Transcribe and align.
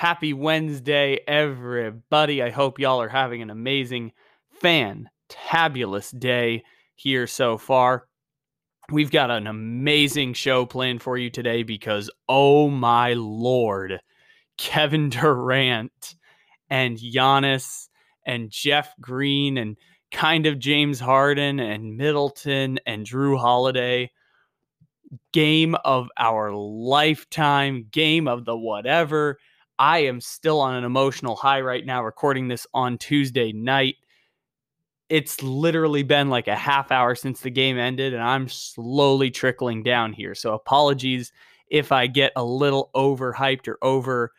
Happy 0.00 0.32
Wednesday, 0.32 1.18
everybody. 1.28 2.42
I 2.42 2.48
hope 2.48 2.78
y'all 2.78 3.02
are 3.02 3.08
having 3.10 3.42
an 3.42 3.50
amazing, 3.50 4.12
fantabulous 4.64 6.18
day 6.18 6.64
here 6.94 7.26
so 7.26 7.58
far. 7.58 8.06
We've 8.90 9.10
got 9.10 9.30
an 9.30 9.46
amazing 9.46 10.32
show 10.32 10.64
planned 10.64 11.02
for 11.02 11.18
you 11.18 11.28
today 11.28 11.64
because, 11.64 12.10
oh 12.30 12.70
my 12.70 13.12
lord, 13.12 14.00
Kevin 14.56 15.10
Durant 15.10 16.14
and 16.70 16.96
Giannis 16.96 17.88
and 18.24 18.50
Jeff 18.50 18.94
Green 19.02 19.58
and 19.58 19.76
kind 20.10 20.46
of 20.46 20.58
James 20.58 20.98
Harden 20.98 21.60
and 21.60 21.98
Middleton 21.98 22.78
and 22.86 23.04
Jrue 23.04 23.38
Holiday. 23.38 24.10
Game 25.34 25.74
of 25.84 26.08
our 26.16 26.54
lifetime, 26.54 27.88
game 27.90 28.28
of 28.28 28.46
the 28.46 28.56
whatever. 28.56 29.36
I 29.80 30.00
am 30.00 30.20
still 30.20 30.60
on 30.60 30.74
an 30.74 30.84
emotional 30.84 31.34
high 31.34 31.62
right 31.62 31.84
now, 31.84 32.04
recording 32.04 32.48
this 32.48 32.66
on 32.74 32.98
Tuesday 32.98 33.50
night. 33.50 33.96
It's 35.08 35.42
literally 35.42 36.02
been 36.02 36.28
like 36.28 36.48
a 36.48 36.54
half 36.54 36.92
hour 36.92 37.14
since 37.14 37.40
the 37.40 37.50
game 37.50 37.78
ended, 37.78 38.12
and 38.12 38.22
I'm 38.22 38.46
slowly 38.46 39.30
trickling 39.30 39.82
down 39.82 40.12
here. 40.12 40.34
So, 40.34 40.52
apologies 40.52 41.32
if 41.70 41.92
I 41.92 42.08
get 42.08 42.32
a 42.36 42.44
little 42.44 42.90
overhyped 42.94 43.68
or 43.68 43.78
over 43.80 44.32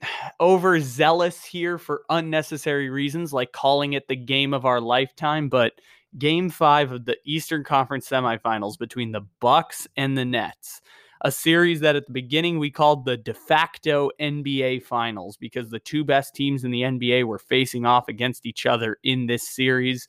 overzealous 0.40 1.44
here 1.44 1.76
for 1.76 2.04
unnecessary 2.08 2.88
reasons, 2.88 3.34
like 3.34 3.52
calling 3.52 3.92
it 3.92 4.08
the 4.08 4.16
game 4.16 4.54
of 4.54 4.64
our 4.64 4.80
lifetime. 4.80 5.50
But 5.50 5.74
game 6.16 6.48
five 6.48 6.92
of 6.92 7.04
the 7.04 7.18
Eastern 7.26 7.62
Conference 7.62 8.08
semifinals 8.08 8.78
between 8.78 9.12
the 9.12 9.26
Bucks 9.38 9.86
and 9.98 10.16
the 10.16 10.24
Nets, 10.24 10.80
a 11.22 11.30
series 11.30 11.80
that 11.80 11.96
at 11.96 12.06
the 12.06 12.12
beginning 12.12 12.58
we 12.58 12.70
called 12.70 13.04
the 13.04 13.16
de 13.16 13.34
facto 13.34 14.10
NBA 14.20 14.82
Finals 14.82 15.36
because 15.36 15.68
the 15.68 15.78
two 15.78 16.04
best 16.04 16.34
teams 16.34 16.64
in 16.64 16.70
the 16.70 16.82
NBA 16.82 17.24
were 17.24 17.38
facing 17.38 17.84
off 17.84 18.08
against 18.08 18.46
each 18.46 18.66
other 18.66 18.96
in 19.02 19.26
this 19.26 19.48
series 19.48 20.06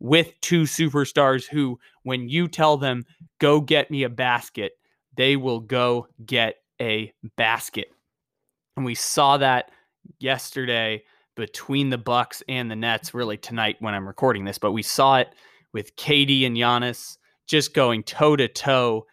with 0.00 0.32
two 0.40 0.62
superstars 0.62 1.46
who, 1.46 1.78
when 2.02 2.28
you 2.28 2.48
tell 2.48 2.76
them, 2.76 3.04
go 3.38 3.60
get 3.60 3.90
me 3.90 4.02
a 4.02 4.08
basket, 4.08 4.72
they 5.16 5.36
will 5.36 5.60
go 5.60 6.08
get 6.24 6.56
a 6.80 7.12
basket. 7.36 7.88
And 8.76 8.84
we 8.84 8.94
saw 8.94 9.36
that 9.36 9.70
yesterday 10.18 11.04
between 11.36 11.90
the 11.90 11.98
Bucks 11.98 12.42
and 12.48 12.70
the 12.70 12.76
Nets, 12.76 13.14
really 13.14 13.36
tonight 13.36 13.76
when 13.80 13.94
I'm 13.94 14.08
recording 14.08 14.44
this, 14.44 14.58
but 14.58 14.72
we 14.72 14.82
saw 14.82 15.18
it 15.18 15.28
with 15.72 15.94
KD 15.96 16.46
and 16.46 16.56
Giannis 16.56 17.18
just 17.46 17.74
going 17.74 18.02
toe 18.02 18.36
to 18.36 18.48
toe 18.48 19.06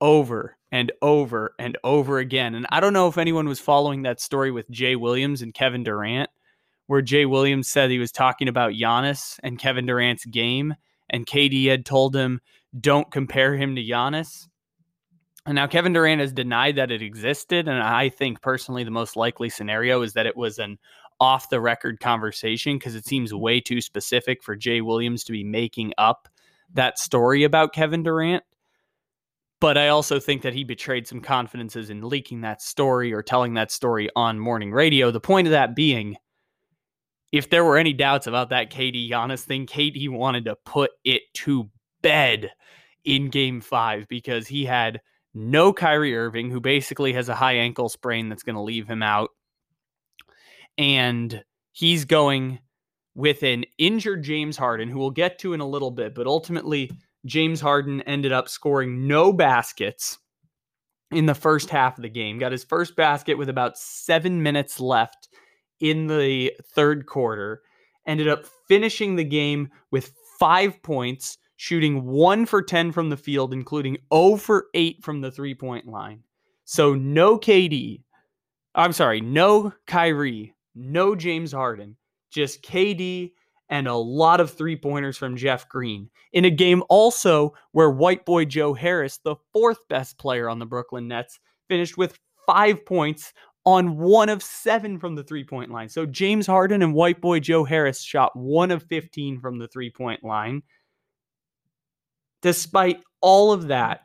over 0.00 0.57
and 0.70 0.92
over 1.00 1.54
and 1.58 1.78
over 1.82 2.18
again. 2.18 2.54
And 2.54 2.66
I 2.70 2.80
don't 2.80 2.92
know 2.92 3.08
if 3.08 3.18
anyone 3.18 3.48
was 3.48 3.60
following 3.60 4.02
that 4.02 4.20
story 4.20 4.50
with 4.50 4.70
Jay 4.70 4.96
Williams 4.96 5.42
and 5.42 5.54
Kevin 5.54 5.82
Durant, 5.82 6.30
where 6.86 7.02
Jay 7.02 7.26
Williams 7.26 7.68
said 7.68 7.90
he 7.90 7.98
was 7.98 8.12
talking 8.12 8.48
about 8.48 8.72
Giannis 8.72 9.38
and 9.42 9.58
Kevin 9.58 9.86
Durant's 9.86 10.24
game, 10.24 10.74
and 11.08 11.26
KD 11.26 11.68
had 11.68 11.86
told 11.86 12.14
him, 12.14 12.40
don't 12.78 13.10
compare 13.10 13.56
him 13.56 13.76
to 13.76 13.82
Giannis. 13.82 14.46
And 15.46 15.54
now 15.54 15.66
Kevin 15.66 15.94
Durant 15.94 16.20
has 16.20 16.32
denied 16.32 16.76
that 16.76 16.90
it 16.90 17.00
existed. 17.00 17.68
And 17.68 17.82
I 17.82 18.10
think 18.10 18.42
personally, 18.42 18.84
the 18.84 18.90
most 18.90 19.16
likely 19.16 19.48
scenario 19.48 20.02
is 20.02 20.12
that 20.12 20.26
it 20.26 20.36
was 20.36 20.58
an 20.58 20.78
off 21.20 21.48
the 21.48 21.60
record 21.60 22.00
conversation 22.00 22.76
because 22.76 22.94
it 22.94 23.06
seems 23.06 23.32
way 23.32 23.60
too 23.60 23.80
specific 23.80 24.42
for 24.42 24.54
Jay 24.54 24.82
Williams 24.82 25.24
to 25.24 25.32
be 25.32 25.44
making 25.44 25.94
up 25.96 26.28
that 26.74 26.98
story 26.98 27.44
about 27.44 27.72
Kevin 27.72 28.02
Durant. 28.02 28.44
But 29.60 29.76
I 29.76 29.88
also 29.88 30.20
think 30.20 30.42
that 30.42 30.54
he 30.54 30.62
betrayed 30.62 31.08
some 31.08 31.20
confidences 31.20 31.90
in 31.90 32.08
leaking 32.08 32.42
that 32.42 32.62
story 32.62 33.12
or 33.12 33.22
telling 33.22 33.54
that 33.54 33.72
story 33.72 34.08
on 34.14 34.38
morning 34.38 34.72
radio. 34.72 35.10
The 35.10 35.20
point 35.20 35.48
of 35.48 35.52
that 35.52 35.74
being, 35.74 36.16
if 37.32 37.50
there 37.50 37.64
were 37.64 37.76
any 37.76 37.92
doubts 37.92 38.28
about 38.28 38.50
that 38.50 38.70
KD 38.70 39.10
Giannis 39.10 39.42
thing, 39.42 39.66
KD 39.66 40.08
wanted 40.10 40.44
to 40.44 40.56
put 40.64 40.92
it 41.04 41.22
to 41.34 41.68
bed 42.02 42.50
in 43.04 43.30
game 43.30 43.60
five 43.60 44.06
because 44.08 44.46
he 44.46 44.64
had 44.64 45.00
no 45.34 45.72
Kyrie 45.72 46.16
Irving, 46.16 46.50
who 46.50 46.60
basically 46.60 47.12
has 47.12 47.28
a 47.28 47.34
high 47.34 47.54
ankle 47.54 47.88
sprain 47.88 48.28
that's 48.28 48.42
going 48.42 48.56
to 48.56 48.62
leave 48.62 48.86
him 48.86 49.02
out. 49.02 49.30
And 50.76 51.42
he's 51.72 52.04
going 52.04 52.60
with 53.14 53.42
an 53.42 53.64
injured 53.78 54.22
James 54.22 54.56
Harden, 54.56 54.88
who 54.88 54.98
we'll 54.98 55.10
get 55.10 55.40
to 55.40 55.52
in 55.52 55.60
a 55.60 55.66
little 55.66 55.90
bit. 55.90 56.14
But 56.14 56.26
ultimately, 56.26 56.90
James 57.26 57.60
Harden 57.60 58.00
ended 58.02 58.32
up 58.32 58.48
scoring 58.48 59.06
no 59.06 59.32
baskets 59.32 60.18
in 61.10 61.26
the 61.26 61.34
first 61.34 61.70
half 61.70 61.98
of 61.98 62.02
the 62.02 62.08
game. 62.08 62.38
Got 62.38 62.52
his 62.52 62.64
first 62.64 62.96
basket 62.96 63.36
with 63.36 63.48
about 63.48 63.78
seven 63.78 64.42
minutes 64.42 64.80
left 64.80 65.28
in 65.80 66.06
the 66.06 66.52
third 66.74 67.06
quarter. 67.06 67.62
Ended 68.06 68.28
up 68.28 68.44
finishing 68.68 69.16
the 69.16 69.24
game 69.24 69.68
with 69.90 70.12
five 70.38 70.82
points, 70.82 71.38
shooting 71.56 72.04
one 72.04 72.46
for 72.46 72.62
10 72.62 72.92
from 72.92 73.10
the 73.10 73.16
field, 73.16 73.52
including 73.52 73.98
0 74.12 74.36
for 74.36 74.66
8 74.74 75.02
from 75.02 75.20
the 75.20 75.30
three 75.30 75.54
point 75.54 75.86
line. 75.86 76.22
So 76.64 76.94
no 76.94 77.38
KD. 77.38 78.02
I'm 78.74 78.92
sorry, 78.92 79.20
no 79.20 79.72
Kyrie, 79.86 80.54
no 80.74 81.16
James 81.16 81.52
Harden, 81.52 81.96
just 82.30 82.62
KD 82.62 83.32
and 83.70 83.86
a 83.86 83.94
lot 83.94 84.40
of 84.40 84.50
three 84.50 84.76
pointers 84.76 85.16
from 85.16 85.36
Jeff 85.36 85.68
Green 85.68 86.08
in 86.32 86.44
a 86.44 86.50
game 86.50 86.82
also 86.88 87.54
where 87.72 87.90
white 87.90 88.24
boy 88.24 88.44
Joe 88.44 88.74
Harris, 88.74 89.18
the 89.18 89.36
fourth 89.52 89.78
best 89.88 90.18
player 90.18 90.48
on 90.48 90.58
the 90.58 90.66
Brooklyn 90.66 91.08
Nets, 91.08 91.38
finished 91.68 91.98
with 91.98 92.18
five 92.46 92.84
points 92.86 93.32
on 93.64 93.98
one 93.98 94.30
of 94.30 94.42
seven 94.42 94.98
from 94.98 95.14
the 95.14 95.22
three 95.22 95.44
point 95.44 95.70
line. 95.70 95.88
So 95.88 96.06
James 96.06 96.46
Harden 96.46 96.82
and 96.82 96.94
white 96.94 97.20
boy 97.20 97.40
Joe 97.40 97.64
Harris 97.64 98.00
shot 98.02 98.34
one 98.34 98.70
of 98.70 98.82
15 98.84 99.40
from 99.40 99.58
the 99.58 99.68
three 99.68 99.90
point 99.90 100.24
line. 100.24 100.62
Despite 102.40 103.02
all 103.20 103.52
of 103.52 103.68
that, 103.68 104.02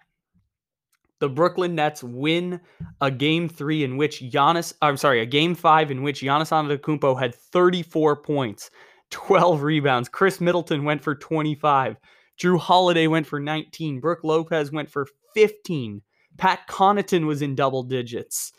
the 1.20 1.30
Brooklyn 1.30 1.76
Nets 1.76 2.04
win 2.04 2.60
a 3.00 3.10
game 3.10 3.48
three 3.48 3.86
in 3.86 3.96
which 3.96 4.20
Giannis, 4.20 4.74
I'm 4.82 4.98
sorry, 4.98 5.22
a 5.22 5.26
game 5.26 5.56
five 5.56 5.90
in 5.90 6.04
which 6.04 6.20
Giannis 6.20 6.52
Antetokounmpo 6.52 7.18
had 7.18 7.34
34 7.34 8.18
points, 8.18 8.70
12 9.13 9.62
rebounds. 9.62 10.10
Khris 10.10 10.42
Middleton 10.42 10.83
went 10.83 11.01
for 11.01 11.13
25. 11.15 11.98
Jrue 12.39 12.60
Holiday 12.60 13.07
went 13.07 13.27
for 13.27 13.39
19. 13.39 14.00
Brook 14.00 14.24
Lopez 14.24 14.71
went 14.71 14.89
for 14.89 15.07
15. 15.36 16.01
Pat 16.38 16.62
Connaughton 16.68 17.27
was 17.27 17.44
in 17.44 17.54
double 17.54 17.83
digits. 17.83 18.51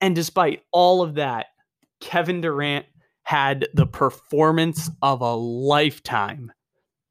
And 0.00 0.14
despite 0.14 0.62
all 0.72 1.02
of 1.02 1.16
that, 1.16 1.46
Kevin 2.00 2.40
Durant 2.40 2.86
had 3.24 3.66
the 3.74 3.86
performance 3.86 4.88
of 5.02 5.20
a 5.20 5.34
lifetime. 5.34 6.52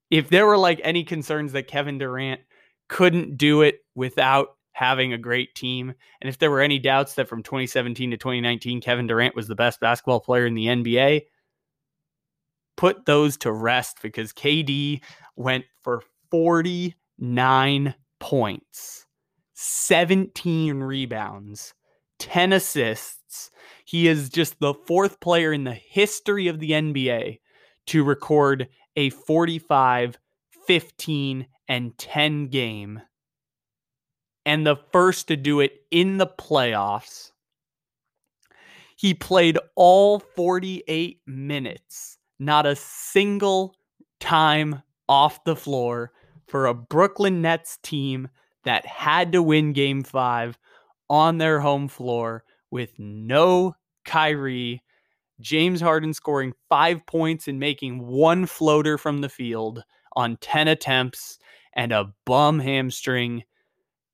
If 0.10 0.30
there 0.30 0.48
were 0.48 0.58
like 0.58 0.80
any 0.84 1.04
concerns 1.04 1.52
that 1.52 1.68
Kevin 1.68 1.98
Durant 1.98 2.42
couldn't 2.88 3.38
do 3.38 3.62
it 3.62 3.82
without 3.94 4.56
having 4.72 5.12
a 5.12 5.18
great 5.18 5.54
team, 5.54 5.94
and 6.22 6.30
if 6.30 6.40
there 6.40 6.50
were 6.50 6.62
any 6.62 6.80
doubts 6.80 7.16
that 7.16 7.28
from 7.28 7.44
2017 7.44 8.12
to 8.12 8.18
2019 8.18 8.80
Kevin 8.80 9.06
Durant 9.06 9.36
was 9.36 9.48
the 9.48 9.56
best 9.56 9.82
basketball 9.82 10.22
player 10.22 10.46
in 10.46 10.56
the 10.56 10.68
NBA, 10.68 11.26
put 12.80 13.06
those 13.06 13.36
to 13.36 13.52
rest 13.52 13.98
because 14.02 14.32
KD 14.32 15.02
went 15.36 15.66
for 15.84 16.02
49 16.32 17.94
points, 18.22 19.06
17 19.54 20.80
rebounds, 20.80 21.74
10 22.20 22.54
assists. 22.54 23.52
He 23.84 24.08
is 24.08 24.30
just 24.30 24.62
the 24.62 24.74
fourth 24.74 25.20
player 25.20 25.52
in 25.52 25.66
the 25.66 25.74
history 25.74 26.48
of 26.48 26.62
the 26.62 26.72
NBA 26.72 27.40
to 27.88 28.04
record 28.06 28.70
a 28.96 29.10
45, 29.10 30.18
15, 30.66 31.48
and 31.68 31.98
10 31.98 32.48
game, 32.48 33.02
and 34.46 34.66
the 34.66 34.78
first 34.94 35.28
to 35.28 35.36
do 35.36 35.60
it 35.60 35.74
in 35.92 36.18
the 36.18 36.28
playoffs. 36.28 37.34
He 38.96 39.14
played 39.14 39.60
all 39.76 40.20
48 40.20 41.20
minutes, 41.28 42.19
not 42.40 42.66
a 42.66 42.76
single 42.76 43.76
time 44.20 44.82
off 45.08 45.44
the 45.44 45.56
floor 45.56 46.12
for 46.48 46.66
a 46.66 46.74
Brooklyn 46.74 47.42
Nets 47.42 47.78
team 47.84 48.30
that 48.64 48.86
had 48.86 49.32
to 49.34 49.44
win 49.44 49.74
game 49.74 50.04
five 50.04 50.58
on 51.10 51.38
their 51.38 51.60
home 51.60 51.88
floor 51.88 52.44
with 52.72 52.92
no 52.98 53.76
Kyrie. 54.06 54.84
James 55.40 55.82
Harden 55.82 56.14
scoring 56.14 56.54
five 56.68 57.06
points 57.06 57.48
and 57.48 57.60
making 57.60 58.06
one 58.06 58.46
floater 58.46 58.98
from 58.98 59.22
the 59.22 59.30
field 59.30 59.84
on 60.16 60.38
10 60.38 60.68
attempts 60.68 61.40
and 61.74 61.92
a 61.92 62.14
bum 62.26 62.60
hamstring 62.60 63.44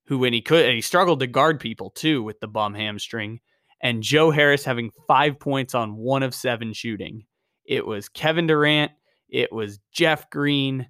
who 0.05 0.19
when 0.19 0.33
he 0.33 0.41
could 0.41 0.71
he 0.71 0.81
struggled 0.81 1.19
to 1.19 1.27
guard 1.27 1.59
people 1.59 1.89
too 1.89 2.21
with 2.21 2.39
the 2.39 2.47
bum 2.47 2.75
hamstring 2.75 3.39
and 3.81 4.03
Joe 4.03 4.29
Harris 4.29 4.65
having 4.65 4.91
5 5.07 5.39
points 5.39 5.73
on 5.73 5.95
1 5.95 6.23
of 6.23 6.33
7 6.33 6.73
shooting. 6.73 7.25
It 7.65 7.85
was 7.85 8.09
Kevin 8.09 8.47
Durant, 8.47 8.91
it 9.29 9.51
was 9.51 9.79
Jeff 9.91 10.29
Green, 10.29 10.87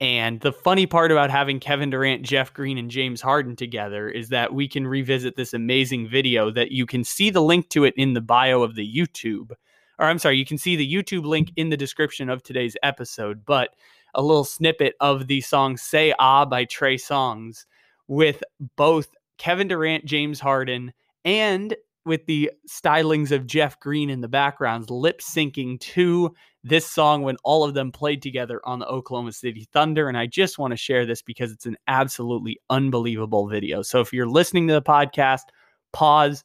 and 0.00 0.40
the 0.40 0.52
funny 0.52 0.86
part 0.86 1.12
about 1.12 1.30
having 1.30 1.60
Kevin 1.60 1.90
Durant, 1.90 2.22
Jeff 2.22 2.52
Green, 2.52 2.78
and 2.78 2.90
James 2.90 3.20
Harden 3.20 3.56
together 3.56 4.08
is 4.08 4.28
that 4.30 4.52
we 4.52 4.68
can 4.68 4.86
revisit 4.86 5.36
this 5.36 5.54
amazing 5.54 6.08
video 6.08 6.50
that 6.50 6.72
you 6.72 6.84
can 6.84 7.04
see 7.04 7.30
the 7.30 7.42
link 7.42 7.68
to 7.70 7.84
it 7.84 7.94
in 7.96 8.14
the 8.14 8.20
bio 8.20 8.62
of 8.62 8.74
the 8.74 8.94
YouTube. 8.94 9.52
Or 9.98 10.06
I'm 10.06 10.18
sorry, 10.18 10.36
you 10.36 10.44
can 10.44 10.58
see 10.58 10.76
the 10.76 10.92
YouTube 10.92 11.24
link 11.24 11.52
in 11.56 11.68
the 11.68 11.76
description 11.76 12.28
of 12.28 12.42
today's 12.42 12.76
episode, 12.82 13.44
but 13.44 13.70
a 14.14 14.22
little 14.22 14.44
snippet 14.44 14.94
of 15.00 15.26
the 15.26 15.40
song 15.40 15.76
Say 15.76 16.12
Ah 16.18 16.44
by 16.44 16.64
Trey 16.64 16.96
Songz 16.96 17.64
with 18.08 18.42
both 18.76 19.08
Kevin 19.38 19.68
Durant, 19.68 20.04
James 20.04 20.40
Harden, 20.40 20.92
and 21.24 21.74
with 22.04 22.26
the 22.26 22.50
stylings 22.68 23.30
of 23.30 23.46
Jeff 23.46 23.78
Green 23.80 24.10
in 24.10 24.20
the 24.20 24.28
backgrounds, 24.28 24.90
lip 24.90 25.20
syncing 25.20 25.80
to 25.80 26.34
this 26.62 26.86
song 26.86 27.22
when 27.22 27.36
all 27.44 27.64
of 27.64 27.74
them 27.74 27.92
played 27.92 28.22
together 28.22 28.60
on 28.64 28.78
the 28.78 28.86
Oklahoma 28.86 29.32
City 29.32 29.68
Thunder. 29.72 30.08
And 30.08 30.16
I 30.16 30.26
just 30.26 30.58
want 30.58 30.72
to 30.72 30.76
share 30.76 31.04
this 31.06 31.22
because 31.22 31.52
it's 31.52 31.66
an 31.66 31.76
absolutely 31.86 32.58
unbelievable 32.70 33.48
video. 33.48 33.82
So 33.82 34.00
if 34.00 34.12
you're 34.12 34.28
listening 34.28 34.68
to 34.68 34.74
the 34.74 34.82
podcast, 34.82 35.44
pause, 35.92 36.42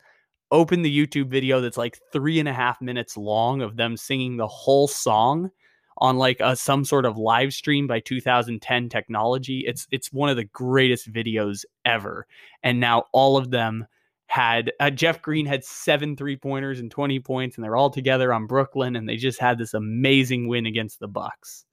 open 0.51 0.81
the 0.81 1.07
YouTube 1.07 1.29
video 1.29 1.62
that's 1.62 1.77
like 1.77 2.00
three 2.12 2.39
and 2.39 2.50
a 2.50 2.53
half 2.53 2.81
minutes 2.81 3.15
long 3.15 3.62
of 3.62 3.77
them 3.77 3.95
singing 3.95 4.38
the 4.38 4.47
whole 4.47 4.88
song 4.88 5.51
on 6.00 6.17
like 6.17 6.38
a, 6.39 6.55
some 6.55 6.85
sort 6.85 7.05
of 7.05 7.17
live 7.17 7.53
stream 7.53 7.85
by 7.88 8.00
2010 8.00 8.89
technology. 8.89 9.63
It's 9.67 9.88
it's 9.91 10.12
one 10.12 10.29
of 10.29 10.38
the 10.38 10.45
greatest 10.45 11.12
videos 11.12 11.65
ever. 11.85 12.25
And 12.63 12.79
now 12.79 13.05
all 13.12 13.38
of 13.38 13.51
them 13.51 13.85
had 14.29 14.71
uh, 14.79 14.91
Jeff 14.91 15.23
Green 15.23 15.47
had 15.47 15.63
seven 15.63 16.15
three 16.15 16.37
pointers 16.37 16.79
and 16.79 16.91
20 16.91 17.19
points, 17.21 17.57
and 17.57 17.63
they're 17.63 17.75
all 17.75 17.89
together 17.89 18.31
on 18.31 18.45
Brooklyn, 18.45 18.95
and 18.95 19.09
they 19.09 19.15
just 19.15 19.41
had 19.41 19.57
this 19.57 19.73
amazing 19.73 20.47
win 20.47 20.67
against 20.67 20.99
the 20.99 21.07
Bucks. 21.07 21.65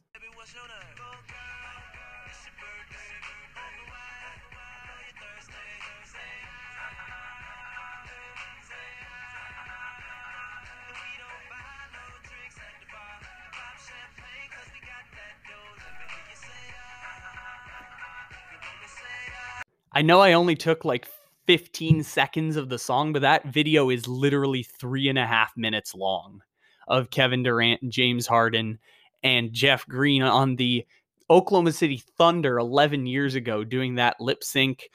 I 19.92 20.02
know 20.02 20.20
I 20.20 20.34
only 20.34 20.54
took 20.54 20.84
like 20.84 21.06
15 21.46 22.02
seconds 22.02 22.56
of 22.56 22.68
the 22.68 22.78
song, 22.78 23.12
but 23.12 23.22
that 23.22 23.46
video 23.46 23.90
is 23.90 24.08
literally 24.08 24.62
three 24.62 25.08
and 25.08 25.18
a 25.18 25.26
half 25.26 25.56
minutes 25.56 25.94
long 25.94 26.42
of 26.88 27.10
Kevin 27.10 27.42
Durant, 27.42 27.88
James 27.88 28.26
Harden, 28.26 28.78
and 29.22 29.52
Jeff 29.52 29.86
Green 29.86 30.22
on 30.22 30.56
the 30.56 30.86
Oklahoma 31.30 31.72
City 31.72 32.02
Thunder 32.16 32.58
11 32.58 33.06
years 33.06 33.34
ago 33.34 33.64
doing 33.64 33.96
that 33.96 34.20
lip 34.20 34.44
sync. 34.44 34.88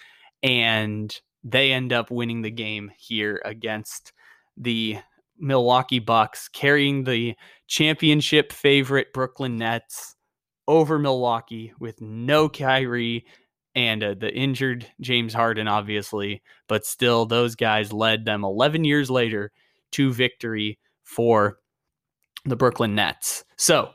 And 0.44 1.13
they 1.44 1.71
end 1.71 1.92
up 1.92 2.12
winning 2.12 2.42
the 2.42 2.51
game 2.51 2.92
here 2.97 3.42
against 3.45 4.13
the 4.57 5.00
Milwaukee 5.38 6.00
Bucks, 6.00 6.47
carrying 6.47 7.04
the 7.04 7.36
championship 7.68 8.54
favorite 8.54 9.12
Brooklyn 9.13 9.57
Nets 9.57 10.15
over 10.68 11.00
Milwaukee 11.00 11.74
with 11.80 12.00
no 12.00 12.47
Kyrie, 12.47 13.25
and 13.75 14.03
uh, 14.03 14.15
the 14.19 14.33
injured 14.33 14.85
James 15.00 15.33
Harden, 15.33 15.68
obviously, 15.68 16.41
but 16.68 16.85
still, 16.85 17.25
those 17.25 17.56
guys 17.56 17.94
led 17.94 18.25
them 18.25 18.44
11 18.44 18.83
years 18.83 19.09
later 19.09 19.51
to 19.91 20.12
victory 20.12 20.77
for 21.03 21.59
the 22.45 22.56
Brooklyn 22.56 22.95
Nets. 22.95 23.44
So 23.56 23.91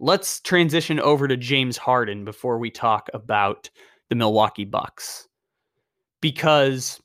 let's 0.00 0.40
transition 0.40 1.00
over 1.00 1.28
to 1.28 1.36
James 1.36 1.76
Harden 1.76 2.24
before 2.24 2.58
we 2.58 2.70
talk 2.70 3.08
about 3.14 3.70
the 4.08 4.14
Milwaukee 4.14 4.64
Bucks. 4.64 5.28
Because 6.20 7.00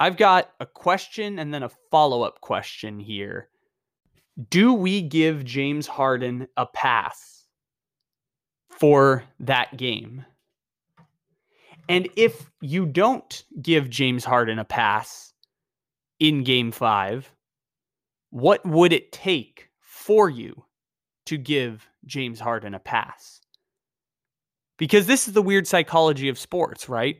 I've 0.00 0.16
got 0.16 0.50
a 0.60 0.66
question 0.66 1.38
and 1.38 1.52
then 1.52 1.62
a 1.62 1.70
follow 1.90 2.22
up 2.22 2.40
question 2.40 2.98
here. 2.98 3.48
Do 4.50 4.72
we 4.72 5.02
give 5.02 5.44
James 5.44 5.86
Harden 5.86 6.48
a 6.56 6.66
pass 6.66 7.46
for 8.70 9.24
that 9.40 9.76
game? 9.76 10.24
And 11.88 12.08
if 12.16 12.50
you 12.60 12.86
don't 12.86 13.44
give 13.60 13.90
James 13.90 14.24
Harden 14.24 14.58
a 14.58 14.64
pass 14.64 15.32
in 16.18 16.44
game 16.44 16.72
five, 16.72 17.30
what 18.30 18.64
would 18.64 18.92
it 18.92 19.12
take 19.12 19.68
for 19.80 20.28
you 20.28 20.64
to 21.26 21.36
give 21.36 21.86
James 22.04 22.40
Harden 22.40 22.74
a 22.74 22.80
pass? 22.80 23.40
Because 24.78 25.06
this 25.06 25.28
is 25.28 25.34
the 25.34 25.42
weird 25.42 25.66
psychology 25.66 26.28
of 26.28 26.38
sports, 26.38 26.88
right? 26.88 27.16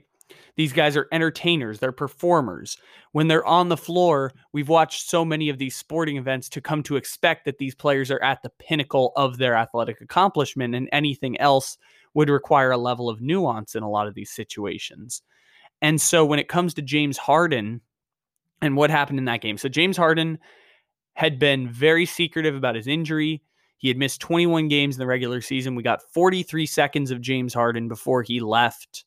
These 0.56 0.72
guys 0.72 0.96
are 0.96 1.08
entertainers, 1.12 1.78
they're 1.78 1.92
performers. 1.92 2.78
When 3.12 3.28
they're 3.28 3.44
on 3.44 3.68
the 3.68 3.76
floor, 3.76 4.32
we've 4.52 4.68
watched 4.68 5.08
so 5.08 5.24
many 5.24 5.48
of 5.48 5.58
these 5.58 5.76
sporting 5.76 6.16
events 6.16 6.48
to 6.50 6.60
come 6.60 6.82
to 6.84 6.96
expect 6.96 7.44
that 7.44 7.58
these 7.58 7.74
players 7.74 8.10
are 8.10 8.22
at 8.22 8.42
the 8.42 8.50
pinnacle 8.58 9.12
of 9.16 9.38
their 9.38 9.54
athletic 9.56 10.00
accomplishment, 10.00 10.74
and 10.74 10.88
anything 10.92 11.38
else 11.40 11.76
would 12.14 12.30
require 12.30 12.71
a 12.71 12.78
level 12.78 13.09
of 13.09 13.21
nuance 13.21 13.75
in 13.75 13.83
a 13.83 13.90
lot 13.90 14.06
of 14.06 14.14
these 14.14 14.30
situations. 14.30 15.23
And 15.83 16.00
so 16.00 16.25
when 16.25 16.38
it 16.38 16.49
comes 16.49 16.75
to 16.75 16.83
James 16.83 17.18
Harden 17.18 17.80
and 18.62 18.76
what 18.76 18.90
happened 18.90 19.18
in 19.18 19.26
that 19.26 19.40
game, 19.40 19.59
so 19.59 19.68
James 19.68 19.97
Harden 19.97 20.38
had 21.14 21.38
been 21.38 21.68
very 21.68 22.06
secretive 22.06 22.54
about 22.54 22.75
his 22.75 22.87
injury. 22.87 23.42
He 23.78 23.88
had 23.88 23.99
missed 23.99 24.21
21 24.21 24.68
games 24.68 24.97
in 24.97 25.00
the 25.00 25.06
regular 25.06 25.40
season. 25.40 25.75
We 25.75 25.83
got 25.83 26.02
43 26.12 26.66
seconds 26.66 27.11
of 27.11 27.21
James 27.21 27.52
Harden 27.52 27.88
before 27.88 28.23
he 28.23 28.40
left 28.40 29.04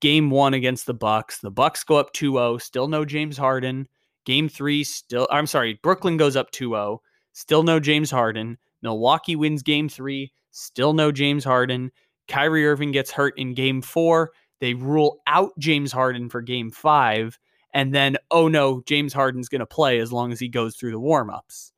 game 0.00 0.30
1 0.30 0.54
against 0.54 0.86
the 0.86 0.94
Bucks. 0.94 1.38
The 1.38 1.50
Bucks 1.50 1.84
go 1.84 1.96
up 1.96 2.12
2-0, 2.12 2.60
still 2.60 2.88
no 2.88 3.04
James 3.04 3.38
Harden. 3.38 3.88
Game 4.24 4.48
3 4.48 4.84
still 4.84 5.28
I'm 5.30 5.46
sorry, 5.46 5.78
Brooklyn 5.82 6.16
goes 6.16 6.36
up 6.36 6.50
2-0, 6.50 6.98
still 7.32 7.62
no 7.62 7.80
James 7.80 8.10
Harden. 8.10 8.58
Milwaukee 8.82 9.36
wins 9.36 9.62
game 9.62 9.88
3, 9.88 10.32
still 10.50 10.92
no 10.92 11.10
James 11.10 11.44
Harden. 11.44 11.90
Kyrie 12.28 12.66
Irving 12.66 12.92
gets 12.92 13.10
hurt 13.10 13.34
in 13.38 13.54
game 13.54 13.82
four. 13.82 14.32
They 14.60 14.74
rule 14.74 15.18
out 15.26 15.52
James 15.58 15.92
Harden 15.92 16.28
for 16.28 16.40
game 16.40 16.70
five. 16.70 17.38
And 17.72 17.94
then, 17.94 18.16
oh 18.30 18.48
no, 18.48 18.82
James 18.86 19.12
Harden's 19.12 19.48
going 19.48 19.60
to 19.60 19.66
play 19.66 19.98
as 19.98 20.12
long 20.12 20.32
as 20.32 20.40
he 20.40 20.48
goes 20.48 20.76
through 20.76 20.92
the 20.92 21.00
warmups. 21.00 21.72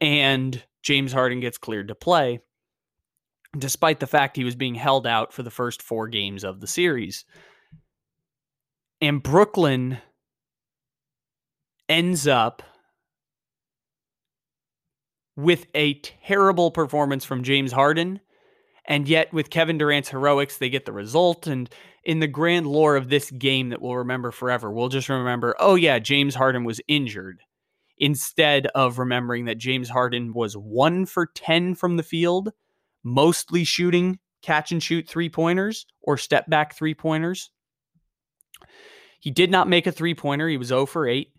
And 0.00 0.62
James 0.82 1.12
Harden 1.12 1.40
gets 1.40 1.58
cleared 1.58 1.88
to 1.88 1.94
play, 1.94 2.40
despite 3.56 4.00
the 4.00 4.06
fact 4.06 4.36
he 4.36 4.44
was 4.44 4.56
being 4.56 4.74
held 4.74 5.06
out 5.06 5.32
for 5.32 5.42
the 5.42 5.50
first 5.50 5.80
four 5.80 6.08
games 6.08 6.44
of 6.44 6.60
the 6.60 6.66
series. 6.66 7.24
And 9.00 9.22
Brooklyn 9.22 9.98
ends 11.88 12.26
up 12.26 12.62
with 15.36 15.66
a 15.74 15.94
terrible 15.94 16.70
performance 16.70 17.24
from 17.24 17.42
James 17.42 17.72
Harden 17.72 18.20
and 18.86 19.08
yet, 19.08 19.32
with 19.32 19.50
Kevin 19.50 19.78
Durant's 19.78 20.10
heroics, 20.10 20.58
they 20.58 20.70
get 20.70 20.86
the 20.86 20.92
result. 20.92 21.46
And 21.46 21.68
in 22.04 22.20
the 22.20 22.28
grand 22.28 22.66
lore 22.66 22.96
of 22.96 23.08
this 23.08 23.30
game 23.32 23.70
that 23.70 23.82
we'll 23.82 23.96
remember 23.96 24.30
forever, 24.30 24.70
we'll 24.70 24.88
just 24.88 25.08
remember, 25.08 25.56
oh, 25.58 25.74
yeah, 25.74 25.98
James 25.98 26.36
Harden 26.36 26.64
was 26.64 26.80
injured 26.86 27.40
instead 27.98 28.66
of 28.68 28.98
remembering 28.98 29.46
that 29.46 29.58
James 29.58 29.88
Harden 29.88 30.32
was 30.32 30.56
one 30.56 31.06
for 31.06 31.26
10 31.34 31.74
from 31.74 31.96
the 31.96 32.02
field, 32.02 32.52
mostly 33.02 33.64
shooting 33.64 34.18
catch 34.42 34.70
and 34.70 34.82
shoot 34.82 35.08
three 35.08 35.28
pointers 35.28 35.86
or 36.02 36.16
step 36.16 36.48
back 36.48 36.74
three 36.74 36.94
pointers. 36.94 37.50
He 39.18 39.32
did 39.32 39.50
not 39.50 39.68
make 39.68 39.88
a 39.88 39.92
three 39.92 40.14
pointer. 40.14 40.48
He 40.48 40.58
was 40.58 40.68
0 40.68 40.86
for 40.86 41.08
8. 41.08 41.32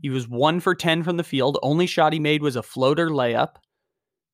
He 0.00 0.08
was 0.08 0.28
1 0.28 0.60
for 0.60 0.74
10 0.74 1.02
from 1.02 1.18
the 1.18 1.24
field. 1.24 1.58
Only 1.62 1.86
shot 1.86 2.14
he 2.14 2.20
made 2.20 2.42
was 2.42 2.56
a 2.56 2.62
floater 2.62 3.10
layup 3.10 3.56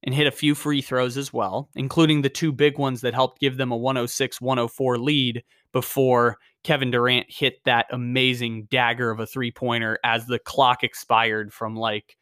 and 0.02 0.14
hit 0.14 0.26
a 0.26 0.33
few 0.33 0.54
free 0.54 0.80
throws 0.80 1.16
as 1.16 1.33
well, 1.33 1.69
including 1.75 2.23
the 2.23 2.28
two 2.28 2.52
big 2.52 2.78
ones 2.78 3.02
that 3.02 3.14
helped 3.14 3.40
give 3.40 3.57
them 3.57 3.71
a 3.71 3.76
106 3.76 4.40
104 4.40 4.99
lead 4.99 5.45
before 5.73 6.38
Kevin 6.64 6.90
Durant 6.90 7.26
hit 7.30 7.62
that 7.64 7.87
amazing 7.90 8.64
dagger 8.71 9.11
of 9.11 9.21
a 9.21 9.26
three 9.26 9.50
pointer 9.50 9.99
as 10.04 10.26
the 10.26 10.38
clock 10.38 10.83
expired 10.83 11.52
from 11.52 11.76
like, 11.76 12.16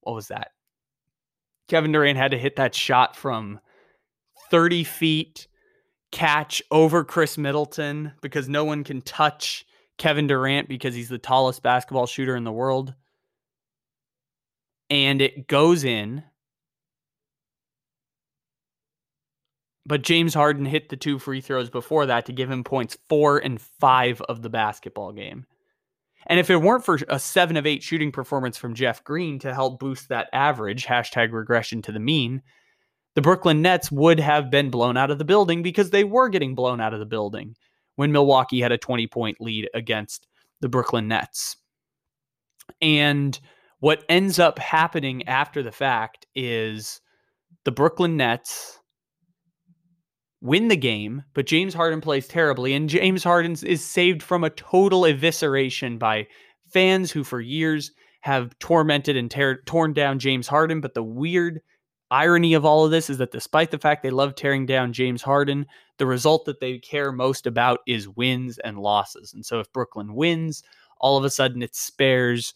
what 0.00 0.14
was 0.14 0.28
that? 0.28 0.52
Kevin 1.68 1.92
Durant 1.92 2.18
had 2.18 2.30
to 2.30 2.38
hit 2.38 2.56
that 2.56 2.74
shot 2.74 3.14
from 3.14 3.60
30 4.50 4.84
feet, 4.84 5.48
catch 6.12 6.62
over 6.70 7.04
Khris 7.04 7.36
Middleton 7.36 8.12
because 8.22 8.48
no 8.48 8.64
one 8.64 8.84
can 8.84 9.02
touch 9.02 9.66
Kevin 9.98 10.26
Durant 10.26 10.68
because 10.68 10.94
he's 10.94 11.10
the 11.10 11.18
tallest 11.18 11.62
basketball 11.62 12.06
shooter 12.06 12.36
in 12.36 12.44
the 12.44 12.52
world. 12.52 12.94
And 14.88 15.20
it 15.20 15.48
goes 15.48 15.84
in 15.84 16.24
But 19.88 20.02
James 20.02 20.34
Harden 20.34 20.66
hit 20.66 20.90
the 20.90 20.98
two 20.98 21.18
free 21.18 21.40
throws 21.40 21.70
before 21.70 22.04
that 22.06 22.26
to 22.26 22.32
give 22.32 22.50
him 22.50 22.62
points 22.62 22.98
four 23.08 23.38
and 23.38 23.58
five 23.58 24.20
of 24.20 24.42
the 24.42 24.50
basketball 24.50 25.12
game. 25.12 25.46
And 26.26 26.38
if 26.38 26.50
it 26.50 26.58
weren't 26.58 26.84
for 26.84 26.98
a 27.08 27.18
seven 27.18 27.56
of 27.56 27.66
eight 27.66 27.82
shooting 27.82 28.12
performance 28.12 28.58
from 28.58 28.74
Jeff 28.74 29.02
Green 29.02 29.38
to 29.38 29.54
help 29.54 29.80
boost 29.80 30.10
that 30.10 30.28
average, 30.34 30.84
hashtag 30.84 31.32
regression 31.32 31.80
to 31.82 31.92
the 31.92 32.00
mean, 32.00 32.42
the 33.14 33.22
Brooklyn 33.22 33.62
Nets 33.62 33.90
would 33.90 34.20
have 34.20 34.50
been 34.50 34.68
blown 34.68 34.98
out 34.98 35.10
of 35.10 35.16
the 35.16 35.24
building 35.24 35.62
because 35.62 35.88
they 35.88 36.04
were 36.04 36.28
getting 36.28 36.54
blown 36.54 36.82
out 36.82 36.92
of 36.92 37.00
the 37.00 37.06
building 37.06 37.56
when 37.96 38.12
Milwaukee 38.12 38.60
had 38.60 38.72
a 38.72 38.78
20 38.78 39.06
point 39.06 39.40
lead 39.40 39.70
against 39.72 40.26
the 40.60 40.68
Brooklyn 40.68 41.08
Nets. 41.08 41.56
And 42.82 43.40
what 43.80 44.04
ends 44.10 44.38
up 44.38 44.58
happening 44.58 45.26
after 45.26 45.62
the 45.62 45.72
fact 45.72 46.26
is 46.34 47.00
the 47.64 47.72
Brooklyn 47.72 48.18
Nets 48.18 48.77
win 50.40 50.68
the 50.68 50.76
game, 50.76 51.22
but 51.34 51.46
James 51.46 51.74
Harden 51.74 52.00
plays 52.00 52.28
terribly. 52.28 52.74
And 52.74 52.88
James 52.88 53.24
Harden 53.24 53.56
is 53.64 53.84
saved 53.84 54.22
from 54.22 54.44
a 54.44 54.50
total 54.50 55.02
evisceration 55.02 55.98
by 55.98 56.26
fans 56.72 57.10
who, 57.10 57.24
for 57.24 57.40
years, 57.40 57.92
have 58.20 58.58
tormented 58.58 59.16
and 59.16 59.34
torn 59.66 59.92
down 59.92 60.18
James 60.18 60.46
Harden. 60.46 60.80
But 60.80 60.94
the 60.94 61.02
weird 61.02 61.60
irony 62.10 62.54
of 62.54 62.64
all 62.64 62.84
of 62.84 62.90
this 62.90 63.10
is 63.10 63.18
that 63.18 63.32
despite 63.32 63.70
the 63.70 63.78
fact 63.78 64.02
they 64.02 64.10
love 64.10 64.34
tearing 64.34 64.66
down 64.66 64.92
James 64.92 65.22
Harden, 65.22 65.66
the 65.98 66.06
result 66.06 66.44
that 66.46 66.60
they 66.60 66.78
care 66.78 67.12
most 67.12 67.46
about 67.46 67.80
is 67.86 68.08
wins 68.08 68.58
and 68.58 68.78
losses. 68.78 69.34
And 69.34 69.44
so 69.44 69.60
if 69.60 69.72
Brooklyn 69.72 70.14
wins, 70.14 70.62
all 71.00 71.16
of 71.16 71.24
a 71.24 71.30
sudden 71.30 71.62
it 71.62 71.74
spares 71.74 72.54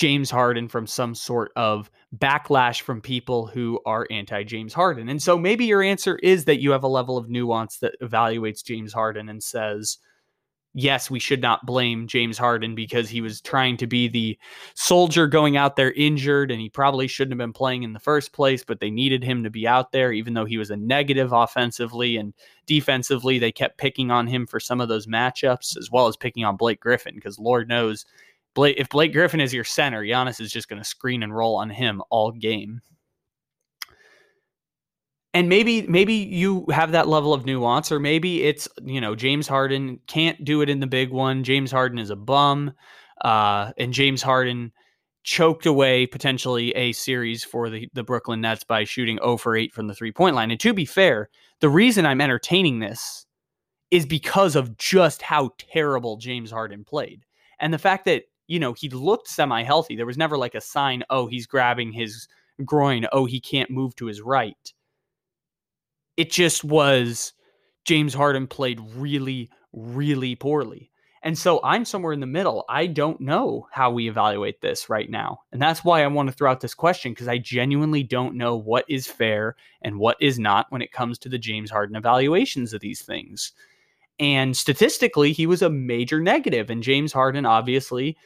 James 0.00 0.30
Harden 0.30 0.66
from 0.66 0.86
some 0.86 1.14
sort 1.14 1.52
of 1.56 1.90
backlash 2.16 2.80
from 2.80 3.02
people 3.02 3.46
who 3.46 3.78
are 3.84 4.06
anti 4.10 4.42
James 4.44 4.72
Harden. 4.72 5.10
And 5.10 5.22
so 5.22 5.36
maybe 5.36 5.66
your 5.66 5.82
answer 5.82 6.16
is 6.22 6.46
that 6.46 6.58
you 6.58 6.70
have 6.70 6.84
a 6.84 6.88
level 6.88 7.18
of 7.18 7.28
nuance 7.28 7.80
that 7.80 8.00
evaluates 8.00 8.64
James 8.64 8.94
Harden 8.94 9.28
and 9.28 9.42
says, 9.42 9.98
yes, 10.72 11.10
we 11.10 11.18
should 11.18 11.42
not 11.42 11.66
blame 11.66 12.06
James 12.06 12.38
Harden 12.38 12.74
because 12.74 13.10
he 13.10 13.20
was 13.20 13.42
trying 13.42 13.76
to 13.76 13.86
be 13.86 14.08
the 14.08 14.38
soldier 14.74 15.26
going 15.26 15.58
out 15.58 15.76
there 15.76 15.92
injured 15.92 16.50
and 16.50 16.62
he 16.62 16.70
probably 16.70 17.06
shouldn't 17.06 17.32
have 17.32 17.46
been 17.46 17.52
playing 17.52 17.82
in 17.82 17.92
the 17.92 18.00
first 18.00 18.32
place, 18.32 18.64
but 18.64 18.80
they 18.80 18.90
needed 18.90 19.22
him 19.22 19.44
to 19.44 19.50
be 19.50 19.68
out 19.68 19.92
there, 19.92 20.12
even 20.12 20.32
though 20.32 20.46
he 20.46 20.56
was 20.56 20.70
a 20.70 20.76
negative 20.78 21.30
offensively 21.32 22.16
and 22.16 22.32
defensively. 22.64 23.38
They 23.38 23.52
kept 23.52 23.76
picking 23.76 24.10
on 24.10 24.26
him 24.26 24.46
for 24.46 24.60
some 24.60 24.80
of 24.80 24.88
those 24.88 25.06
matchups 25.06 25.76
as 25.76 25.90
well 25.90 26.06
as 26.06 26.16
picking 26.16 26.46
on 26.46 26.56
Blake 26.56 26.80
Griffin 26.80 27.16
because 27.16 27.38
Lord 27.38 27.68
knows 27.68 28.06
Blake, 28.54 28.76
if 28.78 28.88
Blake 28.88 29.12
Griffin 29.12 29.40
is 29.40 29.54
your 29.54 29.64
center, 29.64 30.02
Giannis 30.02 30.40
is 30.40 30.52
just 30.52 30.68
going 30.68 30.80
to 30.80 30.88
screen 30.88 31.22
and 31.22 31.34
roll 31.34 31.56
on 31.56 31.70
him 31.70 32.02
all 32.10 32.32
game. 32.32 32.80
And 35.32 35.48
maybe 35.48 35.82
maybe 35.86 36.14
you 36.14 36.66
have 36.72 36.90
that 36.90 37.06
level 37.06 37.32
of 37.32 37.46
nuance, 37.46 37.92
or 37.92 38.00
maybe 38.00 38.42
it's 38.42 38.68
you 38.84 39.00
know 39.00 39.14
James 39.14 39.46
Harden 39.46 40.00
can't 40.08 40.44
do 40.44 40.60
it 40.60 40.68
in 40.68 40.80
the 40.80 40.88
big 40.88 41.10
one. 41.10 41.44
James 41.44 41.70
Harden 41.70 42.00
is 42.00 42.10
a 42.10 42.16
bum, 42.16 42.72
uh, 43.22 43.70
and 43.78 43.92
James 43.92 44.22
Harden 44.22 44.72
choked 45.22 45.66
away 45.66 46.06
potentially 46.06 46.72
a 46.72 46.92
series 46.92 47.44
for 47.44 47.68
the, 47.68 47.88
the 47.92 48.02
Brooklyn 48.02 48.40
Nets 48.40 48.64
by 48.64 48.84
shooting 48.84 49.18
0 49.18 49.36
for 49.36 49.56
8 49.56 49.72
from 49.72 49.86
the 49.86 49.94
three 49.94 50.12
point 50.12 50.34
line. 50.34 50.50
And 50.50 50.60
to 50.60 50.72
be 50.72 50.84
fair, 50.84 51.28
the 51.60 51.68
reason 51.68 52.06
I'm 52.06 52.20
entertaining 52.20 52.80
this 52.80 53.26
is 53.90 54.06
because 54.06 54.56
of 54.56 54.76
just 54.78 55.20
how 55.22 55.50
terrible 55.58 56.16
James 56.16 56.50
Harden 56.50 56.84
played. 56.84 57.22
And 57.58 57.74
the 57.74 57.78
fact 57.78 58.04
that 58.06 58.24
you 58.50 58.58
know, 58.58 58.72
he 58.72 58.88
looked 58.88 59.28
semi 59.28 59.62
healthy. 59.62 59.94
There 59.94 60.06
was 60.06 60.18
never 60.18 60.36
like 60.36 60.56
a 60.56 60.60
sign, 60.60 61.04
oh, 61.08 61.28
he's 61.28 61.46
grabbing 61.46 61.92
his 61.92 62.26
groin. 62.64 63.06
Oh, 63.12 63.24
he 63.24 63.38
can't 63.38 63.70
move 63.70 63.94
to 63.96 64.06
his 64.06 64.20
right. 64.20 64.72
It 66.16 66.32
just 66.32 66.64
was 66.64 67.32
James 67.84 68.12
Harden 68.12 68.48
played 68.48 68.80
really, 68.96 69.50
really 69.72 70.34
poorly. 70.34 70.90
And 71.22 71.38
so 71.38 71.60
I'm 71.62 71.84
somewhere 71.84 72.12
in 72.12 72.18
the 72.18 72.26
middle. 72.26 72.64
I 72.68 72.88
don't 72.88 73.20
know 73.20 73.68
how 73.70 73.92
we 73.92 74.08
evaluate 74.08 74.60
this 74.60 74.88
right 74.88 75.08
now. 75.08 75.42
And 75.52 75.62
that's 75.62 75.84
why 75.84 76.02
I 76.02 76.08
want 76.08 76.28
to 76.28 76.34
throw 76.34 76.50
out 76.50 76.60
this 76.60 76.74
question 76.74 77.12
because 77.12 77.28
I 77.28 77.38
genuinely 77.38 78.02
don't 78.02 78.34
know 78.34 78.56
what 78.56 78.84
is 78.88 79.06
fair 79.06 79.54
and 79.82 80.00
what 80.00 80.16
is 80.20 80.40
not 80.40 80.66
when 80.70 80.82
it 80.82 80.90
comes 80.92 81.18
to 81.18 81.28
the 81.28 81.38
James 81.38 81.70
Harden 81.70 81.94
evaluations 81.94 82.72
of 82.72 82.80
these 82.80 83.02
things. 83.02 83.52
And 84.18 84.56
statistically, 84.56 85.32
he 85.32 85.46
was 85.46 85.62
a 85.62 85.70
major 85.70 86.20
negative. 86.20 86.68
And 86.68 86.82
James 86.82 87.12
Harden 87.12 87.46
obviously 87.46 88.16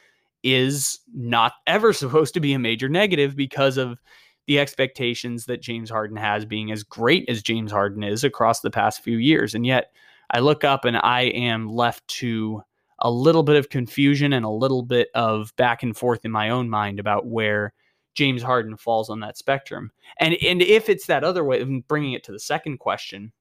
is 0.45 0.99
not 1.11 1.53
ever 1.65 1.91
supposed 1.91 2.35
to 2.35 2.39
be 2.39 2.53
a 2.53 2.59
major 2.59 2.87
negative 2.87 3.35
because 3.35 3.77
of 3.77 3.99
the 4.45 4.59
expectations 4.59 5.45
that 5.45 5.61
James 5.61 5.89
Harden 5.89 6.15
has 6.15 6.45
being 6.45 6.71
as 6.71 6.83
great 6.83 7.27
as 7.27 7.41
James 7.41 7.71
Harden 7.71 8.03
is 8.03 8.23
across 8.23 8.61
the 8.61 8.69
past 8.69 9.01
few 9.01 9.17
years. 9.17 9.55
And 9.55 9.65
yet 9.65 9.91
I 10.29 10.39
look 10.39 10.63
up 10.63 10.85
and 10.85 10.97
I 10.97 11.21
am 11.21 11.67
left 11.67 12.07
to 12.19 12.61
a 12.99 13.09
little 13.09 13.41
bit 13.41 13.55
of 13.55 13.69
confusion 13.69 14.33
and 14.33 14.45
a 14.45 14.49
little 14.49 14.83
bit 14.83 15.09
of 15.15 15.51
back 15.55 15.81
and 15.81 15.97
forth 15.97 16.23
in 16.23 16.31
my 16.31 16.51
own 16.51 16.69
mind 16.69 16.99
about 16.99 17.25
where 17.25 17.73
James 18.13 18.43
Harden 18.43 18.77
falls 18.77 19.09
on 19.09 19.19
that 19.21 19.37
spectrum. 19.37 19.91
And 20.19 20.35
and 20.41 20.61
if 20.61 20.89
it's 20.89 21.07
that 21.07 21.23
other 21.23 21.43
way, 21.43 21.63
bringing 21.87 22.13
it 22.13 22.23
to 22.25 22.31
the 22.31 22.39
second 22.39 22.77
question, 22.77 23.33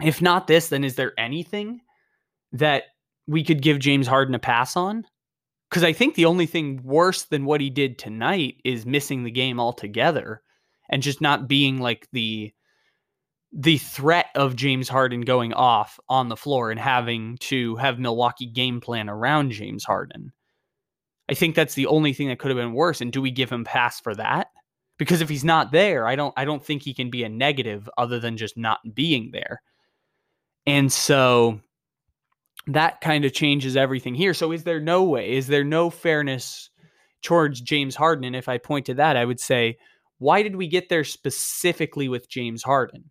if 0.00 0.22
not 0.22 0.46
this, 0.46 0.68
then 0.68 0.84
is 0.84 0.94
there 0.94 1.12
anything 1.18 1.80
that 2.52 2.84
we 3.26 3.42
could 3.42 3.62
give 3.62 3.80
James 3.80 4.06
Harden 4.06 4.34
a 4.34 4.38
pass 4.38 4.76
on? 4.76 5.06
Because 5.70 5.84
I 5.84 5.92
think 5.92 6.14
the 6.14 6.24
only 6.24 6.46
thing 6.46 6.80
worse 6.82 7.22
than 7.24 7.44
what 7.44 7.60
he 7.60 7.70
did 7.70 7.98
tonight 7.98 8.56
is 8.64 8.84
missing 8.84 9.22
the 9.22 9.30
game 9.30 9.60
altogether 9.60 10.42
and 10.90 11.02
just 11.02 11.20
not 11.20 11.48
being 11.48 11.78
like 11.78 12.08
the 12.12 12.52
the 13.52 13.78
threat 13.78 14.26
of 14.36 14.54
James 14.54 14.88
Harden 14.88 15.22
going 15.22 15.52
off 15.52 15.98
on 16.08 16.28
the 16.28 16.36
floor 16.36 16.70
and 16.70 16.78
having 16.78 17.36
to 17.38 17.74
have 17.76 17.98
Milwaukee 17.98 18.46
game 18.46 18.80
plan 18.80 19.08
around 19.08 19.50
James 19.50 19.82
Harden. 19.82 20.32
I 21.28 21.34
think 21.34 21.56
that's 21.56 21.74
the 21.74 21.86
only 21.86 22.12
thing 22.12 22.28
that 22.28 22.38
could 22.38 22.50
have 22.50 22.58
been 22.58 22.74
worse. 22.74 23.00
And 23.00 23.12
do 23.12 23.20
we 23.20 23.32
give 23.32 23.50
him 23.50 23.64
pass 23.64 24.00
for 24.00 24.14
that? 24.14 24.48
Because 24.98 25.20
if 25.20 25.28
he's 25.28 25.44
not 25.44 25.72
there, 25.72 26.06
I 26.06 26.16
don't 26.16 26.34
I 26.36 26.44
don't 26.44 26.64
think 26.64 26.82
he 26.82 26.94
can 26.94 27.10
be 27.10 27.22
a 27.22 27.28
negative 27.28 27.88
other 27.96 28.18
than 28.18 28.36
just 28.36 28.56
not 28.56 28.80
being 28.92 29.30
there. 29.32 29.62
And 30.66 30.92
so 30.92 31.60
that 32.66 33.00
kind 33.00 33.24
of 33.24 33.32
changes 33.32 33.76
everything 33.76 34.14
here. 34.14 34.34
So 34.34 34.52
is 34.52 34.64
there 34.64 34.80
no 34.80 35.02
way? 35.02 35.32
Is 35.32 35.46
there 35.46 35.64
no 35.64 35.90
fairness 35.90 36.70
towards 37.22 37.60
James 37.60 37.96
Harden? 37.96 38.24
And 38.24 38.36
if 38.36 38.48
I 38.48 38.58
point 38.58 38.86
to 38.86 38.94
that, 38.94 39.16
I 39.16 39.24
would 39.24 39.40
say, 39.40 39.78
why 40.18 40.42
did 40.42 40.56
we 40.56 40.68
get 40.68 40.88
there 40.88 41.04
specifically 41.04 42.08
with 42.08 42.28
James 42.28 42.62
Harden? 42.62 43.10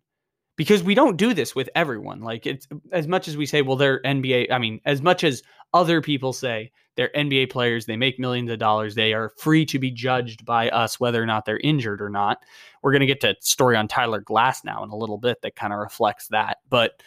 Because 0.56 0.82
we 0.82 0.94
don't 0.94 1.16
do 1.16 1.34
this 1.34 1.54
with 1.54 1.70
everyone. 1.74 2.20
Like 2.20 2.46
it's 2.46 2.68
as 2.92 3.08
much 3.08 3.28
as 3.28 3.36
we 3.36 3.46
say, 3.46 3.62
well, 3.62 3.76
they're 3.76 4.02
NBA. 4.02 4.52
I 4.52 4.58
mean, 4.58 4.80
as 4.84 5.00
much 5.02 5.24
as 5.24 5.42
other 5.72 6.00
people 6.00 6.32
say 6.32 6.70
they're 6.96 7.10
NBA 7.16 7.50
players, 7.50 7.86
they 7.86 7.96
make 7.96 8.18
millions 8.18 8.50
of 8.50 8.58
dollars, 8.58 8.94
they 8.94 9.14
are 9.14 9.32
free 9.38 9.64
to 9.66 9.78
be 9.78 9.90
judged 9.90 10.44
by 10.44 10.68
us 10.68 11.00
whether 11.00 11.22
or 11.22 11.26
not 11.26 11.46
they're 11.46 11.58
injured 11.58 12.02
or 12.02 12.10
not. 12.10 12.44
We're 12.82 12.92
gonna 12.92 13.06
get 13.06 13.20
to 13.22 13.36
story 13.40 13.76
on 13.76 13.88
Tyler 13.88 14.20
Glasnow 14.20 14.84
in 14.84 14.90
a 14.90 14.96
little 14.96 15.18
bit 15.18 15.40
that 15.42 15.56
kind 15.56 15.72
of 15.72 15.78
reflects 15.78 16.28
that. 16.28 16.58
But 16.68 17.02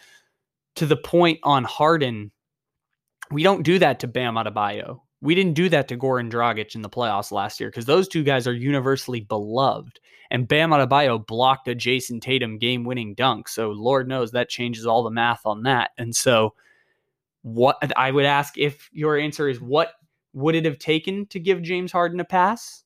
to 0.76 0.86
the 0.86 0.96
point 0.96 1.38
on 1.44 1.64
Harden, 1.64 2.32
we 3.30 3.42
don't 3.42 3.62
do 3.62 3.78
that 3.78 4.00
to 4.00 4.06
Bam 4.06 4.34
Adebayo. 4.34 5.00
We 5.20 5.34
didn't 5.34 5.54
do 5.54 5.68
that 5.70 5.88
to 5.88 5.96
Goran 5.96 6.30
Dragic 6.30 6.74
in 6.74 6.82
the 6.82 6.90
playoffs 6.90 7.32
last 7.32 7.58
year 7.58 7.70
because 7.70 7.86
those 7.86 8.08
two 8.08 8.22
guys 8.22 8.46
are 8.46 8.52
universally 8.52 9.20
beloved. 9.20 9.98
And 10.30 10.48
Bam 10.48 10.70
Adebayo 10.70 11.26
blocked 11.26 11.68
a 11.68 11.74
Jayson 11.74 12.20
Tatum 12.20 12.58
game 12.58 12.84
winning 12.84 13.14
dunk. 13.14 13.48
So 13.48 13.70
Lord 13.70 14.08
knows 14.08 14.32
that 14.32 14.48
changes 14.48 14.86
all 14.86 15.02
the 15.02 15.10
math 15.10 15.46
on 15.46 15.62
that. 15.62 15.92
And 15.96 16.14
so 16.14 16.54
what 17.42 17.78
I 17.96 18.10
would 18.10 18.24
ask 18.24 18.58
if 18.58 18.88
your 18.92 19.18
answer 19.18 19.48
is 19.48 19.60
what 19.60 19.92
would 20.32 20.54
it 20.54 20.64
have 20.64 20.78
taken 20.78 21.26
to 21.26 21.38
give 21.38 21.62
James 21.62 21.92
Harden 21.92 22.20
a 22.20 22.24
pass? 22.24 22.84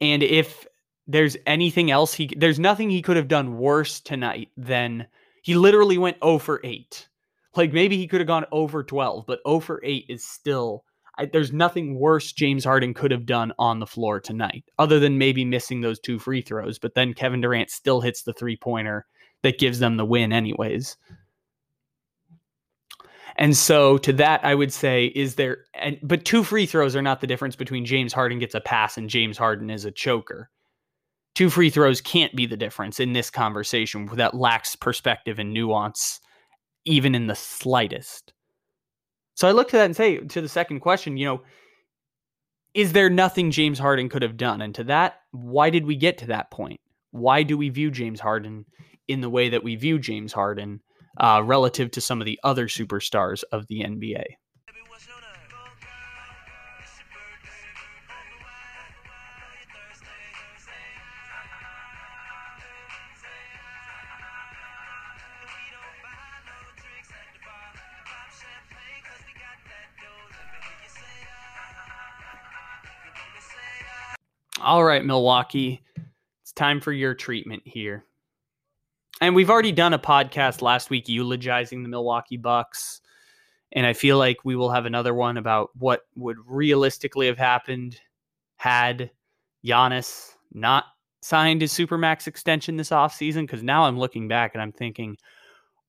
And 0.00 0.22
if 0.22 0.66
there's 1.06 1.36
anything 1.46 1.90
else 1.90 2.12
he 2.12 2.30
there's 2.36 2.58
nothing 2.58 2.90
he 2.90 3.02
could 3.02 3.16
have 3.16 3.28
done 3.28 3.56
worse 3.56 4.00
tonight 4.00 4.48
than 4.56 5.06
he 5.42 5.54
literally 5.54 5.98
went 5.98 6.16
0 6.22 6.38
for 6.38 6.60
8. 6.64 7.08
Like 7.56 7.72
maybe 7.72 7.96
he 7.96 8.06
could 8.06 8.20
have 8.20 8.26
gone 8.26 8.46
over 8.52 8.82
12, 8.82 9.24
but 9.26 9.40
over 9.44 9.80
8 9.82 10.06
is 10.08 10.24
still 10.24 10.84
I, 11.18 11.26
there's 11.26 11.52
nothing 11.52 11.98
worse 11.98 12.32
James 12.32 12.64
Harden 12.64 12.94
could 12.94 13.10
have 13.10 13.26
done 13.26 13.52
on 13.58 13.80
the 13.80 13.86
floor 13.86 14.20
tonight, 14.20 14.64
other 14.78 15.00
than 15.00 15.18
maybe 15.18 15.44
missing 15.44 15.80
those 15.80 15.98
two 15.98 16.18
free 16.18 16.42
throws. 16.42 16.78
But 16.78 16.94
then 16.94 17.14
Kevin 17.14 17.40
Durant 17.40 17.70
still 17.70 18.00
hits 18.00 18.22
the 18.22 18.34
three 18.34 18.56
pointer 18.56 19.06
that 19.42 19.58
gives 19.58 19.78
them 19.78 19.96
the 19.96 20.04
win, 20.04 20.32
anyways. 20.32 20.96
And 23.36 23.56
so 23.56 23.98
to 23.98 24.12
that, 24.14 24.44
I 24.44 24.54
would 24.54 24.72
say, 24.72 25.06
is 25.06 25.34
there, 25.34 25.58
and, 25.74 25.98
but 26.02 26.24
two 26.24 26.42
free 26.42 26.66
throws 26.66 26.96
are 26.96 27.02
not 27.02 27.20
the 27.20 27.26
difference 27.26 27.56
between 27.56 27.84
James 27.84 28.12
Harden 28.12 28.38
gets 28.38 28.54
a 28.54 28.60
pass 28.60 28.96
and 28.96 29.10
James 29.10 29.36
Harden 29.36 29.68
is 29.70 29.84
a 29.84 29.90
choker. 29.90 30.50
Two 31.34 31.50
free 31.50 31.68
throws 31.68 32.00
can't 32.00 32.34
be 32.34 32.46
the 32.46 32.56
difference 32.56 32.98
in 32.98 33.12
this 33.12 33.28
conversation 33.28 34.08
that 34.14 34.34
lacks 34.34 34.74
perspective 34.74 35.38
and 35.38 35.52
nuance, 35.52 36.18
even 36.86 37.14
in 37.14 37.26
the 37.26 37.34
slightest. 37.34 38.32
So 39.34 39.46
I 39.46 39.52
look 39.52 39.68
to 39.68 39.76
that 39.76 39.84
and 39.84 39.96
say 39.96 40.18
to 40.18 40.40
the 40.40 40.48
second 40.48 40.80
question, 40.80 41.18
you 41.18 41.26
know, 41.26 41.42
is 42.72 42.92
there 42.92 43.10
nothing 43.10 43.50
James 43.50 43.78
Harden 43.78 44.08
could 44.08 44.22
have 44.22 44.36
done? 44.36 44.62
And 44.62 44.74
to 44.76 44.84
that, 44.84 45.20
why 45.32 45.68
did 45.70 45.84
we 45.84 45.96
get 45.96 46.18
to 46.18 46.26
that 46.28 46.50
point? 46.50 46.80
Why 47.10 47.42
do 47.42 47.58
we 47.58 47.68
view 47.68 47.90
James 47.90 48.20
Harden 48.20 48.64
in 49.08 49.20
the 49.20 49.30
way 49.30 49.50
that 49.50 49.64
we 49.64 49.76
view 49.76 49.98
James 49.98 50.32
Harden 50.32 50.80
uh, 51.18 51.42
relative 51.44 51.90
to 51.92 52.00
some 52.00 52.20
of 52.20 52.26
the 52.26 52.38
other 52.44 52.66
superstars 52.66 53.44
of 53.52 53.66
the 53.66 53.80
NBA? 53.80 54.24
All 74.66 74.82
right, 74.82 75.04
Milwaukee. 75.04 75.80
It's 76.42 76.50
time 76.50 76.80
for 76.80 76.90
your 76.90 77.14
treatment 77.14 77.62
here. 77.64 78.04
And 79.20 79.32
we've 79.32 79.48
already 79.48 79.70
done 79.70 79.94
a 79.94 79.98
podcast 79.98 80.60
last 80.60 80.90
week 80.90 81.08
eulogizing 81.08 81.84
the 81.84 81.88
Milwaukee 81.88 82.36
Bucks. 82.36 83.00
And 83.70 83.86
I 83.86 83.92
feel 83.92 84.18
like 84.18 84.38
we 84.42 84.56
will 84.56 84.70
have 84.70 84.84
another 84.84 85.14
one 85.14 85.36
about 85.36 85.70
what 85.76 86.00
would 86.16 86.38
realistically 86.44 87.28
have 87.28 87.38
happened 87.38 88.00
had 88.56 89.12
Giannis 89.64 90.32
not 90.52 90.86
signed 91.22 91.60
his 91.60 91.72
Supermax 91.72 92.26
extension 92.26 92.76
this 92.76 92.90
offseason. 92.90 93.42
Because 93.42 93.62
now 93.62 93.84
I'm 93.84 94.00
looking 94.00 94.26
back 94.26 94.50
and 94.52 94.60
I'm 94.60 94.72
thinking, 94.72 95.16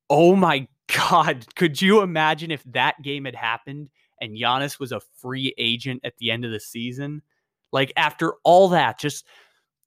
oh 0.08 0.36
my 0.36 0.68
God, 1.10 1.48
could 1.56 1.82
you 1.82 2.02
imagine 2.02 2.52
if 2.52 2.64
that 2.66 3.02
game 3.02 3.26
had 3.26 3.36
happened 3.36 3.90
and 4.22 4.38
Giannis 4.38 4.80
was 4.80 4.92
a 4.92 5.02
free 5.20 5.56
agent 5.58 6.02
at 6.04 6.16
the 6.20 6.30
end 6.30 6.46
of 6.46 6.52
the 6.52 6.60
season? 6.60 7.24
Like 7.72 7.94
after 7.98 8.34
all 8.44 8.70
that, 8.70 9.00
just 9.00 9.26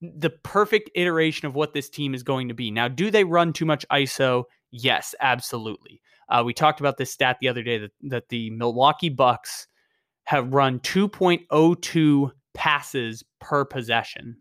the 0.01 0.31
perfect 0.31 0.91
iteration 0.95 1.47
of 1.47 1.55
what 1.55 1.75
this 1.75 1.91
team 1.91 2.15
is 2.15 2.23
going 2.23 2.49
to 2.49 2.55
be. 2.55 2.71
Now, 2.71 2.89
do 2.89 3.11
they 3.11 3.25
run 3.25 3.53
too 3.53 3.67
much 3.67 3.87
ISO? 3.93 4.45
Yes, 4.71 5.15
absolutely. 5.21 6.01
Uh, 6.29 6.43
we 6.45 6.55
talked 6.55 6.81
about 6.81 6.97
this 6.97 7.13
stat 7.13 7.39
the 7.41 7.49
other 7.49 7.63
day 7.63 7.79
that, 7.79 7.91
that 8.03 8.29
the 8.29 8.51
Milwaukee 8.51 9.09
Bucks 9.09 9.67
have 10.25 10.55
run 10.55 10.79
2.02 10.81 12.31
passes 12.55 13.25
per 13.41 13.65
possession, 13.65 14.37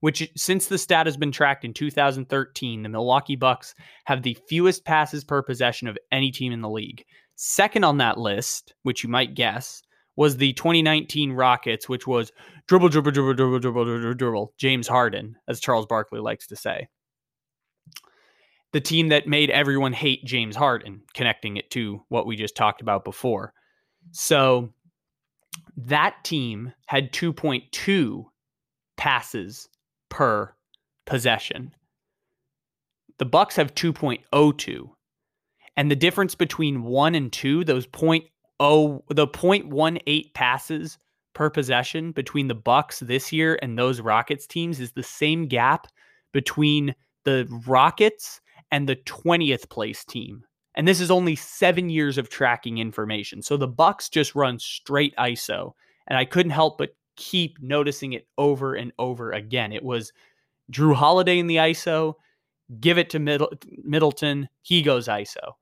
which 0.00 0.28
since 0.36 0.66
the 0.66 0.78
stat 0.78 1.06
has 1.06 1.16
been 1.16 1.32
tracked 1.32 1.64
in 1.64 1.72
2013, 1.72 2.82
the 2.82 2.88
Milwaukee 2.88 3.36
Bucks 3.36 3.74
have 4.06 4.22
the 4.22 4.36
fewest 4.48 4.84
passes 4.84 5.24
per 5.24 5.42
possession 5.42 5.88
of 5.88 5.96
any 6.10 6.30
team 6.30 6.52
in 6.52 6.62
the 6.62 6.68
league. 6.68 7.04
Second 7.36 7.84
on 7.84 7.98
that 7.98 8.18
list, 8.18 8.74
which 8.82 9.04
you 9.04 9.08
might 9.08 9.34
guess, 9.34 9.82
was 10.16 10.36
the 10.36 10.52
2019 10.54 11.32
Rockets, 11.32 11.88
which 11.88 12.06
was 12.06 12.32
dribble, 12.66 12.88
dribble, 12.88 13.10
dribble, 13.10 13.34
dribble, 13.34 13.58
dribble, 13.58 13.84
dribble, 13.84 14.14
dribble, 14.14 14.54
James 14.58 14.88
Harden, 14.88 15.36
as 15.46 15.60
Charles 15.60 15.86
Barkley 15.86 16.20
likes 16.20 16.46
to 16.48 16.56
say. 16.56 16.88
The 18.72 18.80
team 18.80 19.08
that 19.08 19.28
made 19.28 19.50
everyone 19.50 19.92
hate 19.92 20.24
James 20.24 20.56
Harden, 20.56 21.02
connecting 21.14 21.56
it 21.56 21.70
to 21.70 22.02
what 22.08 22.26
we 22.26 22.36
just 22.36 22.56
talked 22.56 22.80
about 22.80 23.04
before. 23.04 23.52
So 24.10 24.70
that 25.76 26.16
team 26.24 26.72
had 26.86 27.12
2.2 27.12 28.24
passes 28.96 29.68
per 30.08 30.54
possession. 31.04 31.72
The 33.18 33.24
Bucks 33.24 33.56
have 33.56 33.74
2.02. 33.74 34.90
And 35.76 35.90
the 35.90 35.96
difference 35.96 36.34
between 36.34 36.82
1 36.82 37.14
and 37.14 37.32
2, 37.32 37.64
those 37.64 37.86
point 37.86 38.24
oh 38.60 39.02
the 39.10 39.26
0.18 39.26 40.32
passes 40.34 40.98
per 41.34 41.50
possession 41.50 42.12
between 42.12 42.48
the 42.48 42.54
Bucks 42.54 43.00
this 43.00 43.32
year 43.32 43.58
and 43.60 43.78
those 43.78 44.00
Rockets 44.00 44.46
teams 44.46 44.80
is 44.80 44.92
the 44.92 45.02
same 45.02 45.46
gap 45.46 45.86
between 46.32 46.94
the 47.24 47.46
Rockets 47.66 48.40
and 48.70 48.88
the 48.88 48.96
20th 48.96 49.68
place 49.68 50.04
team. 50.04 50.44
And 50.74 50.88
this 50.88 51.00
is 51.00 51.10
only 51.10 51.36
7 51.36 51.90
years 51.90 52.18
of 52.18 52.28
tracking 52.28 52.78
information. 52.78 53.42
So 53.42 53.56
the 53.56 53.68
Bucks 53.68 54.08
just 54.08 54.34
run 54.34 54.58
straight 54.58 55.14
ISO 55.16 55.72
and 56.06 56.18
I 56.18 56.24
couldn't 56.24 56.52
help 56.52 56.78
but 56.78 56.96
keep 57.16 57.58
noticing 57.60 58.12
it 58.12 58.26
over 58.38 58.74
and 58.74 58.92
over 58.98 59.32
again. 59.32 59.72
It 59.72 59.82
was 59.82 60.12
Jrue 60.72 60.94
Holiday 60.94 61.38
in 61.38 61.46
the 61.46 61.56
ISO, 61.56 62.14
give 62.80 62.98
it 62.98 63.10
to 63.10 63.18
Middleton, 63.18 64.48
he 64.62 64.82
goes 64.82 65.08
ISO. 65.08 65.52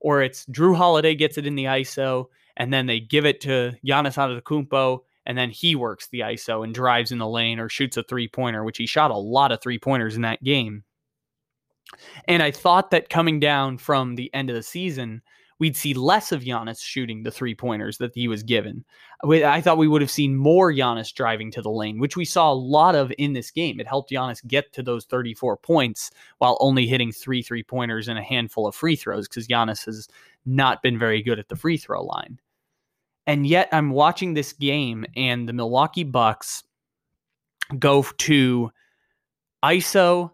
Or 0.00 0.22
it's 0.22 0.46
Jrue 0.46 0.76
Holiday 0.76 1.14
gets 1.14 1.38
it 1.38 1.46
in 1.46 1.54
the 1.54 1.64
ISO, 1.64 2.26
and 2.62 2.72
then 2.72 2.86
they 2.86 3.00
give 3.00 3.26
it 3.26 3.40
to 3.40 3.72
Giannis 3.84 4.14
Antetokounmpo, 4.14 5.00
and 5.26 5.36
then 5.36 5.50
he 5.50 5.74
works 5.74 6.06
the 6.06 6.20
ISO 6.20 6.62
and 6.62 6.72
drives 6.72 7.10
in 7.10 7.18
the 7.18 7.26
lane 7.26 7.58
or 7.58 7.68
shoots 7.68 7.96
a 7.96 8.04
three 8.04 8.28
pointer, 8.28 8.62
which 8.62 8.78
he 8.78 8.86
shot 8.86 9.10
a 9.10 9.16
lot 9.16 9.50
of 9.50 9.60
three 9.60 9.80
pointers 9.80 10.14
in 10.14 10.22
that 10.22 10.44
game. 10.44 10.84
And 12.28 12.40
I 12.40 12.52
thought 12.52 12.92
that 12.92 13.10
coming 13.10 13.40
down 13.40 13.78
from 13.78 14.14
the 14.14 14.32
end 14.32 14.48
of 14.48 14.54
the 14.54 14.62
season, 14.62 15.22
we'd 15.58 15.76
see 15.76 15.92
less 15.92 16.30
of 16.30 16.42
Giannis 16.42 16.80
shooting 16.80 17.24
the 17.24 17.32
three 17.32 17.56
pointers 17.56 17.98
that 17.98 18.14
he 18.14 18.28
was 18.28 18.44
given. 18.44 18.84
I 19.24 19.60
thought 19.60 19.76
we 19.76 19.88
would 19.88 20.00
have 20.00 20.10
seen 20.10 20.36
more 20.36 20.72
Giannis 20.72 21.12
driving 21.12 21.50
to 21.50 21.62
the 21.62 21.70
lane, 21.70 21.98
which 21.98 22.16
we 22.16 22.24
saw 22.24 22.52
a 22.52 22.54
lot 22.54 22.94
of 22.94 23.12
in 23.18 23.32
this 23.32 23.50
game. 23.50 23.80
It 23.80 23.88
helped 23.88 24.12
Giannis 24.12 24.46
get 24.46 24.72
to 24.74 24.84
those 24.84 25.04
34 25.06 25.56
points 25.56 26.12
while 26.38 26.58
only 26.60 26.86
hitting 26.86 27.10
three 27.10 27.42
three 27.42 27.64
pointers 27.64 28.06
and 28.06 28.20
a 28.20 28.22
handful 28.22 28.68
of 28.68 28.76
free 28.76 28.94
throws 28.94 29.26
because 29.26 29.48
Giannis 29.48 29.84
has 29.86 30.06
not 30.46 30.80
been 30.80 30.98
very 30.98 31.22
good 31.22 31.38
at 31.38 31.48
the 31.48 31.56
free 31.56 31.76
throw 31.76 32.04
line. 32.04 32.38
And 33.26 33.46
yet 33.46 33.68
I'm 33.72 33.90
watching 33.90 34.34
this 34.34 34.52
game 34.52 35.04
and 35.16 35.48
the 35.48 35.52
Milwaukee 35.52 36.04
Bucks 36.04 36.64
go 37.78 38.02
to 38.02 38.70
ISO 39.64 40.32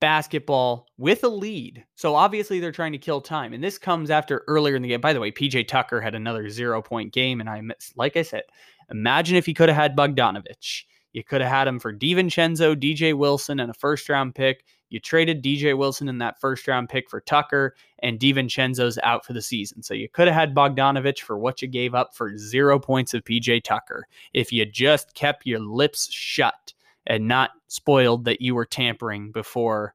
basketball 0.00 0.86
with 0.96 1.22
a 1.24 1.28
lead. 1.28 1.84
So 1.94 2.14
obviously 2.14 2.58
they're 2.58 2.72
trying 2.72 2.92
to 2.92 2.98
kill 2.98 3.20
time. 3.20 3.52
And 3.52 3.62
this 3.62 3.78
comes 3.78 4.10
after 4.10 4.44
earlier 4.48 4.74
in 4.74 4.82
the 4.82 4.88
game. 4.88 5.00
By 5.00 5.12
the 5.12 5.20
way, 5.20 5.30
PJ 5.30 5.68
Tucker 5.68 6.00
had 6.00 6.14
another 6.14 6.48
zero 6.48 6.80
point 6.80 7.12
game. 7.12 7.40
And 7.40 7.48
I 7.48 7.62
like 7.96 8.16
I 8.16 8.22
said, 8.22 8.44
imagine 8.90 9.36
if 9.36 9.46
he 9.46 9.54
could 9.54 9.68
have 9.68 9.76
had 9.76 9.96
Bogdanovich. 9.96 10.84
You 11.12 11.22
could 11.22 11.40
have 11.40 11.50
had 11.50 11.68
him 11.68 11.78
for 11.78 11.92
DiVincenzo, 11.92 12.76
DJ 12.76 13.14
Wilson, 13.14 13.60
and 13.60 13.70
a 13.70 13.74
first 13.74 14.08
round 14.08 14.34
pick. 14.34 14.64
You 14.90 15.00
traded 15.00 15.42
DJ 15.42 15.76
Wilson 15.76 16.08
in 16.08 16.18
that 16.18 16.40
first 16.40 16.68
round 16.68 16.88
pick 16.88 17.08
for 17.08 17.20
Tucker, 17.20 17.74
and 18.00 18.18
DiVincenzo's 18.18 18.98
out 19.02 19.24
for 19.24 19.32
the 19.32 19.42
season. 19.42 19.82
So 19.82 19.94
you 19.94 20.08
could 20.08 20.28
have 20.28 20.36
had 20.36 20.54
Bogdanovich 20.54 21.20
for 21.20 21.38
what 21.38 21.62
you 21.62 21.68
gave 21.68 21.94
up 21.94 22.14
for 22.14 22.36
zero 22.36 22.78
points 22.78 23.14
of 23.14 23.24
PJ 23.24 23.62
Tucker 23.62 24.06
if 24.34 24.52
you 24.52 24.66
just 24.66 25.14
kept 25.14 25.46
your 25.46 25.60
lips 25.60 26.12
shut 26.12 26.74
and 27.06 27.26
not 27.26 27.50
spoiled 27.68 28.24
that 28.24 28.40
you 28.40 28.54
were 28.54 28.66
tampering 28.66 29.32
before 29.32 29.94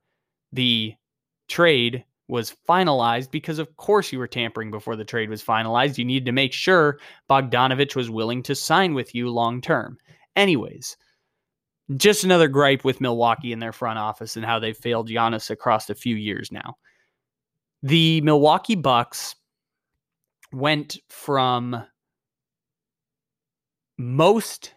the 0.52 0.96
trade 1.48 2.04
was 2.28 2.56
finalized 2.68 3.30
because 3.30 3.60
of 3.60 3.76
course 3.78 4.12
you 4.12 4.18
were 4.18 4.28
tampering 4.28 4.72
before 4.72 4.96
the 4.96 5.06
trade 5.06 5.30
was 5.30 5.44
finalized. 5.44 5.98
You 5.98 6.06
needed 6.06 6.26
to 6.26 6.32
make 6.32 6.54
sure 6.54 7.00
Bogdanovich 7.30 7.96
was 7.96 8.10
willing 8.10 8.42
to 8.44 8.56
sign 8.56 8.94
with 8.94 9.14
you 9.14 9.30
long 9.30 9.62
term. 9.62 9.98
Anyways, 10.36 10.98
just 11.98 12.24
another 12.24 12.48
gripe 12.48 12.84
with 12.84 13.02
Milwaukee 13.02 13.52
in 13.52 13.60
their 13.60 13.72
front 13.72 14.00
office 14.00 14.36
and 14.36 14.46
how 14.46 14.60
they 14.60 14.74
failed 14.74 15.10
Giannis 15.10 15.50
across 15.50 15.90
a 15.90 15.96
few 15.96 16.16
years 16.16 16.52
now. 16.52 16.78
The 17.84 18.22
Milwaukee 18.22 18.76
Bucks 18.76 19.36
went 20.52 20.98
from 21.10 21.86
most 23.98 24.74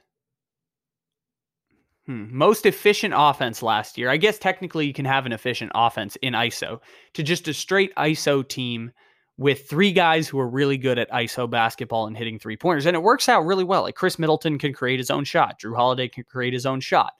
hmm, 2.06 2.26
most 2.30 2.66
efficient 2.66 3.14
offense 3.16 3.62
last 3.62 3.96
year. 3.96 4.10
I 4.10 4.16
guess 4.18 4.38
technically 4.38 4.86
you 4.86 4.92
can 4.92 5.06
have 5.06 5.24
an 5.24 5.32
efficient 5.32 5.72
offense 5.74 6.16
in 6.16 6.34
ISO 6.34 6.80
to 7.14 7.22
just 7.22 7.48
a 7.48 7.54
straight 7.54 7.94
ISO 7.96 8.46
team 8.46 8.92
with 9.38 9.68
three 9.68 9.92
guys 9.92 10.28
who 10.28 10.38
are 10.38 10.48
really 10.48 10.76
good 10.76 10.98
at 10.98 11.10
ISO 11.10 11.48
basketball 11.48 12.08
and 12.08 12.16
hitting 12.16 12.38
three 12.38 12.56
pointers. 12.56 12.86
And 12.86 12.96
it 12.96 13.02
works 13.02 13.28
out 13.28 13.46
really 13.46 13.64
well. 13.64 13.82
Like 13.82 13.94
Khris 13.94 14.18
Middleton 14.18 14.58
can 14.58 14.72
create 14.72 14.98
his 14.98 15.10
own 15.10 15.24
shot, 15.24 15.60
Jrue 15.60 15.76
Holiday 15.76 16.08
can 16.08 16.24
create 16.24 16.52
his 16.52 16.66
own 16.66 16.80
shot. 16.80 17.12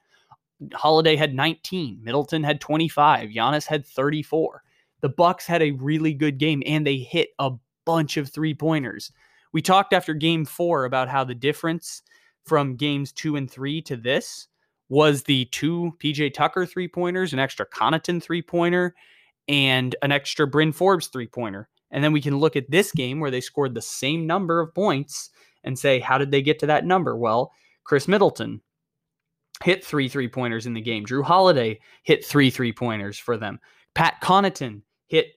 Holiday 0.74 1.14
had 1.14 1.34
19, 1.34 2.00
Middleton 2.02 2.42
had 2.42 2.60
25, 2.60 3.30
Giannis 3.30 3.66
had 3.66 3.86
34. 3.86 4.62
The 5.00 5.08
Bucks 5.08 5.46
had 5.46 5.62
a 5.62 5.70
really 5.70 6.12
good 6.12 6.38
game 6.38 6.60
and 6.66 6.84
they 6.84 6.96
hit 6.96 7.28
a 7.38 7.52
bunch 7.84 8.16
of 8.16 8.28
three 8.28 8.54
pointers. 8.54 9.12
We 9.52 9.62
talked 9.62 9.92
after 9.92 10.12
game 10.12 10.44
4 10.44 10.84
about 10.84 11.08
how 11.08 11.22
the 11.22 11.36
difference 11.36 12.02
from 12.44 12.74
games 12.74 13.12
2 13.12 13.36
and 13.36 13.48
3 13.48 13.80
to 13.82 13.96
this 13.96 14.48
was 14.88 15.22
the 15.22 15.44
two 15.46 15.92
PJ 15.98 16.32
Tucker 16.34 16.64
three 16.64 16.88
pointers, 16.88 17.32
an 17.32 17.38
extra 17.38 17.66
Connaughton 17.66 18.22
three 18.22 18.42
pointer, 18.42 18.94
and 19.46 19.94
an 20.02 20.12
extra 20.12 20.46
Bryn 20.46 20.72
Forbes 20.72 21.08
three 21.08 21.26
pointer. 21.26 21.68
And 21.90 22.04
then 22.04 22.12
we 22.12 22.20
can 22.20 22.38
look 22.38 22.56
at 22.56 22.70
this 22.70 22.92
game 22.92 23.20
where 23.20 23.30
they 23.30 23.40
scored 23.40 23.74
the 23.74 23.82
same 23.82 24.26
number 24.26 24.60
of 24.60 24.74
points 24.74 25.30
and 25.64 25.78
say, 25.78 26.00
how 26.00 26.18
did 26.18 26.30
they 26.30 26.42
get 26.42 26.58
to 26.60 26.66
that 26.66 26.84
number? 26.84 27.16
Well, 27.16 27.52
Khris 27.84 28.08
Middleton 28.08 28.60
hit 29.62 29.84
three 29.84 30.08
three 30.08 30.28
pointers 30.28 30.66
in 30.66 30.74
the 30.74 30.80
game. 30.80 31.04
Jrue 31.04 31.24
Holiday 31.24 31.80
hit 32.02 32.24
three 32.24 32.50
three 32.50 32.72
pointers 32.72 33.18
for 33.18 33.36
them. 33.36 33.58
Pat 33.94 34.16
Connaughton 34.22 34.82
hit 35.06 35.32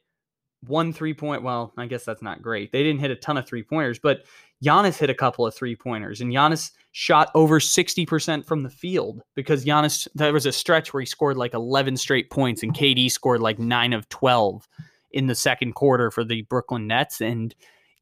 one 0.67 0.93
three 0.93 1.13
point. 1.13 1.43
Well, 1.43 1.73
I 1.77 1.87
guess 1.87 2.05
that's 2.05 2.21
not 2.21 2.41
great. 2.41 2.71
They 2.71 2.83
didn't 2.83 2.99
hit 2.99 3.11
a 3.11 3.15
ton 3.15 3.37
of 3.37 3.47
three 3.47 3.63
pointers, 3.63 3.99
but 3.99 4.23
Giannis 4.63 4.97
hit 4.97 5.09
a 5.09 5.15
couple 5.15 5.45
of 5.45 5.55
three 5.55 5.75
pointers, 5.75 6.21
and 6.21 6.31
Giannis 6.31 6.71
shot 6.91 7.31
over 7.33 7.59
60% 7.59 8.45
from 8.45 8.63
the 8.63 8.69
field 8.69 9.23
because 9.33 9.65
Giannis, 9.65 10.07
there 10.13 10.33
was 10.33 10.45
a 10.45 10.51
stretch 10.51 10.93
where 10.93 11.01
he 11.01 11.05
scored 11.05 11.37
like 11.37 11.55
11 11.55 11.97
straight 11.97 12.29
points, 12.29 12.61
and 12.61 12.75
KD 12.75 13.09
scored 13.09 13.41
like 13.41 13.57
nine 13.57 13.93
of 13.93 14.07
12 14.09 14.67
in 15.13 15.27
the 15.27 15.35
second 15.35 15.73
quarter 15.73 16.11
for 16.11 16.23
the 16.23 16.43
Brooklyn 16.43 16.87
Nets. 16.87 17.21
And 17.21 17.53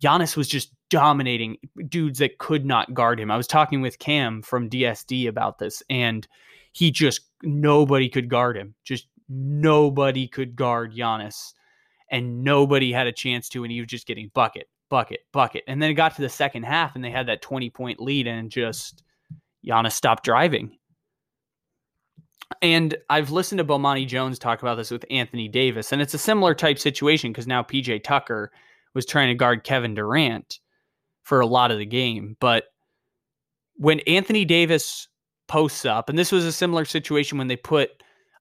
Giannis 0.04 0.38
was 0.38 0.48
just 0.48 0.74
dominating 0.89 1.58
dudes 1.88 2.19
that 2.19 2.38
could 2.38 2.65
not 2.65 2.93
guard 2.93 3.19
him. 3.19 3.32
I 3.32 3.38
was 3.38 3.48
talking 3.48 3.82
with 3.82 4.00
Cam 4.00 4.41
from 4.41 4.69
DSD 4.69 5.28
about 5.28 5.60
this, 5.60 5.84
and 5.89 6.28
he 6.74 6.91
just 6.91 7.22
nobody 7.43 8.10
could 8.10 8.30
guard 8.30 8.58
him. 8.58 8.76
Just 8.84 9.08
nobody 9.28 10.28
could 10.28 10.56
guard 10.56 10.93
Giannis, 10.93 11.54
and 12.10 12.43
nobody 12.43 12.91
had 12.91 13.08
a 13.08 13.12
chance 13.12 13.50
to, 13.50 13.63
and 13.63 13.72
he 13.72 13.80
was 13.80 13.89
just 13.89 14.08
getting 14.08 14.32
bucket, 14.34 14.67
bucket, 14.89 15.22
bucket. 15.32 15.63
And 15.67 15.82
then 15.82 15.91
it 15.91 15.95
got 15.95 16.15
to 16.15 16.22
the 16.22 16.30
second 16.30 16.63
half, 16.63 16.95
and 16.95 17.04
they 17.04 17.12
had 17.12 17.28
that 17.28 17.41
20 17.41 17.69
point 17.69 18.00
lead, 18.00 18.28
and 18.28 18.50
just 18.50 19.04
Giannis 19.65 19.93
stopped 19.93 20.24
driving. 20.24 20.79
And 22.62 22.95
I've 23.09 23.31
listened 23.31 23.59
to 23.59 23.65
Bomani 23.65 24.07
Jones 24.07 24.39
talk 24.39 24.62
about 24.62 24.75
this 24.75 24.91
with 24.91 25.05
Anthony 25.09 25.47
Davis, 25.47 25.91
and 25.91 26.01
it's 26.01 26.13
a 26.13 26.19
similar 26.19 26.53
type 26.53 26.79
situation 26.79 27.31
because 27.31 27.47
now 27.47 27.63
PJ 27.63 28.03
Tucker 28.03 28.51
was 28.93 29.05
trying 29.05 29.29
to 29.29 29.35
guard 29.35 29.63
Kevin 29.63 29.93
Durant 29.93 30.59
for 31.23 31.39
a 31.39 31.45
lot 31.45 31.71
of 31.71 31.77
the 31.77 31.85
game. 31.85 32.35
But 32.39 32.65
when 33.75 33.99
Anthony 34.01 34.45
Davis 34.45 35.07
posts 35.47 35.85
up, 35.85 36.09
and 36.09 36.17
this 36.17 36.31
was 36.31 36.43
a 36.43 36.51
similar 36.51 36.85
situation 36.85 37.38
when 37.38 37.47
they 37.47 37.55
put 37.55 37.91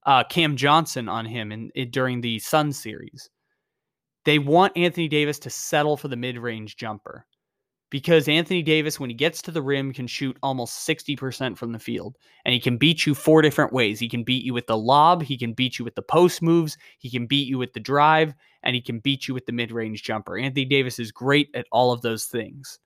uh, 0.06 0.24
Cam 0.24 0.56
Johnson 0.56 1.08
on 1.08 1.26
him 1.26 1.52
in, 1.52 1.70
in 1.74 1.90
during 1.90 2.20
the 2.20 2.38
Sun 2.38 2.72
series, 2.72 3.28
they 4.24 4.38
want 4.38 4.76
Anthony 4.76 5.06
Davis 5.06 5.38
to 5.40 5.50
settle 5.50 5.96
for 5.96 6.08
the 6.08 6.16
mid 6.16 6.38
range 6.38 6.76
jumper 6.76 7.26
because 7.90 8.29
Anthony 8.29 8.62
Davis, 8.62 9.01
when 9.01 9.11
he 9.11 9.14
gets 9.14 9.40
to 9.42 9.51
the 9.51 9.62
rim, 9.62 9.92
can 9.92 10.07
shoot 10.07 10.37
almost 10.42 10.87
60% 10.87 11.57
from 11.57 11.72
the 11.72 11.79
field. 11.79 12.16
And 12.44 12.53
he 12.53 12.61
can 12.61 12.77
beat 12.77 13.07
you 13.07 13.14
four 13.14 13.40
different 13.40 13.72
ways. 13.72 13.98
He 13.98 14.09
can 14.09 14.24
beat 14.24 14.44
you 14.44 14.53
with 14.53 14.66
the 14.66 14.77
lob, 14.77 15.22
he 15.22 15.38
can 15.38 15.53
beat 15.53 15.79
you 15.79 15.85
with 15.85 15.94
the 15.94 16.03
post 16.03 16.42
moves, 16.42 16.77
he 16.98 17.11
can 17.11 17.27
beat 17.27 17.48
you 17.48 17.59
with 17.59 17.72
the 17.72 17.81
drive, 17.81 18.35
and 18.62 18.74
he 18.74 18.83
can 18.83 18.98
beat 18.98 19.27
you 19.27 19.35
with 19.35 19.46
the 19.46 19.53
mid 19.53 19.72
range 19.72 20.03
jumper. 20.03 20.37
Anthony 20.37 20.64
Davis 20.64 20.98
is 20.98 21.12
great 21.12 21.48
at 21.55 21.66
all 21.72 21.92
of 21.92 22.03
those 22.03 22.27
things. 22.27 22.79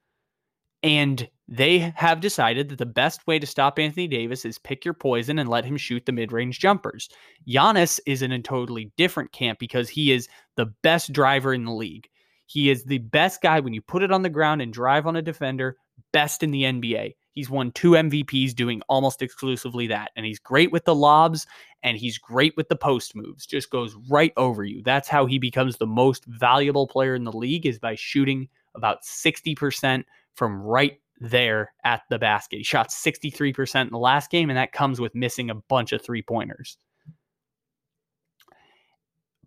And 0.84 1.28
they 1.46 1.92
have 1.96 2.20
decided 2.20 2.68
that 2.68 2.78
the 2.78 2.86
best 2.86 3.26
way 3.26 3.38
to 3.38 3.46
stop 3.46 3.78
Anthony 3.78 4.08
Davis 4.08 4.44
is 4.44 4.58
pick 4.58 4.84
your 4.84 4.94
poison 4.94 5.38
and 5.38 5.48
let 5.48 5.64
him 5.64 5.76
shoot 5.76 6.04
the 6.06 6.12
mid 6.12 6.32
range 6.32 6.58
jumpers. 6.58 7.08
Giannis 7.48 8.00
is 8.06 8.22
in 8.22 8.32
a 8.32 8.42
totally 8.42 8.90
different 8.96 9.32
camp 9.32 9.58
because 9.58 9.88
he 9.88 10.12
is 10.12 10.28
the 10.56 10.66
best 10.82 11.12
driver 11.12 11.54
in 11.54 11.64
the 11.64 11.72
league. 11.72 12.08
He 12.46 12.70
is 12.70 12.84
the 12.84 12.98
best 12.98 13.40
guy 13.40 13.60
when 13.60 13.72
you 13.72 13.80
put 13.80 14.02
it 14.02 14.12
on 14.12 14.22
the 14.22 14.28
ground 14.28 14.62
and 14.62 14.72
drive 14.72 15.06
on 15.06 15.16
a 15.16 15.22
defender, 15.22 15.76
best 16.12 16.42
in 16.42 16.50
the 16.50 16.64
NBA. 16.64 17.14
He's 17.32 17.48
won 17.48 17.72
two 17.72 17.92
MVPs 17.92 18.54
doing 18.54 18.82
almost 18.88 19.22
exclusively 19.22 19.86
that. 19.86 20.10
And 20.16 20.26
he's 20.26 20.38
great 20.38 20.70
with 20.70 20.84
the 20.84 20.94
lobs 20.94 21.46
and 21.82 21.96
he's 21.96 22.18
great 22.18 22.54
with 22.56 22.68
the 22.68 22.76
post 22.76 23.16
moves. 23.16 23.46
Just 23.46 23.70
goes 23.70 23.96
right 24.10 24.32
over 24.36 24.64
you. 24.64 24.82
That's 24.84 25.08
how 25.08 25.24
he 25.26 25.38
becomes 25.38 25.76
the 25.76 25.86
most 25.86 26.24
valuable 26.26 26.86
player 26.86 27.14
in 27.14 27.24
the 27.24 27.32
league 27.32 27.66
is 27.66 27.78
by 27.78 27.94
shooting 27.94 28.48
about 28.74 29.02
60% 29.02 30.04
from 30.34 30.62
right 30.62 30.98
there 31.20 31.72
at 31.84 32.02
the 32.10 32.18
basket. 32.18 32.58
He 32.58 32.64
shot 32.64 32.90
63% 32.90 33.82
in 33.82 33.90
the 33.90 33.98
last 33.98 34.30
game 34.30 34.50
and 34.50 34.56
that 34.58 34.72
comes 34.72 35.00
with 35.00 35.14
missing 35.14 35.48
a 35.48 35.54
bunch 35.54 35.92
of 35.92 36.02
three-pointers. 36.02 36.76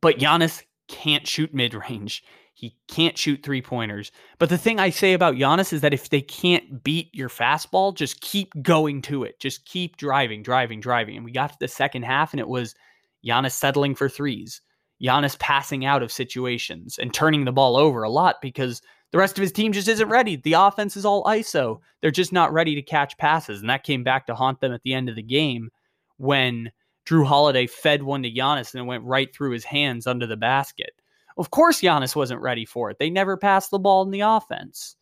But 0.01 0.17
Giannis 0.17 0.63
can't 0.87 1.27
shoot 1.27 1.53
mid-range. 1.53 2.23
He 2.57 2.77
can't 2.87 3.17
shoot 3.17 3.43
three 3.43 3.61
pointers. 3.61 4.13
But 4.39 4.47
the 4.47 4.57
thing 4.57 4.79
I 4.79 4.89
say 4.89 5.11
about 5.11 5.35
Giannis 5.35 5.73
is 5.73 5.81
that 5.81 5.93
if 5.93 6.07
they 6.07 6.21
can't 6.21 6.81
beat 6.83 7.13
your 7.13 7.27
fastball, 7.27 7.93
just 7.93 8.21
keep 8.21 8.53
going 8.63 9.01
to 9.03 9.25
it. 9.25 9.41
Just 9.41 9.65
keep 9.65 9.97
driving, 9.97 10.41
driving, 10.41 10.79
driving. 10.79 11.17
And 11.17 11.25
we 11.25 11.33
got 11.33 11.51
to 11.51 11.57
the 11.59 11.67
second 11.67 12.03
half 12.03 12.31
and 12.31 12.39
it 12.39 12.47
was 12.47 12.73
Giannis 13.25 13.51
settling 13.51 13.93
for 13.93 14.07
threes, 14.07 14.61
Giannis 15.03 15.37
passing 15.37 15.83
out 15.83 16.01
of 16.01 16.13
situations 16.13 16.97
and 16.97 17.13
turning 17.13 17.43
the 17.43 17.51
ball 17.51 17.75
over 17.75 18.03
a 18.03 18.09
lot 18.09 18.37
because 18.41 18.81
the 19.11 19.17
rest 19.17 19.37
of 19.37 19.41
his 19.41 19.51
team 19.51 19.73
just 19.73 19.89
isn't 19.89 20.07
ready. 20.07 20.37
The 20.37 20.53
offense 20.53 20.95
is 20.95 21.03
all 21.03 21.25
ISO. 21.25 21.81
They're 22.01 22.09
just 22.09 22.31
not 22.31 22.53
ready 22.53 22.73
to 22.75 22.81
catch 22.81 23.17
passes. 23.17 23.59
And 23.59 23.69
that 23.69 23.83
came 23.83 24.05
back 24.05 24.27
to 24.27 24.35
haunt 24.35 24.61
them 24.61 24.71
at 24.71 24.81
the 24.83 24.93
end 24.93 25.09
of 25.09 25.17
the 25.17 25.23
game 25.23 25.71
when 26.15 26.71
Jrue 27.05 27.25
Holiday 27.25 27.67
fed 27.67 28.03
one 28.03 28.23
to 28.23 28.31
Giannis 28.31 28.73
and 28.73 28.81
it 28.81 28.87
went 28.87 29.03
right 29.03 29.33
through 29.35 29.51
his 29.51 29.65
hands 29.65 30.07
under 30.07 30.25
the 30.25 30.37
basket. 30.37 30.93
Of 31.37 31.51
course, 31.51 31.81
Giannis 31.81 32.15
wasn't 32.15 32.41
ready 32.41 32.65
for 32.65 32.89
it. 32.89 32.97
They 32.99 33.09
never 33.09 33.37
passed 33.37 33.71
the 33.71 33.79
ball 33.79 34.03
in 34.03 34.11
the 34.11 34.21
offense. 34.21 34.95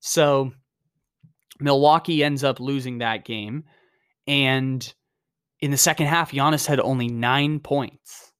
So 0.00 0.52
Milwaukee 1.60 2.24
ends 2.24 2.42
up 2.42 2.60
losing 2.60 2.98
that 2.98 3.24
game. 3.24 3.64
And 4.26 4.92
in 5.60 5.70
the 5.70 5.76
second 5.76 6.06
half, 6.06 6.32
Giannis 6.32 6.66
had 6.66 6.80
only 6.80 7.08
nine 7.08 7.60
points. 7.60 8.32